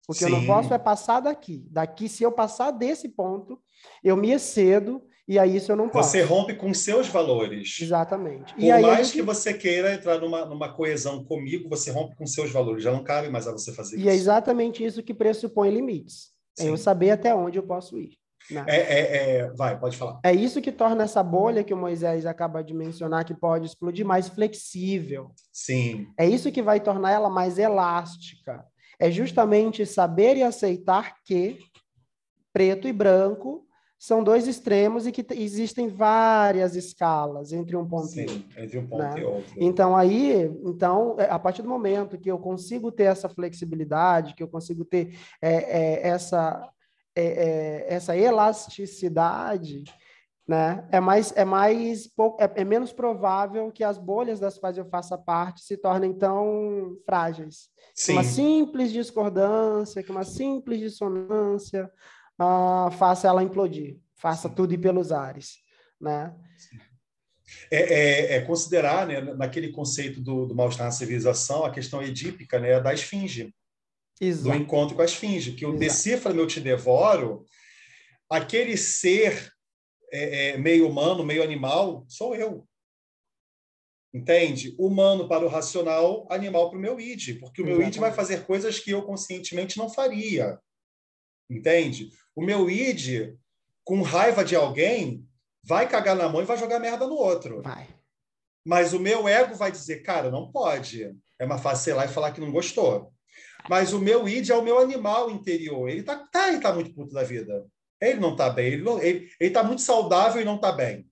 O 0.07 0.14
que 0.14 0.20
Sim. 0.20 0.26
eu 0.26 0.32
não 0.32 0.45
posso 0.45 0.74
é 0.74 0.80
passar 0.80 1.20
daqui. 1.20 1.68
Daqui, 1.70 2.10
se 2.10 2.24
eu 2.24 2.32
passar 2.32 2.72
desse 2.72 3.07
ponto, 3.10 3.62
eu 4.03 4.18
me 4.18 4.32
excedo 4.32 5.03
e 5.28 5.38
aí 5.38 5.57
isso 5.57 5.72
eu 5.72 5.76
não 5.76 5.88
posso. 5.88 6.10
Você 6.10 6.24
rompe 6.24 6.55
com 6.55 6.74
seus 6.74 7.07
valores. 7.07 7.78
Exatamente. 7.80 8.51
Por 8.55 8.64
e 8.64 8.82
mais 8.82 9.07
gente... 9.07 9.18
que 9.18 9.22
você 9.22 9.53
queira 9.53 9.93
entrar 9.93 10.20
numa, 10.20 10.43
numa 10.43 10.74
coesão 10.74 11.24
comigo, 11.24 11.70
você 11.70 11.91
rompe 11.91 12.16
com 12.16 12.26
seus 12.26 12.49
valores. 12.49 12.84
Já 12.84 12.91
não 12.91 13.03
cabe 13.03 13.30
mais 13.30 13.47
a 13.47 13.51
você 13.51 13.72
fazer 13.72 13.97
e 13.97 13.99
isso. 13.99 14.07
E 14.07 14.10
é 14.10 14.16
exatamente 14.16 14.84
isso 14.84 15.03
que 15.03 15.14
pressupõe 15.14 15.70
limites. 15.70 16.32
Sim. 16.57 16.66
É 16.66 16.70
eu 16.72 16.78
saber 16.78 17.12
até 17.12 17.36
onde 17.36 17.60
eu 17.60 17.64
posso 17.64 17.99
ir. 17.99 18.18
Né? 18.51 18.63
É, 18.67 18.77
é, 18.77 19.37
é, 19.37 19.49
vai, 19.51 19.79
pode 19.79 19.97
falar. 19.97 20.19
É 20.23 20.33
isso 20.33 20.61
que 20.61 20.71
torna 20.71 21.03
essa 21.03 21.21
bolha 21.21 21.63
que 21.63 21.73
o 21.73 21.77
Moisés 21.77 22.25
acaba 22.25 22.63
de 22.63 22.73
mencionar, 22.73 23.25
que 23.25 23.33
pode 23.33 23.65
explodir, 23.65 24.05
mais 24.05 24.27
flexível. 24.27 25.31
Sim. 25.51 26.07
É 26.17 26.25
isso 26.25 26.51
que 26.51 26.61
vai 26.61 26.79
tornar 26.79 27.11
ela 27.11 27.29
mais 27.29 27.57
elástica. 27.57 28.65
É 28.99 29.09
justamente 29.09 29.85
saber 29.85 30.37
e 30.37 30.43
aceitar 30.43 31.15
que 31.23 31.59
preto 32.51 32.87
e 32.87 32.93
branco 32.93 33.65
são 33.99 34.23
dois 34.23 34.47
extremos 34.47 35.05
e 35.05 35.11
que 35.11 35.25
existem 35.33 35.89
várias 35.89 36.73
escalas 36.73 37.51
entre 37.51 37.75
um 37.75 37.85
ponto 37.85 38.07
Sim, 38.07 38.21
e 38.21 38.29
outro. 38.29 38.45
entre 38.57 38.79
um 38.79 38.87
ponto 38.87 39.03
né? 39.03 39.19
e 39.19 39.23
outro. 39.25 39.53
Então, 39.57 39.95
aí, 39.95 40.49
então, 40.63 41.17
é, 41.19 41.25
a 41.29 41.37
partir 41.37 41.61
do 41.61 41.67
momento 41.67 42.17
que 42.17 42.31
eu 42.31 42.39
consigo 42.39 42.93
ter 42.93 43.03
essa 43.03 43.27
flexibilidade, 43.27 44.35
que 44.35 44.41
eu 44.41 44.47
consigo 44.47 44.85
ter 44.85 45.17
é, 45.41 45.51
é, 45.51 46.07
essa, 46.07 46.65
é, 47.20 47.86
é, 47.89 47.93
essa 47.93 48.15
elasticidade, 48.15 49.84
né? 50.47 50.88
É 50.91 50.99
mais, 50.99 51.32
é 51.36 51.43
mais 51.43 52.05
é, 52.39 52.61
é, 52.61 52.63
menos 52.63 52.93
provável 52.93 53.72
que 53.72 53.84
as 53.84 53.97
bolhas 53.97 54.39
das 54.39 54.57
quais 54.57 54.78
eu 54.78 54.86
faça 54.86 55.17
parte 55.17 55.61
se 55.61 55.78
tornem 55.78 56.13
tão 56.13 56.97
frágeis. 57.05 57.70
Sim. 57.93 58.13
Uma 58.13 58.24
simples 58.24 58.91
discordância, 58.91 60.01
que 60.01 60.11
uma 60.11 60.24
simples 60.24 60.80
dissonância, 60.80 61.91
uh, 62.39 62.89
faça 62.91 63.28
ela 63.28 63.43
implodir, 63.43 63.97
faça 64.15 64.47
Sim. 64.47 64.55
tudo 64.55 64.74
ir 64.74 64.80
pelos 64.80 65.11
ares, 65.11 65.57
né? 65.99 66.34
É, 67.70 67.78
é, 67.78 68.36
é, 68.36 68.41
considerar, 68.41 69.07
né, 69.07 69.22
naquele 69.22 69.72
conceito 69.72 70.22
do, 70.22 70.45
do 70.45 70.55
mal-estar 70.55 70.86
na 70.86 70.91
civilização, 70.91 71.65
a 71.65 71.72
questão 71.72 72.01
edípica 72.01 72.59
né, 72.59 72.80
da 72.80 72.93
esfinge, 72.93 73.53
Exato. 74.20 74.57
do 74.57 74.63
encontro 74.63 74.95
com 74.95 75.01
a 75.01 75.05
esfinge, 75.05 75.53
que 75.53 75.65
o 75.65 75.78
decifra-me, 75.78 76.39
eu 76.39 76.47
te 76.47 76.59
devoro, 76.59 77.45
aquele 78.30 78.76
ser 78.76 79.51
é, 80.11 80.49
é, 80.49 80.57
meio 80.57 80.88
humano, 80.88 81.26
meio 81.26 81.41
animal, 81.41 82.05
sou 82.07 82.36
eu. 82.36 82.67
Entende? 84.13 84.76
Humano 84.78 85.28
para 85.28 85.45
o 85.45 85.49
racional, 85.49 86.28
animal 86.30 86.70
para 86.70 86.80
o 86.80 86.82
meu 86.82 86.99
id, 86.99 87.39
porque 87.39 87.61
o 87.61 87.65
meu 87.65 87.82
id 87.82 87.97
vai 87.97 88.11
fazer 88.11 88.45
coisas 88.45 88.80
que 88.80 88.91
eu 88.91 89.03
conscientemente 89.03 89.78
não 89.78 89.89
faria. 89.89 90.59
Entende? 91.49 92.11
O 92.36 92.41
meu 92.43 92.70
id, 92.70 93.36
com 93.84 94.01
raiva 94.01 94.43
de 94.43 94.55
alguém, 94.55 95.28
vai 95.63 95.88
cagar 95.88 96.15
na 96.15 96.28
mão 96.28 96.41
e 96.41 96.45
vai 96.45 96.57
jogar 96.57 96.80
merda 96.80 97.05
no 97.05 97.15
outro. 97.15 97.61
Vai. 97.61 97.88
Mas 98.65 98.93
o 98.93 98.99
meu 98.99 99.28
ego 99.28 99.55
vai 99.55 99.72
dizer, 99.72 100.01
cara, 100.01 100.32
não 100.32 100.51
pode. 100.51 101.15
É 101.39 101.57
fácil 101.57 101.91
ir 101.91 101.93
lá 101.93 102.05
e 102.05 102.09
falar 102.09 102.32
que 102.32 102.41
não 102.41 102.51
gostou. 102.51 103.13
Mas 103.68 103.93
o 103.93 103.99
meu 103.99 104.28
id 104.28 104.49
é 104.49 104.55
o 104.55 104.64
meu 104.64 104.80
animal 104.80 105.30
interior. 105.32 105.89
Ele 105.89 106.03
tá, 106.03 106.16
tá, 106.16 106.47
ele 106.47 106.60
tá 106.60 106.74
muito 106.74 106.93
puto 106.93 107.14
da 107.14 107.24
vida. 107.24 107.66
Ele 108.01 108.20
não 108.20 108.36
tá 108.36 108.49
bem. 108.49 108.74
Ele, 108.74 108.82
não, 108.84 109.01
ele, 109.01 109.30
ele 109.39 109.51
tá 109.51 109.64
muito 109.64 109.82
saudável 109.82 110.41
e 110.41 110.45
não 110.45 110.57
tá 110.57 110.72
bem. 110.72 111.07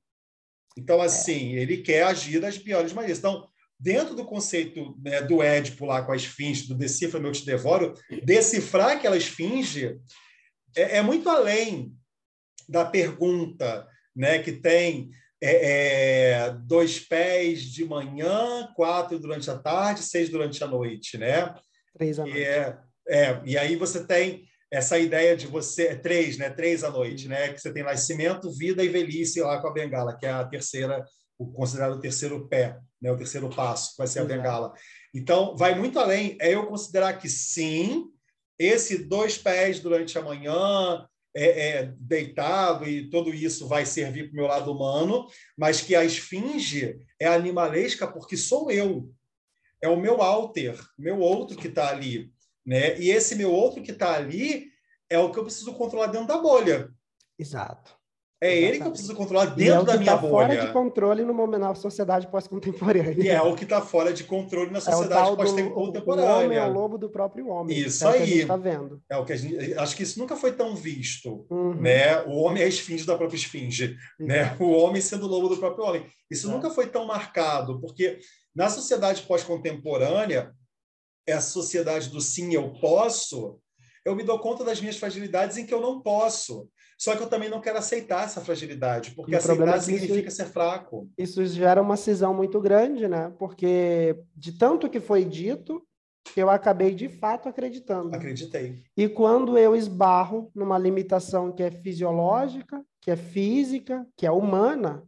Então, 0.77 1.01
assim, 1.01 1.55
é. 1.55 1.61
ele 1.61 1.77
quer 1.77 2.03
agir 2.03 2.39
das 2.39 2.57
piores 2.57 2.93
maneiras. 2.93 3.19
Então, 3.19 3.47
dentro 3.79 4.15
do 4.15 4.25
conceito 4.25 4.95
né, 5.03 5.21
do 5.21 5.41
Édipo 5.41 5.85
lá 5.85 6.01
com 6.01 6.11
a 6.11 6.15
esfinge, 6.15 6.67
do 6.67 6.75
decifra 6.75 7.19
meu 7.19 7.31
te 7.31 7.45
devoro, 7.45 7.93
decifrar 8.23 8.91
aquela 8.91 9.17
esfinge 9.17 9.99
é, 10.75 10.97
é 10.97 11.01
muito 11.01 11.29
além 11.29 11.93
da 12.67 12.85
pergunta 12.85 13.87
né, 14.15 14.39
que 14.39 14.51
tem 14.51 15.09
é, 15.41 16.41
é, 16.41 16.51
dois 16.51 16.99
pés 16.99 17.61
de 17.61 17.85
manhã, 17.85 18.67
quatro 18.75 19.19
durante 19.19 19.49
a 19.49 19.57
tarde, 19.57 20.01
seis 20.01 20.29
durante 20.29 20.63
a 20.63 20.67
noite, 20.67 21.17
né? 21.17 21.53
Três 21.97 22.19
à 22.19 22.23
noite. 22.23 22.37
E, 22.37 22.43
é, 22.43 22.77
é, 23.09 23.41
e 23.45 23.57
aí 23.57 23.75
você 23.75 24.05
tem 24.05 24.45
essa 24.71 24.99
ideia 24.99 25.35
de 25.35 25.47
você 25.47 25.95
três, 25.95 26.37
né? 26.37 26.49
Três 26.49 26.83
à 26.83 26.91
noite, 26.91 27.27
né? 27.27 27.53
Que 27.53 27.59
você 27.59 27.71
tem 27.71 27.83
nascimento, 27.83 28.51
vida 28.51 28.83
e 28.83 28.89
velhice 28.89 29.41
lá 29.41 29.61
com 29.61 29.67
a 29.67 29.73
bengala, 29.73 30.15
que 30.15 30.25
é 30.25 30.31
a 30.31 30.45
terceira, 30.45 31.05
o 31.37 31.47
considerado 31.51 31.93
o 31.93 32.01
terceiro 32.01 32.47
pé, 32.47 32.77
né? 33.01 33.11
O 33.11 33.17
terceiro 33.17 33.49
passo, 33.49 33.91
que 33.91 33.97
vai 33.97 34.07
ser 34.07 34.19
a 34.19 34.25
bengala. 34.25 34.73
Então, 35.13 35.55
vai 35.55 35.73
muito 35.73 35.99
além. 35.99 36.37
É 36.39 36.53
eu 36.53 36.67
considerar 36.67 37.13
que 37.13 37.29
sim, 37.29 38.05
esse 38.59 39.05
dois 39.05 39.37
pés 39.37 39.79
durante 39.79 40.17
a 40.17 40.21
manhã, 40.21 41.07
é, 41.35 41.69
é, 41.69 41.93
deitado 41.99 42.87
e 42.87 43.09
tudo 43.09 43.33
isso 43.33 43.67
vai 43.67 43.85
servir 43.85 44.23
para 44.23 44.33
o 44.33 44.35
meu 44.35 44.47
lado 44.47 44.71
humano, 44.71 45.27
mas 45.55 45.79
que 45.79 45.95
a 45.95 46.03
esfinge 46.03 46.99
é 47.19 47.27
animalesca 47.27 48.07
porque 48.07 48.35
sou 48.35 48.71
eu. 48.71 49.09
É 49.81 49.87
o 49.87 49.99
meu 49.99 50.21
alter, 50.21 50.79
meu 50.97 51.19
outro 51.19 51.57
que 51.57 51.67
está 51.67 51.89
ali. 51.89 52.31
Né? 52.65 52.99
E 52.99 53.09
esse 53.09 53.35
meu 53.35 53.51
outro 53.51 53.81
que 53.81 53.91
está 53.91 54.13
ali 54.13 54.67
é 55.09 55.17
o 55.17 55.31
que 55.31 55.39
eu 55.39 55.43
preciso 55.43 55.73
controlar 55.73 56.07
dentro 56.07 56.27
da 56.27 56.37
bolha. 56.37 56.89
Exato. 57.39 57.97
É 58.39 58.49
Exatamente. 58.49 58.69
ele 58.69 58.77
que 58.79 58.87
eu 58.87 58.91
preciso 58.91 59.15
controlar 59.15 59.45
dentro 59.45 59.81
é 59.81 59.85
da 59.85 59.97
minha 59.97 60.11
tá 60.11 60.17
bolha. 60.17 60.31
fora 60.31 60.65
de 60.67 60.71
controle 60.71 61.23
no 61.23 61.33
momento, 61.33 61.61
na 61.61 61.73
sociedade 61.73 62.27
pós-contemporânea. 62.27 63.15
E 63.17 63.29
é 63.29 63.41
o 63.41 63.55
que 63.55 63.63
está 63.63 63.81
fora 63.81 64.13
de 64.13 64.23
controle 64.25 64.69
na 64.69 64.77
é 64.77 64.81
sociedade 64.81 65.31
é 65.31 65.35
pós-contemporânea. 65.35 66.31
O 66.31 66.45
homem 66.45 66.57
é 66.57 66.65
o 66.65 66.71
lobo 66.71 66.99
do 66.99 67.09
próprio 67.09 67.47
homem. 67.47 67.75
Isso 67.75 68.05
é 68.05 68.09
aí. 68.09 68.13
O 68.13 68.17
que 68.17 68.23
a 68.23 68.25
gente 68.27 68.41
está 68.41 68.57
vendo. 68.57 69.01
É 69.09 69.17
o 69.17 69.25
que 69.25 69.33
a 69.33 69.35
gente, 69.35 69.73
acho 69.73 69.95
que 69.95 70.03
isso 70.03 70.19
nunca 70.19 70.35
foi 70.35 70.51
tão 70.51 70.75
visto. 70.75 71.47
Uhum. 71.49 71.81
Né? 71.81 72.21
O 72.25 72.35
homem 72.41 72.61
é 72.61 72.65
a 72.67 72.69
esfinge 72.69 73.07
da 73.07 73.17
própria 73.17 73.37
esfinge. 73.37 73.97
Né? 74.19 74.55
O 74.59 74.69
homem 74.69 75.01
sendo 75.01 75.25
o 75.25 75.29
lobo 75.29 75.49
do 75.49 75.57
próprio 75.57 75.85
homem. 75.85 76.05
Isso 76.29 76.47
é. 76.47 76.51
nunca 76.51 76.69
foi 76.69 76.85
tão 76.85 77.07
marcado, 77.07 77.81
porque 77.81 78.19
na 78.57 78.71
sociedade 78.71 79.21
pós-contemporânea, 79.21 80.51
a 81.29 81.39
sociedade 81.39 82.09
do 82.09 82.19
sim, 82.19 82.55
eu 82.55 82.73
posso, 82.81 83.59
eu 84.03 84.15
me 84.15 84.23
dou 84.23 84.39
conta 84.39 84.63
das 84.63 84.81
minhas 84.81 84.97
fragilidades 84.97 85.57
em 85.57 85.65
que 85.65 85.73
eu 85.73 85.79
não 85.79 86.01
posso. 86.01 86.67
Só 86.97 87.15
que 87.15 87.21
eu 87.21 87.29
também 87.29 87.49
não 87.49 87.61
quero 87.61 87.77
aceitar 87.77 88.25
essa 88.25 88.41
fragilidade, 88.41 89.11
porque 89.11 89.35
aceitar 89.35 89.77
é 89.77 89.79
significa 89.79 90.29
isso, 90.29 90.37
ser 90.37 90.45
fraco. 90.45 91.07
Isso 91.15 91.45
gera 91.45 91.79
uma 91.79 91.95
cisão 91.95 92.33
muito 92.33 92.59
grande, 92.59 93.07
né? 93.07 93.31
Porque 93.37 94.17
de 94.35 94.53
tanto 94.53 94.89
que 94.89 94.99
foi 94.99 95.23
dito, 95.23 95.85
eu 96.35 96.49
acabei 96.49 96.95
de 96.95 97.09
fato 97.09 97.47
acreditando. 97.47 98.15
Acreditei. 98.15 98.81
E 98.97 99.07
quando 99.07 99.55
eu 99.55 99.75
esbarro 99.75 100.49
numa 100.55 100.79
limitação 100.79 101.51
que 101.51 101.61
é 101.61 101.69
fisiológica, 101.69 102.83
que 102.99 103.11
é 103.11 103.15
física, 103.15 104.07
que 104.17 104.25
é 104.25 104.31
humana, 104.31 105.03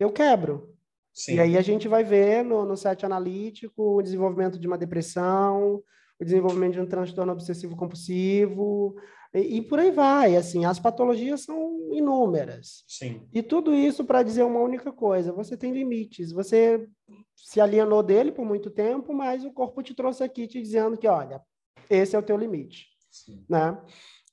eu 0.00 0.10
quebro. 0.10 0.77
Sim. 1.18 1.34
E 1.34 1.40
aí 1.40 1.58
a 1.58 1.62
gente 1.62 1.88
vai 1.88 2.04
ver 2.04 2.44
no, 2.44 2.64
no 2.64 2.76
set 2.76 3.04
analítico 3.04 3.96
o 3.96 4.02
desenvolvimento 4.02 4.56
de 4.56 4.68
uma 4.68 4.78
depressão, 4.78 5.82
o 6.20 6.24
desenvolvimento 6.24 6.74
de 6.74 6.80
um 6.80 6.86
transtorno 6.86 7.32
obsessivo 7.32 7.76
compulsivo, 7.76 8.94
e, 9.34 9.58
e, 9.58 9.62
por 9.62 9.80
aí 9.80 9.90
vai, 9.90 10.36
assim, 10.36 10.64
as 10.64 10.78
patologias 10.78 11.42
são 11.42 11.92
inúmeras. 11.92 12.84
Sim. 12.86 13.26
E 13.32 13.42
tudo 13.42 13.74
isso 13.74 14.04
para 14.04 14.22
dizer 14.22 14.44
uma 14.44 14.60
única 14.60 14.92
coisa: 14.92 15.32
você 15.32 15.56
tem 15.56 15.72
limites. 15.72 16.30
Você 16.30 16.88
se 17.34 17.60
alienou 17.60 18.02
dele 18.02 18.30
por 18.30 18.44
muito 18.46 18.70
tempo, 18.70 19.12
mas 19.12 19.44
o 19.44 19.52
corpo 19.52 19.82
te 19.82 19.94
trouxe 19.94 20.22
aqui 20.22 20.46
te 20.46 20.62
dizendo 20.62 20.96
que, 20.96 21.08
olha, 21.08 21.42
esse 21.90 22.14
é 22.14 22.18
o 22.18 22.22
teu 22.22 22.36
limite, 22.36 22.86
Sim. 23.10 23.44
né? 23.48 23.76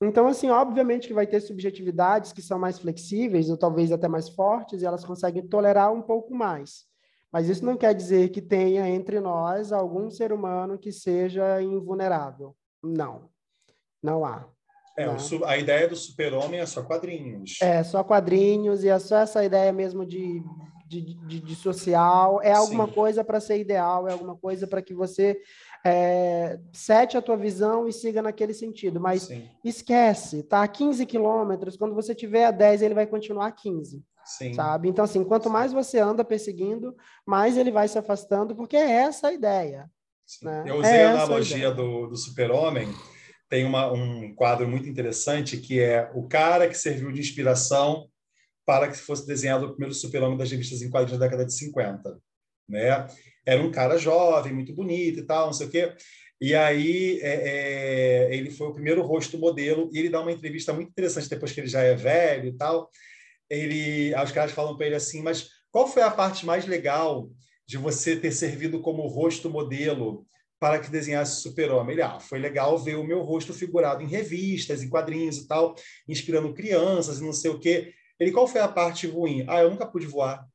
Então, 0.02 0.26
assim, 0.26 0.50
obviamente 0.50 1.08
que 1.08 1.14
vai 1.14 1.26
ter 1.26 1.40
subjetividades 1.40 2.32
que 2.32 2.42
são 2.42 2.58
mais 2.58 2.78
flexíveis 2.78 3.48
ou 3.48 3.56
talvez 3.56 3.90
até 3.90 4.08
mais 4.08 4.28
fortes 4.28 4.82
e 4.82 4.86
elas 4.86 5.04
conseguem 5.04 5.46
tolerar 5.46 5.92
um 5.92 6.02
pouco 6.02 6.34
mais. 6.34 6.84
Mas 7.32 7.48
isso 7.48 7.64
não 7.64 7.76
quer 7.76 7.94
dizer 7.94 8.28
que 8.30 8.42
tenha 8.42 8.88
entre 8.88 9.20
nós 9.20 9.72
algum 9.72 10.10
ser 10.10 10.32
humano 10.32 10.78
que 10.78 10.92
seja 10.92 11.60
invulnerável. 11.62 12.54
Não, 12.82 13.30
não 14.02 14.24
há. 14.24 14.48
É, 14.96 15.06
né? 15.06 15.16
o, 15.16 15.44
a 15.44 15.58
ideia 15.58 15.88
do 15.88 15.96
super-homem 15.96 16.60
é 16.60 16.66
só 16.66 16.82
quadrinhos. 16.82 17.58
É, 17.60 17.82
só 17.82 18.02
quadrinhos, 18.02 18.84
e 18.84 18.88
é 18.88 18.98
só 18.98 19.18
essa 19.18 19.44
ideia 19.44 19.72
mesmo 19.72 20.06
de, 20.06 20.42
de, 20.86 21.14
de, 21.26 21.40
de 21.40 21.54
social. 21.56 22.40
É 22.42 22.52
alguma 22.52 22.86
Sim. 22.86 22.92
coisa 22.92 23.24
para 23.24 23.40
ser 23.40 23.58
ideal, 23.58 24.08
é 24.08 24.12
alguma 24.12 24.36
coisa 24.36 24.66
para 24.66 24.80
que 24.80 24.94
você 24.94 25.38
é, 25.84 26.58
sete 26.72 27.16
a 27.16 27.22
tua 27.22 27.36
visão 27.36 27.88
e 27.88 27.92
siga 27.92 28.22
naquele 28.22 28.54
sentido. 28.54 29.00
Mas 29.00 29.22
Sim. 29.22 29.48
esquece, 29.64 30.42
tá 30.42 30.62
a 30.62 30.68
15 30.68 31.04
quilômetros, 31.06 31.76
quando 31.76 31.94
você 31.94 32.14
tiver 32.14 32.46
a 32.46 32.50
10, 32.50 32.82
ele 32.82 32.94
vai 32.94 33.06
continuar 33.06 33.46
a 33.46 33.52
15. 33.52 34.02
Sim. 34.24 34.54
Sabe? 34.54 34.88
Então, 34.88 35.04
assim, 35.04 35.22
quanto 35.22 35.48
mais 35.48 35.72
você 35.72 35.98
anda 36.00 36.24
perseguindo, 36.24 36.96
mais 37.24 37.56
ele 37.56 37.70
vai 37.70 37.86
se 37.86 37.96
afastando, 37.96 38.56
porque 38.56 38.76
é 38.76 38.90
essa 38.90 39.28
a 39.28 39.32
ideia. 39.32 39.88
Né? 40.42 40.64
Eu 40.66 40.76
usei 40.78 40.96
é 40.96 41.06
a 41.06 41.12
analogia 41.12 41.68
a 41.68 41.70
do, 41.70 42.08
do 42.08 42.16
super-homem 42.16 42.88
tem 43.48 43.64
uma, 43.64 43.92
um 43.92 44.34
quadro 44.34 44.68
muito 44.68 44.88
interessante 44.88 45.56
que 45.56 45.80
é 45.80 46.10
o 46.14 46.26
cara 46.26 46.68
que 46.68 46.74
serviu 46.74 47.12
de 47.12 47.20
inspiração 47.20 48.08
para 48.66 48.88
que 48.88 48.98
fosse 48.98 49.26
desenhado 49.26 49.66
o 49.66 49.70
primeiro 49.70 49.94
super-homem 49.94 50.36
das 50.36 50.50
revistas 50.50 50.82
em 50.82 50.90
quadrinhos 50.90 51.18
da 51.18 51.26
década 51.26 51.46
de 51.46 51.54
50. 51.54 52.18
Né? 52.68 53.06
Era 53.46 53.62
um 53.62 53.70
cara 53.70 53.96
jovem, 53.96 54.52
muito 54.52 54.74
bonito 54.74 55.20
e 55.20 55.22
tal, 55.22 55.46
não 55.46 55.52
sei 55.52 55.66
o 55.68 55.70
quê. 55.70 55.94
E 56.40 56.54
aí 56.54 57.20
é, 57.22 58.28
é, 58.28 58.34
ele 58.34 58.50
foi 58.50 58.66
o 58.66 58.72
primeiro 58.72 59.02
rosto 59.02 59.38
modelo 59.38 59.88
e 59.92 59.98
ele 59.98 60.10
dá 60.10 60.20
uma 60.20 60.32
entrevista 60.32 60.72
muito 60.72 60.90
interessante 60.90 61.30
depois 61.30 61.52
que 61.52 61.60
ele 61.60 61.68
já 61.68 61.80
é 61.80 61.94
velho 61.94 62.48
e 62.48 62.52
tal. 62.52 62.90
Ele, 63.48 64.12
os 64.22 64.32
caras 64.32 64.52
falam 64.52 64.76
para 64.76 64.86
ele 64.86 64.96
assim, 64.96 65.22
mas 65.22 65.48
qual 65.70 65.86
foi 65.86 66.02
a 66.02 66.10
parte 66.10 66.44
mais 66.44 66.66
legal 66.66 67.30
de 67.66 67.76
você 67.76 68.16
ter 68.16 68.32
servido 68.32 68.80
como 68.80 69.06
rosto 69.06 69.48
modelo 69.48 70.26
para 70.58 70.78
que 70.78 70.90
desenhasse 70.90 71.42
super-homem. 71.42 71.94
Ele, 71.94 72.02
ah, 72.02 72.18
foi 72.18 72.38
legal 72.38 72.78
ver 72.78 72.96
o 72.96 73.04
meu 73.04 73.22
rosto 73.22 73.52
figurado 73.52 74.02
em 74.02 74.06
revistas, 74.06 74.82
em 74.82 74.88
quadrinhos 74.88 75.38
e 75.38 75.46
tal, 75.46 75.74
inspirando 76.08 76.54
crianças 76.54 77.18
e 77.18 77.24
não 77.24 77.32
sei 77.32 77.50
o 77.50 77.58
quê. 77.58 77.92
Ele, 78.18 78.32
qual 78.32 78.48
foi 78.48 78.60
a 78.60 78.68
parte 78.68 79.06
ruim? 79.06 79.44
Ah, 79.48 79.60
eu 79.60 79.70
nunca 79.70 79.86
pude 79.86 80.06
voar. 80.06 80.46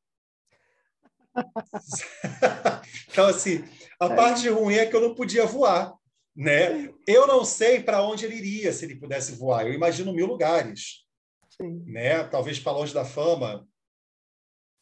então, 3.09 3.27
assim, 3.27 3.63
a 3.99 4.05
é. 4.05 4.15
parte 4.15 4.49
ruim 4.49 4.75
é 4.75 4.85
que 4.85 4.95
eu 4.95 5.01
não 5.01 5.15
podia 5.15 5.45
voar, 5.45 5.93
né? 6.35 6.89
Eu 7.07 7.27
não 7.27 7.45
sei 7.45 7.81
para 7.81 8.01
onde 8.01 8.25
ele 8.25 8.35
iria 8.35 8.73
se 8.73 8.85
ele 8.85 8.95
pudesse 8.95 9.33
voar. 9.33 9.65
Eu 9.65 9.73
imagino 9.73 10.13
mil 10.13 10.27
lugares, 10.27 11.05
Sim. 11.49 11.83
né? 11.85 12.23
Talvez 12.25 12.59
para 12.59 12.73
longe 12.73 12.93
da 12.93 13.05
fama, 13.05 13.67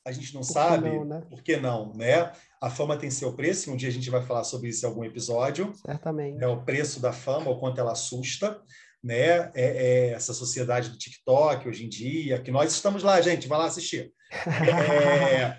a 0.06 0.12
gente 0.12 0.34
não 0.34 0.42
por 0.42 0.48
sabe 0.48 0.90
não, 0.90 1.06
né? 1.06 1.22
por 1.30 1.44
que 1.44 1.58
não, 1.58 1.94
né? 1.94 2.32
A 2.62 2.70
fama 2.70 2.98
tem 2.98 3.12
seu 3.12 3.34
preço, 3.34 3.72
um 3.72 3.76
dia 3.76 3.90
a 3.90 3.92
gente 3.92 4.10
vai 4.10 4.22
falar 4.22 4.44
sobre 4.44 4.70
isso 4.70 4.86
em 4.86 4.90
algum 4.90 5.04
episódio. 5.04 5.74
Certamente. 5.76 6.44
É 6.44 6.48
o 6.48 6.64
preço 6.64 7.00
da 7.00 7.14
fama, 7.14 7.52
o 7.52 7.60
quanto 7.60 7.80
ela 7.80 7.92
assusta, 7.92 8.62
né? 9.04 9.52
É, 9.54 9.54
é 9.56 10.10
essa 10.12 10.34
sociedade 10.34 10.90
do 10.90 10.98
TikTok 10.98 11.68
hoje 11.68 11.86
em 11.86 11.90
dia, 11.90 12.42
que 12.42 12.52
nós 12.52 12.72
estamos 12.72 13.04
lá, 13.04 13.20
gente, 13.22 13.48
vai 13.48 13.60
lá 13.60 13.66
assistir. 13.66 14.14
É, 14.32 15.58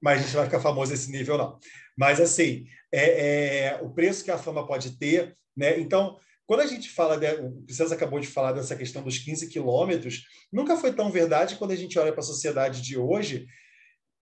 mas 0.00 0.20
a 0.20 0.22
gente 0.22 0.34
vai 0.34 0.44
ficar 0.46 0.60
famoso 0.60 0.90
nesse 0.90 1.10
nível, 1.10 1.38
não. 1.38 1.58
Mas, 1.96 2.20
assim, 2.20 2.66
é, 2.92 3.64
é, 3.66 3.82
o 3.82 3.90
preço 3.90 4.24
que 4.24 4.30
a 4.30 4.38
fama 4.38 4.66
pode 4.66 4.98
ter, 4.98 5.36
né? 5.56 5.78
Então, 5.78 6.18
quando 6.46 6.60
a 6.60 6.66
gente 6.66 6.90
fala, 6.90 7.16
de, 7.16 7.26
o 7.26 7.64
César 7.70 7.94
acabou 7.94 8.18
de 8.20 8.26
falar 8.26 8.52
dessa 8.52 8.76
questão 8.76 9.02
dos 9.02 9.18
15 9.18 9.48
quilômetros, 9.48 10.24
nunca 10.52 10.76
foi 10.76 10.92
tão 10.92 11.10
verdade 11.10 11.56
quando 11.56 11.70
a 11.70 11.76
gente 11.76 11.98
olha 11.98 12.12
para 12.12 12.20
a 12.20 12.24
sociedade 12.24 12.82
de 12.82 12.98
hoje, 12.98 13.46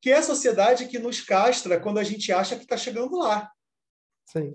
que 0.01 0.11
é 0.11 0.17
a 0.17 0.23
sociedade 0.23 0.87
que 0.87 0.99
nos 0.99 1.21
castra 1.21 1.79
quando 1.79 1.97
a 1.97 2.03
gente 2.03 2.31
acha 2.31 2.55
que 2.55 2.63
está 2.63 2.77
chegando 2.77 3.17
lá. 3.17 3.49
Sim. 4.25 4.53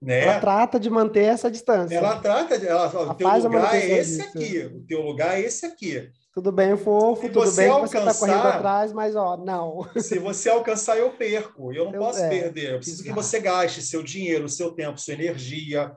Né? 0.00 0.24
Ela 0.24 0.40
trata 0.40 0.78
de 0.78 0.90
manter 0.90 1.24
essa 1.24 1.50
distância. 1.50 1.96
Ela 1.96 2.18
trata 2.20 2.58
de. 2.58 2.66
Ela 2.66 2.90
fala, 2.90 3.12
o 3.12 3.14
teu 3.14 3.28
lugar 3.28 3.74
é 3.74 3.98
esse 3.98 4.18
disso. 4.18 4.28
aqui. 4.28 4.58
O 4.66 4.86
teu 4.86 5.02
lugar 5.02 5.38
é 5.38 5.40
esse 5.40 5.66
aqui. 5.66 6.10
Tudo 6.34 6.52
bem, 6.52 6.76
fofo, 6.76 7.22
se 7.22 7.28
tudo 7.30 7.50
bem 7.52 7.70
alcançar, 7.70 8.02
você 8.02 8.10
está 8.10 8.14
correndo 8.14 8.46
atrás, 8.46 8.92
mas 8.92 9.16
ó, 9.16 9.38
não. 9.38 9.88
Se 9.98 10.18
você 10.18 10.50
alcançar, 10.50 10.98
eu 10.98 11.10
perco. 11.12 11.72
Eu 11.72 11.86
não 11.86 11.94
eu, 11.94 12.00
posso 12.00 12.20
é, 12.20 12.28
perder. 12.28 12.72
Eu 12.72 12.76
preciso 12.76 13.02
exato. 13.02 13.08
que 13.08 13.22
você 13.22 13.40
gaste 13.40 13.80
seu 13.80 14.02
dinheiro, 14.02 14.46
seu 14.46 14.70
tempo, 14.72 15.00
sua 15.00 15.14
energia. 15.14 15.90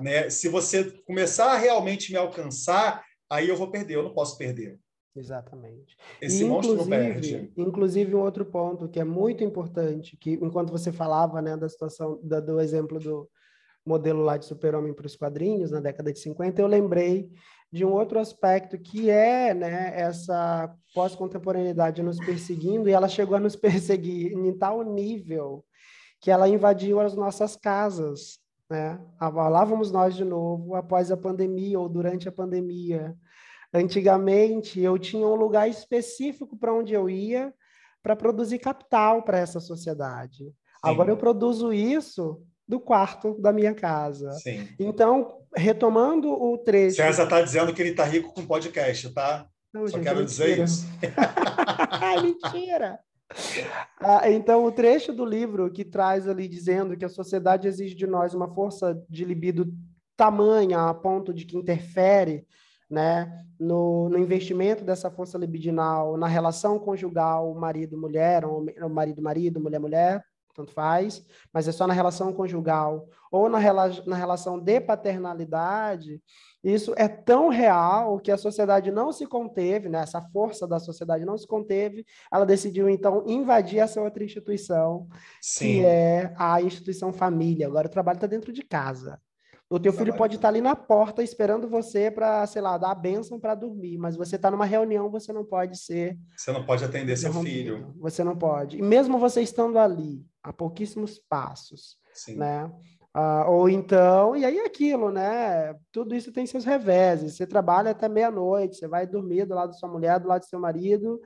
Né? 0.00 0.28
Se 0.30 0.48
você 0.48 0.90
começar 1.06 1.52
a 1.52 1.56
realmente 1.56 2.10
me 2.10 2.18
alcançar, 2.18 3.04
aí 3.30 3.48
eu 3.48 3.56
vou 3.56 3.70
perder. 3.70 3.94
Eu 3.94 4.02
não 4.02 4.12
posso 4.12 4.36
perder. 4.36 4.80
Exatamente. 5.14 5.96
Esse 6.20 6.42
e, 6.42 6.44
monstro 6.44 6.74
não 6.74 6.88
perde. 6.88 7.52
Inclusive, 7.56 8.16
um 8.16 8.20
outro 8.20 8.44
ponto 8.44 8.88
que 8.88 8.98
é 8.98 9.04
muito 9.04 9.44
importante, 9.44 10.16
que 10.16 10.32
enquanto 10.32 10.72
você 10.72 10.90
falava 10.90 11.40
né, 11.40 11.56
da 11.56 11.68
situação, 11.68 12.18
da, 12.20 12.40
do 12.40 12.60
exemplo 12.60 12.98
do 12.98 13.30
modelo 13.84 14.22
lá 14.22 14.36
de 14.36 14.46
super-homem 14.46 14.94
para 14.94 15.06
os 15.06 15.16
quadrinhos, 15.16 15.70
na 15.70 15.80
década 15.80 16.12
de 16.12 16.18
50, 16.18 16.60
eu 16.60 16.66
lembrei 16.66 17.30
de 17.70 17.84
um 17.84 17.92
outro 17.92 18.18
aspecto 18.18 18.78
que 18.78 19.10
é 19.10 19.52
né, 19.52 19.92
essa 19.94 20.72
pós-contemporaneidade 20.94 22.02
nos 22.02 22.18
perseguindo, 22.18 22.88
e 22.88 22.92
ela 22.92 23.08
chegou 23.08 23.36
a 23.36 23.40
nos 23.40 23.56
perseguir 23.56 24.32
em 24.32 24.56
tal 24.56 24.82
nível 24.82 25.64
que 26.20 26.30
ela 26.30 26.48
invadiu 26.48 27.00
as 27.00 27.14
nossas 27.14 27.56
casas. 27.56 28.38
Né? 28.70 28.98
Lá 29.20 29.64
vamos 29.64 29.90
nós 29.90 30.14
de 30.14 30.24
novo, 30.24 30.74
após 30.74 31.10
a 31.10 31.16
pandemia 31.16 31.78
ou 31.78 31.88
durante 31.88 32.28
a 32.28 32.32
pandemia. 32.32 33.14
Antigamente, 33.72 34.80
eu 34.80 34.96
tinha 34.98 35.26
um 35.26 35.34
lugar 35.34 35.68
específico 35.68 36.56
para 36.56 36.72
onde 36.72 36.94
eu 36.94 37.10
ia 37.10 37.52
para 38.02 38.14
produzir 38.14 38.58
capital 38.58 39.22
para 39.22 39.38
essa 39.38 39.58
sociedade. 39.58 40.44
Sim. 40.44 40.54
Agora 40.82 41.10
eu 41.10 41.16
produzo 41.16 41.72
isso 41.72 42.40
do 42.66 42.80
quarto 42.80 43.40
da 43.40 43.52
minha 43.52 43.74
casa. 43.74 44.32
Sim. 44.32 44.68
Então, 44.78 45.40
retomando 45.54 46.30
o 46.30 46.56
trecho. 46.58 46.96
César 46.96 47.24
está 47.24 47.42
dizendo 47.42 47.74
que 47.74 47.82
ele 47.82 47.90
está 47.90 48.04
rico 48.04 48.32
com 48.32 48.46
podcast, 48.46 49.10
tá? 49.10 49.46
Não, 49.72 49.86
Só 49.86 49.96
gente, 49.96 50.04
quero 50.04 50.20
mentira. 50.20 50.46
dizer 50.46 50.64
isso. 50.64 50.86
mentira! 52.22 53.00
Ah, 54.00 54.30
então, 54.30 54.64
o 54.64 54.72
trecho 54.72 55.12
do 55.12 55.24
livro 55.24 55.70
que 55.70 55.84
traz 55.84 56.28
ali 56.28 56.46
dizendo 56.46 56.96
que 56.96 57.04
a 57.04 57.08
sociedade 57.08 57.66
exige 57.66 57.94
de 57.94 58.06
nós 58.06 58.34
uma 58.34 58.52
força 58.54 58.96
de 59.08 59.24
libido 59.24 59.72
tamanha 60.16 60.88
a 60.88 60.94
ponto 60.94 61.34
de 61.34 61.44
que 61.44 61.56
interfere 61.56 62.46
né, 62.88 63.44
no, 63.58 64.08
no, 64.08 64.18
investimento 64.18 64.84
dessa 64.84 65.10
força 65.10 65.36
libidinal, 65.36 66.16
na 66.16 66.28
relação 66.28 66.78
conjugal, 66.78 67.52
marido-mulher, 67.54 68.44
ou 68.44 68.64
marido-marido, 68.88 69.58
mulher-mulher, 69.58 70.22
tanto 70.54 70.72
faz, 70.72 71.24
mas 71.52 71.66
é 71.66 71.72
só 71.72 71.86
na 71.86 71.92
relação 71.92 72.32
conjugal 72.32 73.08
ou 73.30 73.48
na, 73.48 73.58
rela 73.58 73.90
na 74.06 74.16
relação 74.16 74.58
de 74.58 74.80
paternalidade, 74.80 76.22
isso 76.62 76.94
é 76.96 77.08
tão 77.08 77.48
real 77.48 78.18
que 78.20 78.30
a 78.30 78.38
sociedade 78.38 78.90
não 78.90 79.12
se 79.12 79.26
conteve, 79.26 79.88
né? 79.88 79.98
essa 79.98 80.22
força 80.32 80.66
da 80.66 80.78
sociedade 80.78 81.24
não 81.24 81.36
se 81.36 81.46
conteve, 81.46 82.06
ela 82.32 82.46
decidiu 82.46 82.88
então 82.88 83.24
invadir 83.26 83.80
essa 83.80 84.00
outra 84.00 84.24
instituição, 84.24 85.08
Sim. 85.42 85.66
que 85.66 85.84
é 85.84 86.32
a 86.38 86.62
instituição 86.62 87.12
família. 87.12 87.66
Agora 87.66 87.88
o 87.88 87.90
trabalho 87.90 88.16
está 88.16 88.26
dentro 88.26 88.52
de 88.52 88.62
casa. 88.62 89.20
O 89.74 89.80
teu 89.80 89.92
filho 89.92 90.14
pode 90.16 90.36
estar 90.36 90.46
tá 90.46 90.52
ali 90.52 90.60
na 90.60 90.76
porta 90.76 91.20
esperando 91.20 91.68
você 91.68 92.08
para, 92.08 92.46
sei 92.46 92.62
lá, 92.62 92.78
dar 92.78 92.92
a 92.92 92.94
bênção 92.94 93.40
para 93.40 93.56
dormir, 93.56 93.98
mas 93.98 94.14
você 94.16 94.36
está 94.36 94.48
numa 94.48 94.64
reunião, 94.64 95.10
você 95.10 95.32
não 95.32 95.44
pode 95.44 95.76
ser. 95.76 96.16
Você 96.36 96.52
não 96.52 96.64
pode 96.64 96.84
atender 96.84 97.16
seu 97.16 97.32
filho. 97.32 97.92
Você 97.98 98.22
não 98.22 98.36
pode. 98.36 98.78
E 98.78 98.82
mesmo 98.82 99.18
você 99.18 99.42
estando 99.42 99.76
ali, 99.76 100.24
a 100.44 100.52
pouquíssimos 100.52 101.18
passos, 101.18 101.96
Sim. 102.12 102.36
né? 102.36 102.70
Ah, 103.12 103.46
ou 103.48 103.68
então, 103.68 104.36
e 104.36 104.44
aí 104.44 104.58
é 104.58 104.66
aquilo, 104.66 105.10
né? 105.10 105.74
Tudo 105.90 106.14
isso 106.14 106.30
tem 106.32 106.46
seus 106.46 106.64
reveses. 106.64 107.34
Você 107.34 107.44
trabalha 107.44 107.90
até 107.90 108.08
meia-noite, 108.08 108.76
você 108.76 108.86
vai 108.86 109.08
dormir 109.08 109.44
do 109.44 109.54
lado 109.56 109.70
da 109.70 109.76
sua 109.76 109.88
mulher, 109.88 110.20
do 110.20 110.28
lado 110.28 110.42
do 110.42 110.48
seu 110.48 110.60
marido, 110.60 111.20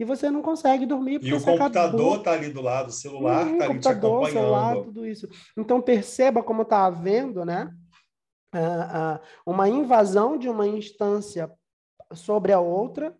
e 0.00 0.04
você 0.04 0.30
não 0.30 0.42
consegue 0.42 0.84
dormir. 0.84 1.20
E 1.22 1.32
o 1.32 1.40
computador 1.40 2.18
está 2.18 2.32
ali 2.32 2.52
do 2.52 2.60
lado, 2.60 2.88
o 2.88 2.92
celular 2.92 3.52
está 3.52 3.64
ali 3.66 3.78
te 3.78 3.88
acompanhando. 3.88 4.32
Celular, 4.32 4.74
tudo 4.82 5.06
isso. 5.06 5.28
Então 5.56 5.80
perceba 5.80 6.42
como 6.42 6.62
está 6.62 6.86
havendo, 6.86 7.44
né? 7.44 7.72
Uma 9.46 9.68
invasão 9.68 10.38
de 10.38 10.48
uma 10.48 10.66
instância 10.66 11.50
sobre 12.12 12.52
a 12.52 12.60
outra, 12.60 13.16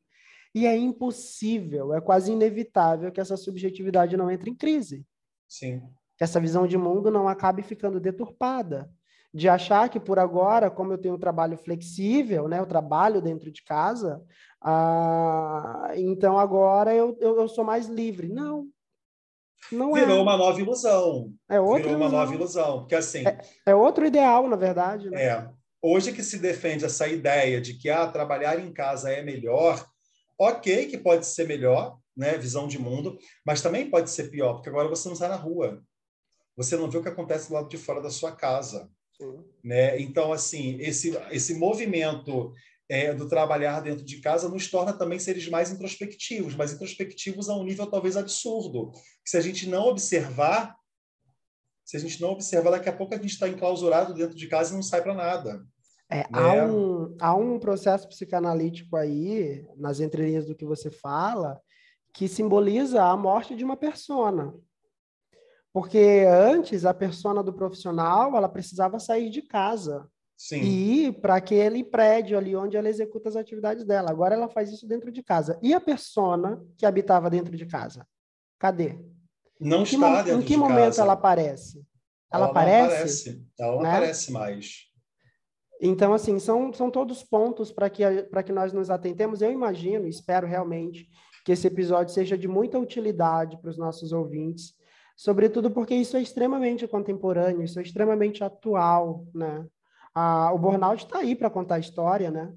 e 0.54 0.66
é 0.66 0.76
impossível, 0.76 1.92
é 1.92 2.00
quase 2.00 2.30
inevitável 2.30 3.10
que 3.10 3.20
essa 3.20 3.36
subjetividade 3.36 4.16
não 4.16 4.30
entre 4.30 4.50
em 4.50 4.54
crise. 4.54 5.04
Sim. 5.48 5.82
Que 6.16 6.22
essa 6.22 6.38
visão 6.38 6.66
de 6.66 6.78
mundo 6.78 7.10
não 7.10 7.28
acabe 7.28 7.62
ficando 7.62 7.98
deturpada. 7.98 8.88
De 9.32 9.48
achar 9.48 9.88
que 9.88 9.98
por 9.98 10.16
agora, 10.16 10.70
como 10.70 10.92
eu 10.92 10.98
tenho 10.98 11.16
um 11.16 11.18
trabalho 11.18 11.58
flexível, 11.58 12.46
né, 12.46 12.60
eu 12.60 12.66
trabalho 12.66 13.20
dentro 13.20 13.50
de 13.50 13.64
casa, 13.64 14.22
ah, 14.62 15.90
então 15.96 16.38
agora 16.38 16.94
eu, 16.94 17.16
eu, 17.20 17.40
eu, 17.40 17.48
sou 17.48 17.64
mais 17.64 17.88
livre. 17.88 18.28
Não. 18.28 18.68
Não 19.72 19.92
Virou 19.92 20.18
é. 20.18 20.22
uma 20.22 20.36
nova 20.36 20.60
ilusão. 20.60 21.32
É 21.48 21.60
outra 21.60 21.84
Virou 21.84 21.98
ilusão. 21.98 22.08
uma 22.08 22.18
nova 22.20 22.34
ilusão. 22.34 22.78
Porque 22.80 22.94
assim. 22.94 23.26
É, 23.26 23.40
é 23.66 23.74
outro 23.74 24.06
ideal, 24.06 24.48
na 24.48 24.56
verdade. 24.56 25.10
Né? 25.10 25.24
É. 25.24 25.48
Hoje 25.82 26.12
que 26.12 26.22
se 26.22 26.38
defende 26.38 26.84
essa 26.84 27.06
ideia 27.06 27.60
de 27.60 27.74
que 27.74 27.90
ah, 27.90 28.06
trabalhar 28.06 28.58
em 28.58 28.72
casa 28.72 29.10
é 29.10 29.22
melhor, 29.22 29.86
ok, 30.38 30.86
que 30.86 30.96
pode 30.96 31.26
ser 31.26 31.46
melhor, 31.46 31.98
né, 32.16 32.38
visão 32.38 32.66
de 32.66 32.78
mundo, 32.78 33.18
mas 33.44 33.60
também 33.60 33.90
pode 33.90 34.08
ser 34.08 34.30
pior, 34.30 34.54
porque 34.54 34.68
agora 34.68 34.88
você 34.88 35.08
não 35.08 35.16
sai 35.16 35.28
na 35.28 35.36
rua. 35.36 35.82
Você 36.56 36.76
não 36.76 36.88
vê 36.88 36.98
o 36.98 37.02
que 37.02 37.08
acontece 37.08 37.48
do 37.48 37.54
lado 37.54 37.68
de 37.68 37.76
fora 37.76 38.00
da 38.00 38.10
sua 38.10 38.32
casa. 38.32 38.88
Sim. 39.16 39.44
Né? 39.62 40.00
Então, 40.00 40.32
assim, 40.32 40.78
esse, 40.80 41.16
esse 41.30 41.54
movimento 41.54 42.52
é, 42.88 43.14
do 43.14 43.28
trabalhar 43.28 43.80
dentro 43.80 44.04
de 44.04 44.20
casa 44.20 44.48
nos 44.48 44.70
torna 44.70 44.92
também 44.92 45.18
seres 45.18 45.48
mais 45.48 45.70
introspectivos, 45.70 46.54
mas 46.54 46.72
introspectivos 46.72 47.48
a 47.48 47.54
um 47.54 47.64
nível 47.64 47.86
talvez 47.86 48.16
absurdo. 48.16 48.92
Se 49.24 49.36
a 49.36 49.40
gente 49.40 49.68
não 49.68 49.86
observar, 49.86 50.76
se 51.84 51.96
a 51.96 52.00
gente 52.00 52.20
não 52.20 52.30
observar, 52.30 52.72
daqui 52.72 52.88
a 52.88 52.96
pouco 52.96 53.14
a 53.14 53.16
gente 53.16 53.30
está 53.30 53.48
enclausurado 53.48 54.14
dentro 54.14 54.36
de 54.36 54.46
casa 54.48 54.72
e 54.72 54.76
não 54.76 54.82
sai 54.82 55.02
para 55.02 55.14
nada. 55.14 55.64
É, 56.10 56.18
né? 56.18 56.26
há, 56.32 56.66
um, 56.66 57.16
há 57.20 57.34
um 57.34 57.58
processo 57.58 58.08
psicanalítico 58.08 58.96
aí, 58.96 59.66
nas 59.76 60.00
entrelinhas 60.00 60.46
do 60.46 60.54
que 60.54 60.64
você 60.64 60.90
fala, 60.90 61.60
que 62.12 62.28
simboliza 62.28 63.02
a 63.02 63.16
morte 63.16 63.56
de 63.56 63.64
uma 63.64 63.76
persona. 63.76 64.54
Porque 65.72 66.24
antes, 66.28 66.84
a 66.84 66.94
persona 66.94 67.42
do 67.42 67.52
profissional, 67.52 68.36
ela 68.36 68.48
precisava 68.48 69.00
sair 69.00 69.28
de 69.28 69.42
casa 69.42 70.08
Sim. 70.36 70.60
e 70.60 71.06
ir 71.06 71.12
para 71.20 71.36
aquele 71.36 71.84
prédio 71.84 72.36
ali 72.36 72.56
onde 72.56 72.76
ela 72.76 72.88
executa 72.88 73.28
as 73.28 73.36
atividades 73.36 73.84
dela. 73.84 74.10
Agora 74.10 74.34
ela 74.34 74.48
faz 74.48 74.70
isso 74.70 74.86
dentro 74.86 75.10
de 75.10 75.22
casa. 75.22 75.58
E 75.62 75.72
a 75.72 75.80
persona 75.80 76.62
que 76.76 76.84
habitava 76.84 77.30
dentro 77.30 77.56
de 77.56 77.66
casa? 77.66 78.06
Cadê? 78.58 78.98
Não 79.60 79.84
está 79.84 80.22
dentro 80.22 80.40
Em 80.40 80.44
que 80.44 80.56
momento 80.56 80.86
casa. 80.86 81.02
ela 81.02 81.12
aparece? 81.12 81.78
Ela, 82.30 82.44
ela 82.44 82.50
aparece? 82.50 82.80
Não 82.80 82.94
aparece. 82.94 83.46
Ela 83.58 83.74
não 83.76 83.82
né? 83.82 83.90
aparece 83.90 84.32
mais. 84.32 84.94
Então, 85.80 86.14
assim, 86.14 86.38
são, 86.38 86.72
são 86.72 86.90
todos 86.90 87.22
pontos 87.22 87.70
para 87.70 87.90
que, 87.90 88.02
que 88.44 88.52
nós 88.52 88.72
nos 88.72 88.90
atentemos. 88.90 89.42
Eu 89.42 89.52
imagino, 89.52 90.06
espero 90.06 90.46
realmente, 90.46 91.08
que 91.44 91.52
esse 91.52 91.66
episódio 91.66 92.14
seja 92.14 92.38
de 92.38 92.48
muita 92.48 92.78
utilidade 92.78 93.58
para 93.60 93.70
os 93.70 93.76
nossos 93.76 94.12
ouvintes, 94.12 94.74
sobretudo 95.16 95.70
porque 95.70 95.94
isso 95.94 96.16
é 96.16 96.22
extremamente 96.22 96.88
contemporâneo, 96.88 97.62
isso 97.62 97.78
é 97.78 97.82
extremamente 97.82 98.42
atual, 98.42 99.26
né? 99.34 99.66
Ah, 100.14 100.52
o 100.52 100.58
burnout 100.58 101.04
está 101.04 101.18
aí 101.18 101.34
para 101.34 101.50
contar 101.50 101.76
a 101.76 101.80
história, 101.80 102.30
né? 102.30 102.54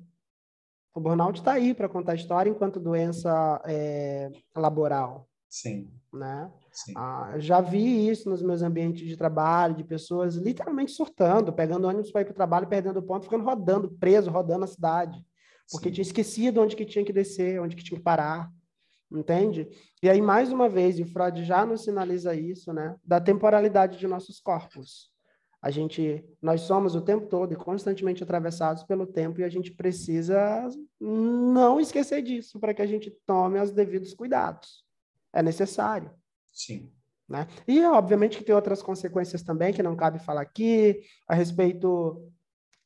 O 0.94 1.00
burnout 1.00 1.40
está 1.40 1.54
aí 1.54 1.74
para 1.74 1.90
contar 1.90 2.14
a 2.14 2.16
história 2.16 2.50
enquanto 2.50 2.80
doença 2.80 3.62
é, 3.66 4.32
laboral. 4.56 5.28
Sim. 5.50 5.92
Né? 6.14 6.52
Sim. 6.72 6.94
Ah, 6.96 7.34
já 7.38 7.62
vi 7.62 8.08
isso 8.10 8.30
nos 8.30 8.42
meus 8.42 8.62
ambientes 8.62 9.08
de 9.08 9.16
trabalho, 9.16 9.76
de 9.76 9.84
pessoas 9.84 10.36
literalmente 10.36 10.92
surtando, 10.92 11.54
pegando 11.54 11.88
ônibus 11.88 12.12
para 12.12 12.22
ir 12.22 12.26
para 12.26 12.32
o 12.32 12.36
trabalho, 12.36 12.68
perdendo 12.68 13.02
ponto, 13.02 13.24
ficando 13.24 13.44
rodando, 13.44 13.92
preso, 14.00 14.32
rodando 14.32 14.66
a 14.66 14.68
cidade. 14.68 15.24
Porque 15.72 15.90
Sim. 15.90 15.96
tinha 15.96 16.04
esquecido 16.04 16.62
onde 16.62 16.76
que 16.76 16.86
tinha 16.86 17.06
que 17.06 17.14
descer, 17.14 17.62
onde 17.62 17.76
que 17.76 17.84
tinha 17.84 17.98
que 17.98 18.04
parar 18.04 18.52
entende? 19.12 19.68
E 20.02 20.10
aí, 20.10 20.22
mais 20.22 20.52
uma 20.52 20.68
vez, 20.68 21.00
e 21.00 21.04
o 21.04 21.08
Freud 21.08 21.44
já 21.44 21.66
nos 21.66 21.84
sinaliza 21.84 22.36
isso, 22.36 22.74
né, 22.74 22.96
da 23.04 23.20
temporalidade 23.20 23.98
de 23.98 24.08
nossos 24.08 24.40
corpos. 24.40 25.12
A 25.62 25.72
gente, 25.72 26.24
nós 26.42 26.62
somos 26.62 26.96
o 26.96 27.02
tempo 27.02 27.28
todo 27.28 27.52
e 27.52 27.56
constantemente 27.56 28.24
atravessados 28.24 28.84
pelo 28.84 29.08
tempo 29.08 29.40
e 29.40 29.44
a 29.44 29.50
gente 29.50 29.72
precisa 29.72 30.70
não 31.00 31.80
esquecer 31.80 32.22
disso 32.22 32.60
para 32.60 32.74
que 32.74 32.82
a 32.82 32.86
gente 32.86 33.10
tome 33.26 33.60
os 33.60 33.72
devidos 33.72 34.14
cuidados. 34.14 34.86
É 35.34 35.42
necessário. 35.42 36.12
Sim. 36.54 36.92
Né? 37.28 37.48
E, 37.68 37.84
obviamente, 37.84 38.38
que 38.38 38.44
tem 38.44 38.56
outras 38.56 38.82
consequências 38.82 39.42
também 39.42 39.74
que 39.74 39.84
não 39.84 39.96
cabe 39.96 40.20
falar 40.20 40.42
aqui, 40.42 41.02
a 41.28 41.36
respeito 41.36 42.32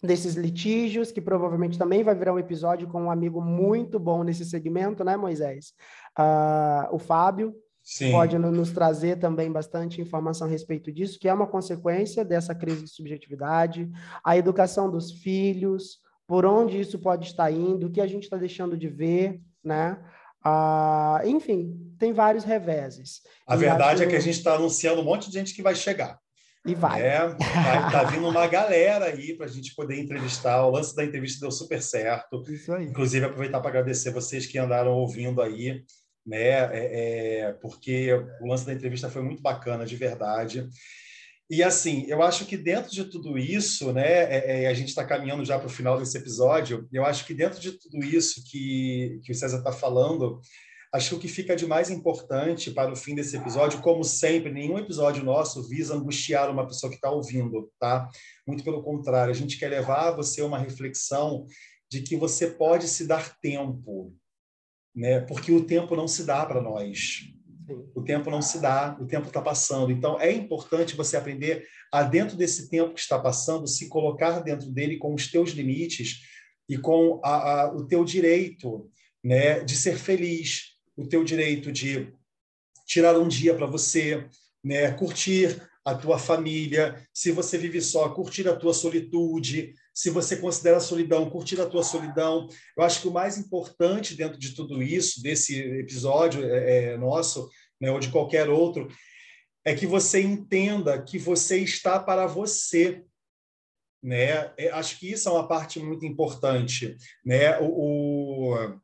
desses 0.01 0.33
litígios, 0.33 1.11
que 1.11 1.21
provavelmente 1.21 1.77
também 1.77 2.03
vai 2.03 2.15
virar 2.15 2.33
um 2.33 2.39
episódio 2.39 2.87
com 2.87 3.03
um 3.03 3.11
amigo 3.11 3.39
muito 3.39 3.99
bom 3.99 4.23
nesse 4.23 4.43
segmento, 4.45 5.03
né, 5.03 5.15
Moisés? 5.15 5.73
Uh, 6.17 6.95
o 6.95 6.97
Fábio 6.97 7.55
Sim. 7.83 8.11
pode 8.11 8.37
nos 8.37 8.71
trazer 8.71 9.17
também 9.17 9.51
bastante 9.51 10.01
informação 10.01 10.47
a 10.47 10.49
respeito 10.49 10.91
disso, 10.91 11.19
que 11.19 11.27
é 11.27 11.33
uma 11.33 11.47
consequência 11.47 12.23
dessa 12.23 12.53
crise 12.53 12.83
de 12.83 12.89
subjetividade, 12.91 13.89
a 14.23 14.37
educação 14.37 14.89
dos 14.89 15.11
filhos, 15.11 15.99
por 16.27 16.45
onde 16.45 16.79
isso 16.79 16.99
pode 16.99 17.27
estar 17.27 17.51
indo, 17.51 17.87
o 17.87 17.91
que 17.91 17.99
a 17.99 18.07
gente 18.07 18.23
está 18.23 18.37
deixando 18.37 18.77
de 18.77 18.87
ver, 18.87 19.41
né? 19.63 19.97
Uh, 20.45 21.27
enfim, 21.27 21.77
tem 21.99 22.13
vários 22.13 22.43
reveses. 22.43 23.21
A 23.47 23.55
e 23.55 23.59
verdade 23.59 24.01
acho... 24.01 24.03
é 24.03 24.07
que 24.07 24.15
a 24.15 24.19
gente 24.19 24.37
está 24.37 24.55
anunciando 24.55 25.01
um 25.01 25.03
monte 25.03 25.27
de 25.27 25.33
gente 25.33 25.53
que 25.53 25.61
vai 25.61 25.75
chegar. 25.75 26.19
E 26.65 26.75
vai. 26.75 27.01
É, 27.01 27.19
tá 27.91 28.03
vindo 28.03 28.27
uma 28.27 28.45
galera 28.45 29.05
aí 29.05 29.35
para 29.35 29.47
a 29.47 29.49
gente 29.49 29.73
poder 29.73 29.99
entrevistar. 29.99 30.63
O 30.63 30.69
lance 30.69 30.95
da 30.95 31.03
entrevista 31.03 31.39
deu 31.41 31.51
super 31.51 31.81
certo. 31.81 32.43
Isso 32.47 32.71
aí. 32.71 32.85
Inclusive, 32.85 33.25
aproveitar 33.25 33.59
para 33.59 33.69
agradecer 33.69 34.11
vocês 34.11 34.45
que 34.45 34.59
andaram 34.59 34.91
ouvindo 34.91 35.41
aí, 35.41 35.83
né? 36.25 36.39
É, 36.39 37.39
é, 37.41 37.53
porque 37.53 38.13
o 38.41 38.47
lance 38.47 38.65
da 38.65 38.73
entrevista 38.73 39.09
foi 39.09 39.21
muito 39.21 39.41
bacana, 39.41 39.85
de 39.85 39.95
verdade. 39.95 40.67
E 41.49 41.61
assim, 41.61 42.05
eu 42.07 42.21
acho 42.21 42.45
que 42.45 42.55
dentro 42.55 42.91
de 42.91 43.03
tudo 43.05 43.37
isso, 43.37 43.91
né, 43.91 44.07
é, 44.07 44.63
é 44.63 44.67
a 44.67 44.73
gente 44.73 44.89
está 44.89 45.03
caminhando 45.03 45.43
já 45.43 45.59
para 45.59 45.67
o 45.67 45.71
final 45.71 45.99
desse 45.99 46.17
episódio. 46.17 46.87
Eu 46.93 47.05
acho 47.05 47.25
que 47.25 47.33
dentro 47.33 47.59
de 47.59 47.73
tudo 47.73 47.97
isso 48.05 48.43
que, 48.49 49.19
que 49.23 49.31
o 49.31 49.35
César 49.35 49.57
está 49.57 49.71
falando, 49.71 50.39
Acho 50.93 51.11
que 51.11 51.15
o 51.15 51.19
que 51.19 51.27
fica 51.29 51.55
de 51.55 51.65
mais 51.65 51.89
importante 51.89 52.69
para 52.69 52.91
o 52.91 52.97
fim 52.97 53.15
desse 53.15 53.37
episódio, 53.37 53.79
como 53.79 54.03
sempre, 54.03 54.51
nenhum 54.51 54.77
episódio 54.77 55.23
nosso 55.23 55.63
visa 55.63 55.95
angustiar 55.95 56.49
uma 56.49 56.67
pessoa 56.67 56.89
que 56.89 56.97
está 56.97 57.09
ouvindo, 57.09 57.71
tá? 57.79 58.09
Muito 58.45 58.61
pelo 58.61 58.83
contrário, 58.83 59.31
a 59.31 59.35
gente 59.35 59.57
quer 59.57 59.69
levar 59.69 60.11
você 60.11 60.41
a 60.41 60.45
uma 60.45 60.59
reflexão 60.59 61.45
de 61.89 62.01
que 62.01 62.17
você 62.17 62.47
pode 62.47 62.89
se 62.89 63.07
dar 63.07 63.37
tempo, 63.39 64.13
né? 64.95 65.19
Porque 65.21 65.51
o 65.51 65.65
tempo 65.65 65.95
não 65.95 66.07
se 66.07 66.23
dá 66.23 66.45
para 66.45 66.61
nós. 66.61 67.27
O 67.95 68.01
tempo 68.01 68.29
não 68.29 68.41
se 68.41 68.59
dá, 68.59 68.97
o 68.99 69.05
tempo 69.05 69.27
está 69.27 69.41
passando. 69.41 69.91
Então, 69.91 70.19
é 70.19 70.31
importante 70.31 70.95
você 70.95 71.15
aprender 71.15 71.65
a, 71.91 72.03
dentro 72.03 72.35
desse 72.35 72.69
tempo 72.69 72.93
que 72.93 72.99
está 72.99 73.17
passando, 73.17 73.67
se 73.67 73.87
colocar 73.87 74.39
dentro 74.39 74.69
dele 74.71 74.97
com 74.97 75.13
os 75.13 75.31
teus 75.31 75.51
limites 75.51 76.21
e 76.67 76.77
com 76.77 77.21
a, 77.23 77.61
a, 77.61 77.73
o 77.73 77.87
teu 77.87 78.03
direito 78.03 78.89
né, 79.23 79.59
de 79.61 79.75
ser 79.75 79.97
feliz, 79.97 80.75
o 80.97 81.07
teu 81.07 81.23
direito 81.23 81.71
de 81.71 82.13
tirar 82.85 83.17
um 83.17 83.27
dia 83.27 83.55
para 83.55 83.65
você, 83.65 84.27
né, 84.63 84.91
curtir 84.91 85.61
a 85.85 85.95
tua 85.95 86.19
família, 86.19 87.01
se 87.13 87.31
você 87.31 87.57
vive 87.57 87.81
só, 87.81 88.09
curtir 88.09 88.47
a 88.47 88.55
tua 88.55 88.73
solitude, 88.73 89.73
se 89.93 90.09
você 90.09 90.37
considera 90.37 90.77
a 90.77 90.81
solidão, 90.81 91.29
curtir 91.29 91.59
a 91.59 91.65
tua 91.65 91.83
solidão. 91.83 92.47
Eu 92.77 92.83
acho 92.83 93.01
que 93.01 93.07
o 93.07 93.13
mais 93.13 93.37
importante 93.37 94.15
dentro 94.15 94.37
de 94.37 94.55
tudo 94.55 94.81
isso, 94.81 95.21
desse 95.21 95.59
episódio 95.59 96.43
é, 96.43 96.93
é, 96.93 96.97
nosso, 96.97 97.49
né, 97.79 97.91
ou 97.91 97.99
de 97.99 98.09
qualquer 98.09 98.49
outro, 98.49 98.87
é 99.65 99.75
que 99.75 99.85
você 99.85 100.21
entenda 100.21 101.01
que 101.01 101.17
você 101.17 101.57
está 101.57 101.99
para 101.99 102.25
você. 102.25 103.03
Né? 104.01 104.51
É, 104.57 104.71
acho 104.71 104.97
que 104.97 105.11
isso 105.11 105.29
é 105.29 105.31
uma 105.31 105.47
parte 105.47 105.79
muito 105.79 106.05
importante. 106.05 106.95
Né? 107.23 107.59
O, 107.59 108.79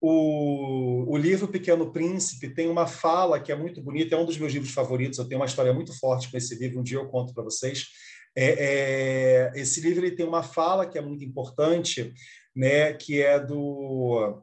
o, 0.00 1.12
o 1.12 1.16
livro 1.16 1.48
Pequeno 1.48 1.92
Príncipe 1.92 2.50
tem 2.50 2.68
uma 2.68 2.86
fala 2.86 3.40
que 3.40 3.50
é 3.50 3.56
muito 3.56 3.80
bonita, 3.80 4.14
é 4.14 4.18
um 4.18 4.26
dos 4.26 4.36
meus 4.36 4.52
livros 4.52 4.72
favoritos. 4.72 5.18
Eu 5.18 5.26
tenho 5.26 5.40
uma 5.40 5.46
história 5.46 5.72
muito 5.72 5.96
forte 5.98 6.30
com 6.30 6.36
esse 6.36 6.54
livro, 6.56 6.80
um 6.80 6.82
dia 6.82 6.98
eu 6.98 7.08
conto 7.08 7.32
para 7.32 7.44
vocês. 7.44 7.86
É, 8.36 9.52
é, 9.54 9.60
esse 9.60 9.80
livro 9.80 10.04
ele 10.04 10.14
tem 10.14 10.26
uma 10.26 10.42
fala 10.42 10.86
que 10.86 10.98
é 10.98 11.00
muito 11.00 11.24
importante, 11.24 12.12
né, 12.54 12.92
que 12.92 13.22
é 13.22 13.40
do 13.40 14.40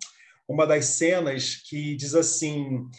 uma 0.47 0.65
das 0.65 0.85
cenas 0.85 1.55
que 1.55 1.95
diz 1.95 2.15
assim: 2.15 2.89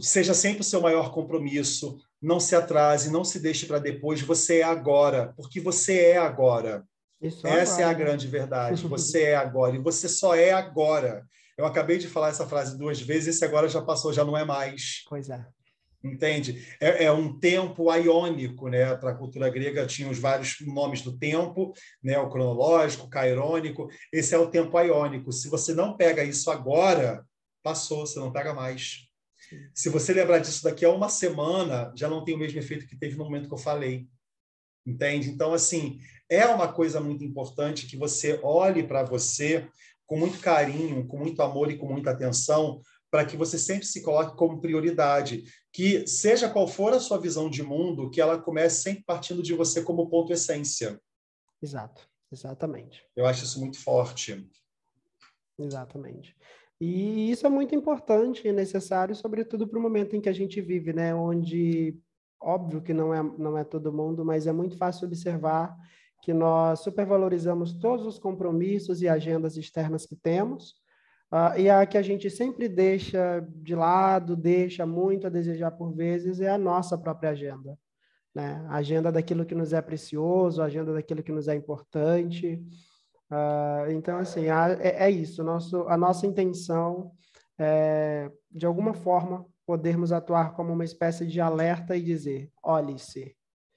seja 0.00 0.34
sempre 0.34 0.60
o 0.60 0.64
seu 0.64 0.80
maior 0.80 1.12
compromisso, 1.12 1.98
não 2.20 2.38
se 2.38 2.54
atrase, 2.54 3.10
não 3.10 3.24
se 3.24 3.40
deixe 3.40 3.66
para 3.66 3.78
depois, 3.78 4.20
você 4.20 4.58
é 4.58 4.62
agora, 4.62 5.32
porque 5.36 5.60
você 5.60 5.98
é 6.00 6.16
agora. 6.18 6.84
Isso 7.20 7.46
Essa 7.46 7.76
agora. 7.76 7.82
é 7.82 7.90
a 7.90 7.92
grande 7.94 8.26
verdade. 8.26 8.82
Você 8.86 9.22
é 9.22 9.36
agora 9.36 9.74
e 9.74 9.78
você 9.78 10.06
só 10.06 10.34
é 10.34 10.52
agora. 10.52 11.26
Eu 11.56 11.64
acabei 11.64 11.96
de 11.96 12.06
falar 12.06 12.28
essa 12.28 12.46
frase 12.46 12.76
duas 12.76 13.00
vezes, 13.00 13.36
esse 13.36 13.44
agora 13.44 13.66
já 13.68 13.80
passou, 13.80 14.12
já 14.12 14.22
não 14.22 14.36
é 14.36 14.44
mais. 14.44 15.02
Pois 15.08 15.30
é. 15.30 15.46
Entende? 16.12 16.66
É, 16.80 17.04
é 17.04 17.12
um 17.12 17.38
tempo 17.38 17.90
aiônico, 17.90 18.68
né? 18.68 18.94
Para 18.96 19.10
a 19.10 19.14
cultura 19.14 19.50
grega 19.50 19.86
tinha 19.86 20.08
os 20.08 20.18
vários 20.18 20.56
nomes 20.60 21.02
do 21.02 21.16
tempo, 21.16 21.72
né? 22.02 22.18
O 22.18 22.28
cronológico, 22.28 23.06
o 23.06 23.10
cairônico. 23.10 23.88
Esse 24.12 24.34
é 24.34 24.38
o 24.38 24.50
tempo 24.50 24.76
aiônico. 24.76 25.32
Se 25.32 25.48
você 25.48 25.74
não 25.74 25.96
pega 25.96 26.24
isso 26.24 26.50
agora, 26.50 27.24
passou, 27.62 28.06
você 28.06 28.18
não 28.18 28.32
pega 28.32 28.54
mais. 28.54 29.06
Se 29.74 29.88
você 29.88 30.12
lembrar 30.12 30.38
disso 30.38 30.64
daqui 30.64 30.84
a 30.84 30.90
uma 30.90 31.08
semana, 31.08 31.92
já 31.96 32.08
não 32.08 32.24
tem 32.24 32.34
o 32.34 32.38
mesmo 32.38 32.58
efeito 32.58 32.86
que 32.86 32.96
teve 32.96 33.16
no 33.16 33.24
momento 33.24 33.48
que 33.48 33.54
eu 33.54 33.58
falei. 33.58 34.06
Entende? 34.86 35.30
Então, 35.30 35.52
assim, 35.52 35.98
é 36.28 36.46
uma 36.46 36.72
coisa 36.72 37.00
muito 37.00 37.24
importante 37.24 37.86
que 37.86 37.96
você 37.96 38.38
olhe 38.42 38.84
para 38.84 39.02
você 39.02 39.68
com 40.06 40.16
muito 40.16 40.38
carinho, 40.38 41.06
com 41.06 41.18
muito 41.18 41.42
amor 41.42 41.70
e 41.70 41.76
com 41.76 41.86
muita 41.88 42.12
atenção, 42.12 42.80
para 43.16 43.24
que 43.24 43.34
você 43.34 43.58
sempre 43.58 43.86
se 43.86 44.02
coloque 44.02 44.36
como 44.36 44.60
prioridade, 44.60 45.44
que 45.72 46.06
seja 46.06 46.50
qual 46.50 46.68
for 46.68 46.92
a 46.92 47.00
sua 47.00 47.18
visão 47.18 47.48
de 47.48 47.62
mundo, 47.62 48.10
que 48.10 48.20
ela 48.20 48.38
comece 48.38 48.82
sempre 48.82 49.04
partindo 49.04 49.42
de 49.42 49.54
você 49.54 49.82
como 49.82 50.10
ponto 50.10 50.34
essência. 50.34 51.00
Exato, 51.62 52.06
exatamente. 52.30 53.02
Eu 53.16 53.24
acho 53.24 53.42
isso 53.42 53.58
muito 53.58 53.82
forte. 53.82 54.46
Exatamente. 55.58 56.36
E 56.78 57.30
isso 57.30 57.46
é 57.46 57.48
muito 57.48 57.74
importante 57.74 58.46
e 58.46 58.52
necessário, 58.52 59.16
sobretudo 59.16 59.66
para 59.66 59.78
o 59.78 59.82
momento 59.82 60.14
em 60.14 60.20
que 60.20 60.28
a 60.28 60.34
gente 60.34 60.60
vive, 60.60 60.92
né? 60.92 61.14
Onde, 61.14 61.98
óbvio 62.38 62.82
que 62.82 62.92
não 62.92 63.14
é, 63.14 63.22
não 63.22 63.56
é 63.56 63.64
todo 63.64 63.90
mundo, 63.90 64.26
mas 64.26 64.46
é 64.46 64.52
muito 64.52 64.76
fácil 64.76 65.06
observar 65.06 65.74
que 66.20 66.34
nós 66.34 66.80
supervalorizamos 66.80 67.72
todos 67.72 68.04
os 68.04 68.18
compromissos 68.18 69.00
e 69.00 69.08
agendas 69.08 69.56
externas 69.56 70.04
que 70.04 70.16
temos, 70.16 70.74
uh, 71.32 71.58
e 71.58 71.68
a 71.68 71.84
que 71.86 71.98
a 71.98 72.02
gente 72.02 72.30
sempre 72.30 72.68
deixa 72.68 73.46
de 73.56 73.74
lado, 73.74 74.36
deixa 74.36 74.86
muito 74.86 75.26
a 75.26 75.30
desejar 75.30 75.70
por 75.72 75.92
vezes, 75.94 76.40
é 76.40 76.50
a 76.50 76.58
nossa 76.58 76.96
própria 76.96 77.30
agenda. 77.30 77.78
Né? 78.34 78.64
A 78.68 78.76
agenda 78.76 79.10
daquilo 79.10 79.46
que 79.46 79.54
nos 79.54 79.72
é 79.72 79.80
precioso, 79.80 80.60
a 80.60 80.66
agenda 80.66 80.92
daquilo 80.92 81.22
que 81.22 81.32
nos 81.32 81.48
é 81.48 81.54
importante. 81.54 82.62
Uh, 83.30 83.90
então, 83.90 84.18
assim, 84.18 84.48
a, 84.48 84.70
é, 84.80 85.04
é, 85.04 85.10
isso. 85.10 85.42
Nosso, 85.42 85.88
a 85.88 85.96
nossa 85.96 86.26
intenção 86.26 87.12
é, 87.58 88.30
de 88.50 88.66
alguma 88.66 88.94
forma, 88.94 89.46
podermos 89.64 90.12
atuar 90.12 90.54
como 90.54 90.72
uma 90.72 90.84
espécie 90.84 91.26
de 91.26 91.40
alerta 91.40 91.96
e 91.96 92.02
dizer: 92.02 92.50
olhe-se, 92.62 93.34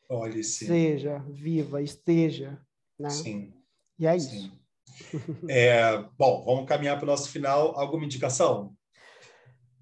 Olhe, 0.09 0.43
sim. 0.43 0.65
Seja, 0.65 1.23
viva, 1.29 1.83
esteja. 1.83 2.59
Né? 2.97 3.11
Sim. 3.11 3.53
E 3.99 4.07
é 4.07 4.17
isso. 4.17 4.51
É, 5.49 6.03
bom, 6.17 6.43
vamos 6.45 6.67
caminhar 6.67 6.97
para 6.97 7.05
o 7.05 7.07
nosso 7.07 7.29
final. 7.29 7.79
Alguma 7.79 8.05
indicação? 8.05 8.73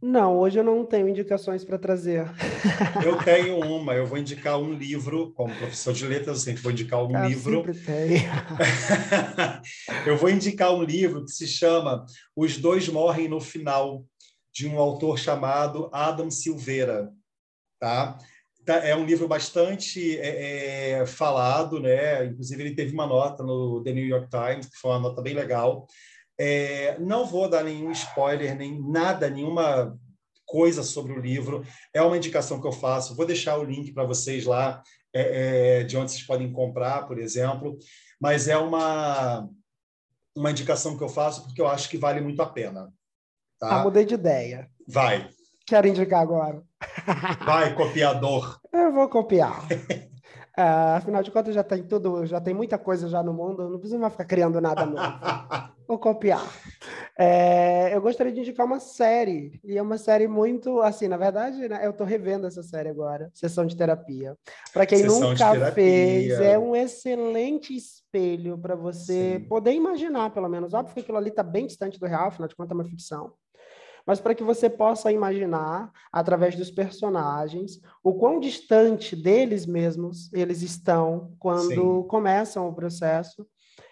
Não, 0.01 0.37
hoje 0.37 0.59
eu 0.59 0.63
não 0.63 0.85
tenho 0.85 1.09
indicações 1.09 1.65
para 1.65 1.77
trazer. 1.77 2.27
Eu 3.03 3.17
tenho 3.17 3.59
uma, 3.59 3.95
eu 3.95 4.05
vou 4.05 4.17
indicar 4.17 4.59
um 4.59 4.71
livro, 4.73 5.31
como 5.33 5.55
professor 5.55 5.93
de 5.93 6.05
letras, 6.05 6.37
eu 6.37 6.43
sempre 6.43 6.61
vou 6.61 6.71
indicar 6.71 7.03
um 7.03 7.15
ah, 7.15 7.27
livro. 7.27 7.57
Sempre 7.57 7.73
tem. 7.73 8.21
eu 10.05 10.17
vou 10.17 10.29
indicar 10.29 10.73
um 10.73 10.83
livro 10.83 11.25
que 11.25 11.31
se 11.31 11.47
chama 11.47 12.05
Os 12.35 12.57
Dois 12.57 12.87
Morrem 12.89 13.27
no 13.27 13.39
Final, 13.39 14.05
de 14.53 14.67
um 14.67 14.77
autor 14.77 15.17
chamado 15.17 15.89
Adam 15.91 16.29
Silveira. 16.29 17.09
Tá? 17.79 18.17
Tá, 18.67 18.85
é 18.85 18.93
um 18.93 19.05
livro 19.05 19.29
bastante 19.29 20.19
é, 20.19 20.99
é, 20.99 21.05
falado, 21.05 21.79
né? 21.79 22.25
Inclusive 22.25 22.61
ele 22.63 22.75
teve 22.75 22.93
uma 22.93 23.07
nota 23.07 23.41
no 23.41 23.81
The 23.81 23.93
New 23.93 24.05
York 24.05 24.27
Times 24.29 24.65
que 24.65 24.77
foi 24.77 24.91
uma 24.91 24.99
nota 24.99 25.21
bem 25.21 25.33
legal. 25.33 25.87
É, 26.37 26.99
não 26.99 27.25
vou 27.25 27.49
dar 27.49 27.63
nenhum 27.63 27.89
spoiler, 27.93 28.57
nem 28.57 28.77
nada, 28.77 29.29
nenhuma 29.29 29.97
coisa 30.45 30.83
sobre 30.83 31.13
o 31.13 31.19
livro. 31.21 31.65
É 31.93 32.01
uma 32.01 32.17
indicação 32.17 32.59
que 32.59 32.67
eu 32.67 32.73
faço. 32.73 33.15
Vou 33.15 33.25
deixar 33.25 33.57
o 33.57 33.63
link 33.63 33.93
para 33.93 34.03
vocês 34.03 34.43
lá 34.43 34.83
é, 35.15 35.79
é, 35.79 35.83
de 35.85 35.95
onde 35.95 36.11
vocês 36.11 36.27
podem 36.27 36.51
comprar, 36.51 37.07
por 37.07 37.17
exemplo. 37.19 37.79
Mas 38.19 38.49
é 38.49 38.57
uma 38.57 39.49
uma 40.35 40.51
indicação 40.51 40.97
que 40.97 41.03
eu 41.03 41.09
faço 41.09 41.43
porque 41.43 41.61
eu 41.61 41.67
acho 41.67 41.89
que 41.89 41.97
vale 41.97 42.19
muito 42.19 42.41
a 42.41 42.45
pena. 42.45 42.93
Tá? 43.57 43.79
Ah, 43.79 43.83
mudei 43.83 44.03
de 44.03 44.15
ideia. 44.15 44.69
Vai. 44.85 45.36
Quero 45.67 45.85
indicar 45.85 46.21
agora. 46.21 46.63
Vai, 47.45 47.75
copiador. 47.75 48.57
Eu 48.71 48.93
vou 48.93 49.09
copiar. 49.09 49.65
Uh, 50.57 50.95
afinal 50.95 51.21
de 51.21 51.29
contas, 51.29 51.53
já 51.53 51.61
tem 51.61 51.83
tudo, 51.83 52.25
já 52.25 52.39
tem 52.39 52.53
muita 52.53 52.77
coisa 52.77 53.09
já 53.09 53.21
no 53.21 53.33
mundo, 53.33 53.69
não 53.69 53.77
precisa 53.77 53.99
mais 53.99 54.13
ficar 54.13 54.23
criando 54.23 54.61
nada 54.61 54.85
novo. 54.85 55.03
Vou 55.87 55.97
copiar. 55.97 56.45
É, 57.17 57.95
eu 57.95 58.01
gostaria 58.01 58.33
de 58.33 58.41
indicar 58.41 58.65
uma 58.65 58.79
série, 58.79 59.57
e 59.63 59.77
é 59.77 59.81
uma 59.81 59.97
série 59.97 60.27
muito, 60.27 60.81
assim, 60.81 61.07
na 61.07 61.15
verdade, 61.15 61.65
né, 61.69 61.79
eu 61.81 61.91
estou 61.91 62.05
revendo 62.05 62.45
essa 62.45 62.61
série 62.61 62.89
agora, 62.89 63.31
Sessão 63.33 63.65
de 63.65 63.73
Terapia. 63.73 64.35
Para 64.73 64.85
quem 64.85 64.97
Sessão 64.97 65.29
nunca 65.29 65.71
fez, 65.71 66.41
é 66.41 66.59
um 66.59 66.75
excelente 66.75 67.73
espelho 67.73 68.57
para 68.57 68.75
você 68.75 69.37
Sim. 69.39 69.45
poder 69.47 69.71
imaginar, 69.71 70.29
pelo 70.31 70.49
menos. 70.49 70.73
Óbvio 70.73 70.93
que 70.93 70.99
aquilo 70.99 71.17
ali 71.17 71.29
está 71.29 71.41
bem 71.41 71.65
distante 71.65 71.97
do 71.97 72.05
real, 72.05 72.27
afinal 72.27 72.49
de 72.49 72.55
contas 72.55 72.71
é 72.71 72.73
uma 72.73 72.83
ficção 72.83 73.31
mas 74.07 74.21
para 74.21 74.33
que 74.33 74.43
você 74.43 74.69
possa 74.69 75.11
imaginar, 75.11 75.91
através 76.09 76.55
dos 76.55 76.71
personagens, 76.71 77.81
o 78.01 78.13
quão 78.13 78.39
distante 78.39 79.17
deles 79.17 79.65
mesmos 79.65 80.31
eles 80.31 80.61
estão 80.61 81.35
quando 81.37 82.01
Sim. 82.01 82.07
começam 82.07 82.69
o 82.69 82.73
processo 82.73 83.45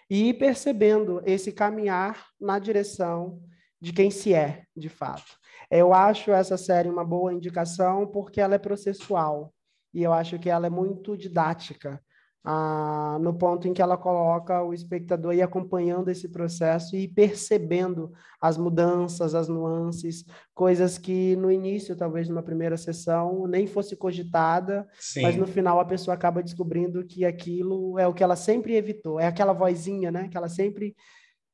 e 0.08 0.30
ir 0.30 0.34
percebendo 0.34 1.20
esse 1.26 1.52
caminhar 1.52 2.28
na 2.40 2.58
direção 2.58 3.42
de 3.78 3.92
quem 3.92 4.10
se 4.10 4.32
é, 4.32 4.62
de 4.74 4.88
fato. 4.88 5.36
Eu 5.70 5.92
acho 5.92 6.30
essa 6.30 6.56
série 6.56 6.88
uma 6.88 7.04
boa 7.04 7.34
indicação 7.34 8.06
porque 8.06 8.40
ela 8.40 8.54
é 8.54 8.58
processual 8.58 9.52
e 9.92 10.02
eu 10.02 10.14
acho 10.14 10.38
que 10.38 10.48
ela 10.48 10.66
é 10.66 10.70
muito 10.70 11.14
didática 11.14 12.00
ah, 12.48 13.18
no 13.20 13.34
ponto 13.34 13.66
em 13.66 13.74
que 13.74 13.82
ela 13.82 13.96
coloca 13.96 14.62
o 14.62 14.72
espectador 14.72 15.34
ir 15.34 15.42
acompanhando 15.42 16.08
esse 16.10 16.28
processo 16.28 16.94
e 16.94 17.08
percebendo 17.08 18.12
as 18.40 18.56
mudanças, 18.56 19.34
as 19.34 19.48
nuances, 19.48 20.24
coisas 20.54 20.96
que 20.96 21.34
no 21.34 21.50
início, 21.50 21.96
talvez 21.96 22.28
numa 22.28 22.44
primeira 22.44 22.76
sessão, 22.76 23.48
nem 23.48 23.66
fosse 23.66 23.96
cogitada, 23.96 24.86
Sim. 24.96 25.22
mas 25.22 25.34
no 25.34 25.44
final 25.44 25.80
a 25.80 25.84
pessoa 25.84 26.14
acaba 26.14 26.40
descobrindo 26.40 27.04
que 27.04 27.24
aquilo 27.24 27.98
é 27.98 28.06
o 28.06 28.14
que 28.14 28.22
ela 28.22 28.36
sempre 28.36 28.76
evitou, 28.76 29.18
é 29.18 29.26
aquela 29.26 29.52
vozinha, 29.52 30.12
né, 30.12 30.28
que 30.28 30.36
ela 30.36 30.48
sempre 30.48 30.94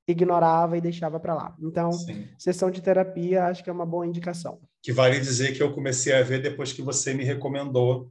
ignorava 0.07 0.77
e 0.77 0.81
deixava 0.83 1.19
para 1.19 1.33
lá. 1.33 1.57
Então, 1.59 1.91
Sim. 1.91 2.29
sessão 2.39 2.71
de 2.71 2.83
terapia 2.83 3.47
acho 3.47 3.65
que 3.65 3.71
é 3.71 3.73
uma 3.73 3.87
boa 3.87 4.07
indicação. 4.07 4.61
Que 4.83 4.93
vale 4.93 5.19
dizer 5.19 5.57
que 5.57 5.63
eu 5.63 5.73
comecei 5.73 6.13
a 6.13 6.23
ver 6.23 6.43
depois 6.43 6.71
que 6.71 6.83
você 6.83 7.15
me 7.15 7.25
recomendou 7.25 8.11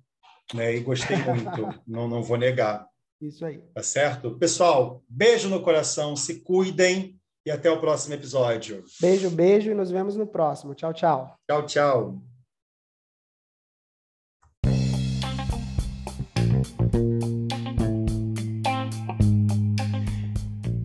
né? 0.54 0.76
E 0.76 0.80
gostei 0.80 1.18
muito, 1.18 1.82
não, 1.88 2.08
não 2.08 2.24
vou 2.24 2.38
negar. 2.38 2.88
Isso 3.22 3.45
aí. 3.45 3.60
Tá 3.74 3.84
certo? 3.84 4.32
Pessoal, 4.38 5.04
beijo 5.08 5.47
no 5.47 5.62
coração, 5.62 6.16
se 6.16 6.41
cuidem 6.41 7.20
e 7.45 7.52
até 7.52 7.70
o 7.70 7.80
próximo 7.80 8.16
episódio. 8.16 8.84
Beijo, 8.99 9.30
beijo 9.30 9.72
e 9.72 9.74
nos 9.76 9.91
vemos 9.91 10.16
no 10.16 10.26
próximo. 10.26 10.74
Tchau, 10.74 10.93
tchau. 10.93 11.36
Tchau, 11.49 11.66
tchau. 11.66 12.22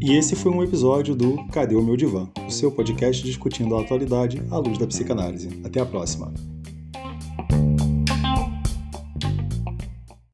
E 0.01 0.17
esse 0.17 0.37
foi 0.37 0.53
um 0.53 0.63
episódio 0.63 1.17
do 1.17 1.49
Cadê 1.49 1.75
o 1.75 1.83
meu 1.83 1.97
divã? 1.97 2.31
O 2.47 2.51
seu 2.51 2.71
podcast 2.71 3.25
discutindo 3.25 3.77
a 3.77 3.81
atualidade 3.81 4.41
à 4.53 4.59
luz 4.59 4.79
da 4.79 4.87
psicanálise. 4.87 5.61
Até 5.65 5.81
a 5.81 5.87
próxima. 5.87 6.33